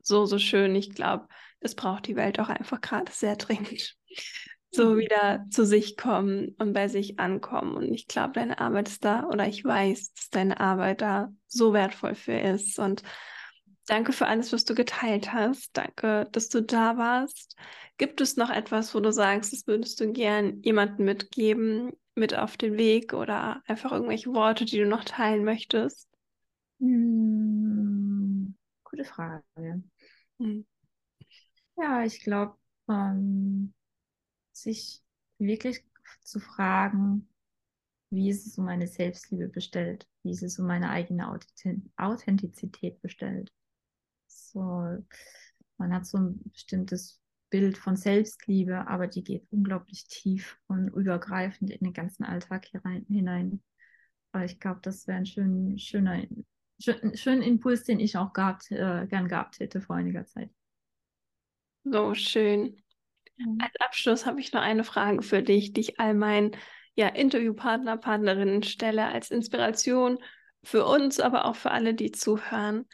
So, 0.03 0.27
so 0.27 0.39
schön. 0.39 0.75
Ich 0.75 0.95
glaube, 0.95 1.27
das 1.61 1.75
braucht 1.75 2.07
die 2.07 2.17
Welt 2.17 2.39
auch 2.39 2.49
einfach 2.49 2.81
gerade 2.81 3.11
sehr 3.13 3.37
dringend. 3.37 3.97
So 4.73 4.91
mhm. 4.91 4.99
wieder 4.99 5.47
zu 5.51 5.67
sich 5.67 5.97
kommen 5.97 6.55
und 6.59 6.75
bei 6.75 6.87
sich 6.87 7.19
ankommen. 7.19 7.75
Und 7.75 7.93
ich 7.93 8.07
glaube, 8.07 8.35
deine 8.35 8.61
Arbeit 8.61 8.87
ist 8.87 9.05
da, 9.05 9.25
oder 9.25 9.49
ich 9.49 9.65
weiß, 9.65 10.13
dass 10.13 10.31
deine 10.31 10.61
Arbeit 10.61 11.01
da 11.01 11.33
so 11.49 11.73
wertvoll 11.73 12.15
für 12.15 12.39
ist. 12.39 12.79
Und 12.79 13.03
danke 13.91 14.13
für 14.13 14.27
alles, 14.27 14.53
was 14.53 14.65
du 14.65 14.75
geteilt 14.75 15.33
hast. 15.33 15.77
Danke, 15.77 16.29
dass 16.33 16.49
du 16.49 16.63
da 16.63 16.97
warst. 16.97 17.57
Gibt 17.99 18.21
es 18.21 18.37
noch 18.37 18.51
etwas, 18.51 18.95
wo 18.95 19.01
du 19.01 19.13
sagst, 19.13 19.53
das 19.53 19.67
würdest 19.67 20.01
du 20.01 20.13
gern 20.13 20.63
jemandem 20.63 21.07
mitgeben, 21.07 21.93
mit 22.15 22.35
auf 22.35 22.57
den 22.57 22.77
Weg 22.77 23.13
oder 23.13 23.63
einfach 23.67 23.93
irgendwelche 23.93 24.33
Worte, 24.33 24.65
die 24.65 24.79
du 24.79 24.87
noch 24.87 25.05
teilen 25.05 25.45
möchtest? 25.45 26.09
Hm, 26.81 28.55
gute 28.85 29.05
Frage. 29.05 29.83
Hm. 30.39 30.67
Ja, 31.77 32.05
ich 32.05 32.21
glaube, 32.21 32.57
ähm, 32.89 33.73
sich 34.53 35.03
wirklich 35.39 35.85
zu 36.23 36.41
fragen, 36.41 37.29
wie 38.11 38.31
ist 38.31 38.47
es 38.47 38.59
um 38.59 38.67
meine 38.67 38.89
Selbstliebe 38.89 39.49
bestellt, 39.49 40.07
wie 40.23 40.33
ist 40.33 40.43
es 40.43 40.59
um 40.59 40.67
meine 40.67 40.91
eigene 40.91 41.39
Authentizität 41.97 43.01
bestellt. 43.03 43.53
So, 44.53 44.99
man 45.79 45.95
hat 45.95 46.07
so 46.07 46.19
ein 46.19 46.41
bestimmtes 46.51 47.21
Bild 47.51 47.79
von 47.79 47.97
Selbstliebe, 47.97 48.87
aber 48.87 49.07
die 49.07 49.25
geht 49.25 49.47
unglaublich 49.51 50.07
tief 50.07 50.59
und 50.69 50.89
übergreifend 50.89 51.71
in 51.71 51.81
den 51.81 51.93
ganzen 51.93 52.25
Alltag 52.25 52.67
hinein. 53.09 53.63
Aber 54.33 54.45
ich 54.45 54.61
glaube, 54.61 54.81
das 54.83 55.07
wäre 55.07 55.19
ein 55.19 55.27
schön, 55.27 55.79
schöner, 55.79 56.23
schön, 56.81 57.17
schöner 57.17 57.45
Impuls, 57.45 57.85
den 57.85 57.99
ich 57.99 58.17
auch 58.17 58.33
gehabt, 58.33 58.71
äh, 58.71 59.07
gern 59.09 59.29
gehabt 59.29 59.59
hätte 59.59 59.81
vor 59.81 59.97
einiger 59.97 60.25
Zeit. 60.27 60.51
So 61.85 62.15
schön. 62.15 62.83
Als 63.59 63.73
Abschluss 63.81 64.27
habe 64.27 64.41
ich 64.41 64.53
noch 64.53 64.61
eine 64.61 64.85
Frage 64.85 65.23
für 65.23 65.43
dich, 65.43 65.73
die 65.73 65.81
ich 65.81 66.01
all 66.01 66.15
meinen 66.15 66.53
ja, 66.95 67.09
Interviewpartner, 67.09 67.97
Partnerinnen 67.97 68.63
stelle, 68.63 69.07
als 69.07 69.31
Inspiration 69.31 70.19
für 70.63 70.85
uns, 70.85 71.21
aber 71.21 71.47
auch 71.47 71.57
für 71.57 71.71
alle, 71.71 71.95
die 71.95 72.13
zuhören. 72.13 72.87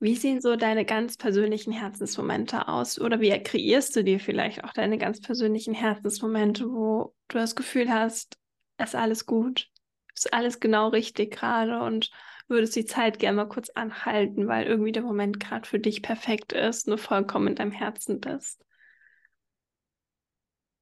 Wie 0.00 0.14
sehen 0.14 0.40
so 0.40 0.54
deine 0.54 0.84
ganz 0.84 1.16
persönlichen 1.16 1.72
Herzensmomente 1.72 2.68
aus? 2.68 3.00
Oder 3.00 3.20
wie 3.20 3.30
kreierst 3.42 3.96
du 3.96 4.04
dir 4.04 4.20
vielleicht 4.20 4.62
auch 4.62 4.72
deine 4.72 4.96
ganz 4.96 5.20
persönlichen 5.20 5.74
Herzensmomente, 5.74 6.70
wo 6.70 7.14
du 7.26 7.38
das 7.38 7.56
Gefühl 7.56 7.92
hast, 7.92 8.38
es 8.76 8.90
ist 8.90 8.94
alles 8.94 9.26
gut, 9.26 9.68
ist 10.14 10.32
alles 10.32 10.60
genau 10.60 10.88
richtig 10.88 11.32
gerade 11.32 11.82
und 11.82 12.10
würdest 12.46 12.76
die 12.76 12.84
Zeit 12.84 13.18
gerne 13.18 13.36
mal 13.38 13.48
kurz 13.48 13.70
anhalten, 13.70 14.46
weil 14.46 14.66
irgendwie 14.66 14.92
der 14.92 15.02
Moment 15.02 15.40
gerade 15.40 15.68
für 15.68 15.80
dich 15.80 16.00
perfekt 16.00 16.52
ist, 16.52 16.86
nur 16.86 16.98
vollkommen 16.98 17.48
in 17.48 17.54
deinem 17.56 17.72
Herzen 17.72 18.20
bist? 18.20 18.64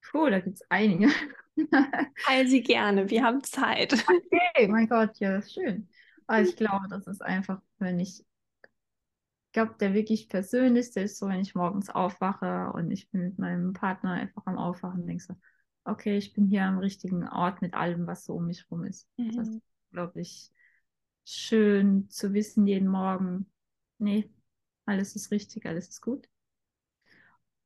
Puh, 0.03 0.29
da 0.29 0.39
gibt 0.39 0.57
es 0.57 0.65
einige. 0.69 1.09
Teil 2.25 2.47
sie 2.47 2.61
gerne, 2.61 3.09
wir 3.09 3.23
haben 3.23 3.43
Zeit. 3.43 3.93
Okay, 3.93 4.67
mein 4.67 4.87
Gott, 4.87 5.17
ja, 5.17 5.33
das 5.33 5.47
ist 5.47 5.55
schön. 5.55 5.89
Aber 6.27 6.41
ich 6.41 6.55
glaube, 6.55 6.87
das 6.89 7.07
ist 7.07 7.21
einfach, 7.21 7.61
wenn 7.79 7.99
ich 7.99 8.23
glaube, 9.57 9.73
der 9.79 9.95
wirklich 9.95 10.29
persönlichste 10.29 10.99
ist 10.99 11.17
so, 11.17 11.27
wenn 11.29 11.39
ich 11.39 11.55
morgens 11.55 11.89
aufwache 11.89 12.71
und 12.73 12.91
ich 12.91 13.09
bin 13.09 13.21
mit 13.21 13.39
meinem 13.39 13.73
Partner 13.73 14.11
einfach 14.11 14.45
am 14.45 14.59
Aufwachen 14.59 15.01
und 15.01 15.07
denke 15.07 15.23
so, 15.23 15.35
okay, 15.83 16.15
ich 16.15 16.33
bin 16.33 16.45
hier 16.45 16.61
am 16.65 16.77
richtigen 16.77 17.27
Ort 17.27 17.63
mit 17.63 17.73
allem, 17.73 18.05
was 18.05 18.23
so 18.23 18.35
um 18.35 18.45
mich 18.45 18.65
herum 18.65 18.83
ist. 18.83 19.09
Mhm. 19.17 19.35
Das 19.35 19.49
ist, 19.49 19.61
glaube 19.91 20.21
ich, 20.21 20.51
schön 21.25 22.07
zu 22.11 22.35
wissen 22.35 22.67
jeden 22.67 22.87
Morgen, 22.87 23.49
nee, 23.97 24.29
alles 24.85 25.15
ist 25.15 25.31
richtig, 25.31 25.65
alles 25.65 25.87
ist 25.87 26.01
gut. 26.01 26.29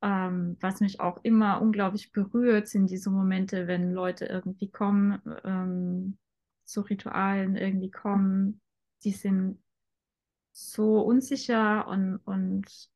Ähm, 0.00 0.56
was 0.60 0.80
mich 0.80 0.98
auch 0.98 1.22
immer 1.22 1.60
unglaublich 1.60 2.10
berührt, 2.10 2.68
sind 2.68 2.88
diese 2.88 3.10
Momente, 3.10 3.66
wenn 3.66 3.92
Leute 3.92 4.24
irgendwie 4.24 4.70
kommen, 4.70 5.20
ähm, 5.44 6.16
zu 6.64 6.80
Ritualen 6.80 7.54
irgendwie 7.54 7.90
kommen, 7.90 8.62
die 9.04 9.12
sind 9.12 9.61
so 10.52 11.00
unsicher 11.00 11.86
und, 11.88 12.18
und 12.24 12.90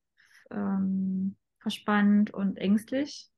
ähm, 0.50 1.36
verspannt 1.60 2.32
und 2.32 2.58
ängstlich. 2.58 3.30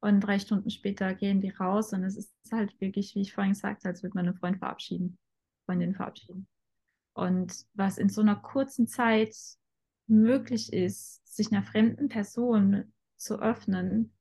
Und 0.00 0.20
drei 0.20 0.38
Stunden 0.38 0.70
später 0.70 1.14
gehen 1.14 1.40
die 1.40 1.50
raus 1.50 1.92
und 1.92 2.04
es 2.04 2.16
ist 2.16 2.32
halt 2.52 2.80
wirklich, 2.80 3.14
wie 3.14 3.22
ich 3.22 3.34
vorhin 3.34 3.52
gesagt 3.52 3.82
habe, 3.82 3.90
als 3.90 4.02
würde 4.02 4.16
man 4.16 4.26
einen 4.26 4.36
Freund 4.36 4.58
verabschieden, 4.58 5.18
Freundin 5.66 5.94
verabschieden. 5.94 6.46
Und 7.14 7.66
was 7.74 7.98
in 7.98 8.08
so 8.08 8.20
einer 8.20 8.36
kurzen 8.36 8.86
Zeit 8.86 9.34
möglich 10.06 10.72
ist, 10.72 11.26
sich 11.26 11.50
einer 11.50 11.64
fremden 11.64 12.08
Person 12.08 12.92
zu 13.16 13.40
öffnen, 13.40 14.12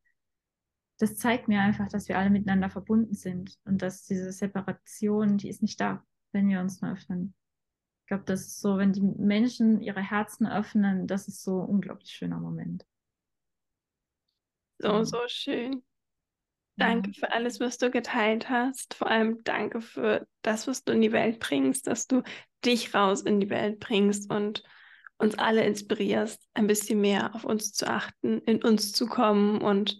das 0.97 1.17
zeigt 1.17 1.47
mir 1.47 1.61
einfach, 1.61 1.88
dass 1.89 2.07
wir 2.07 2.17
alle 2.17 2.31
miteinander 2.31 2.71
verbunden 2.71 3.13
sind 3.13 3.59
und 3.65 3.83
dass 3.83 4.03
diese 4.03 4.31
Separation, 4.31 5.38
die 5.38 5.49
ist 5.49 5.61
nicht 5.61 5.79
da, 5.79 6.03
wenn 6.31 6.49
wir 6.49 6.59
uns 6.59 6.81
nur 6.81 6.91
öffnen. 6.91 7.35
Ich 8.08 8.10
glaube, 8.10 8.24
das 8.24 8.47
ist 8.47 8.62
so, 8.62 8.78
wenn 8.78 8.93
die 8.93 9.01
Menschen 9.01 9.82
ihre 9.82 10.01
Herzen 10.01 10.47
öffnen, 10.47 11.08
das 11.08 11.28
ist 11.28 11.43
so 11.43 11.62
ein 11.62 11.68
unglaublich 11.68 12.10
schöner 12.10 12.39
Moment. 12.39 12.86
So, 14.80 15.03
so 15.03 15.18
schön. 15.28 15.84
Danke 16.78 17.12
für 17.14 17.34
alles, 17.34 17.60
was 17.60 17.78
du 17.78 17.91
geteilt 17.91 18.49
hast. 18.49 18.93
Vor 18.93 19.12
allem 19.12 19.43
danke 19.43 19.82
für 19.82 20.26
das, 20.41 20.70
was 20.70 20.86
du 20.86 20.93
in 20.93 21.01
die 21.01 21.12
Welt 21.12 21.39
bringst, 21.39 21.88
dass 21.88 22.08
du 22.08 22.24
dich 22.64 22.93
raus 22.93 23.24
in 23.24 23.41
die 23.41 23.49
Welt 23.49 23.82
bringst 23.82 24.32
und 24.32 24.64
uns 25.18 25.38
alle 25.38 25.66
inspirierst, 25.66 26.41
ein 26.53 26.68
bisschen 26.68 27.01
mehr 27.01 27.36
auf 27.36 27.43
uns 27.43 27.74
zu 27.74 27.88
achten, 27.89 28.39
in 28.39 28.64
uns 28.64 28.93
zu 28.93 29.08
kommen 29.08 29.60
und 29.60 29.99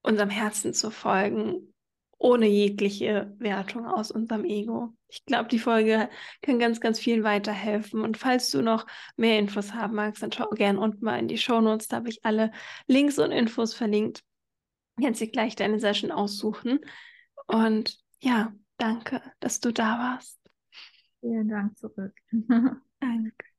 unserem 0.00 0.30
Herzen 0.30 0.72
zu 0.72 0.90
folgen 0.90 1.74
ohne 2.20 2.46
jegliche 2.46 3.34
Wertung 3.38 3.86
aus 3.86 4.10
unserem 4.10 4.44
Ego. 4.44 4.92
Ich 5.08 5.24
glaube, 5.24 5.48
die 5.48 5.58
Folge 5.58 6.10
kann 6.42 6.58
ganz, 6.58 6.78
ganz 6.78 7.00
vielen 7.00 7.24
weiterhelfen. 7.24 8.02
Und 8.02 8.18
falls 8.18 8.50
du 8.50 8.60
noch 8.60 8.86
mehr 9.16 9.38
Infos 9.38 9.72
haben 9.72 9.94
magst, 9.94 10.22
dann 10.22 10.30
schau 10.30 10.50
gerne 10.50 10.78
unten 10.78 11.02
mal 11.02 11.18
in 11.18 11.28
die 11.28 11.38
Show 11.38 11.62
Notes. 11.62 11.88
Da 11.88 11.96
habe 11.96 12.10
ich 12.10 12.22
alle 12.24 12.52
Links 12.86 13.18
und 13.18 13.32
Infos 13.32 13.72
verlinkt. 13.72 14.22
Kannst 15.02 15.22
dir 15.22 15.30
gleich 15.30 15.56
deine 15.56 15.80
Session 15.80 16.10
aussuchen. 16.10 16.80
Und 17.46 17.98
ja, 18.20 18.52
danke, 18.76 19.22
dass 19.40 19.60
du 19.60 19.72
da 19.72 19.98
warst. 19.98 20.38
Vielen 21.20 21.48
Dank 21.48 21.78
zurück. 21.78 22.12
danke. 23.00 23.49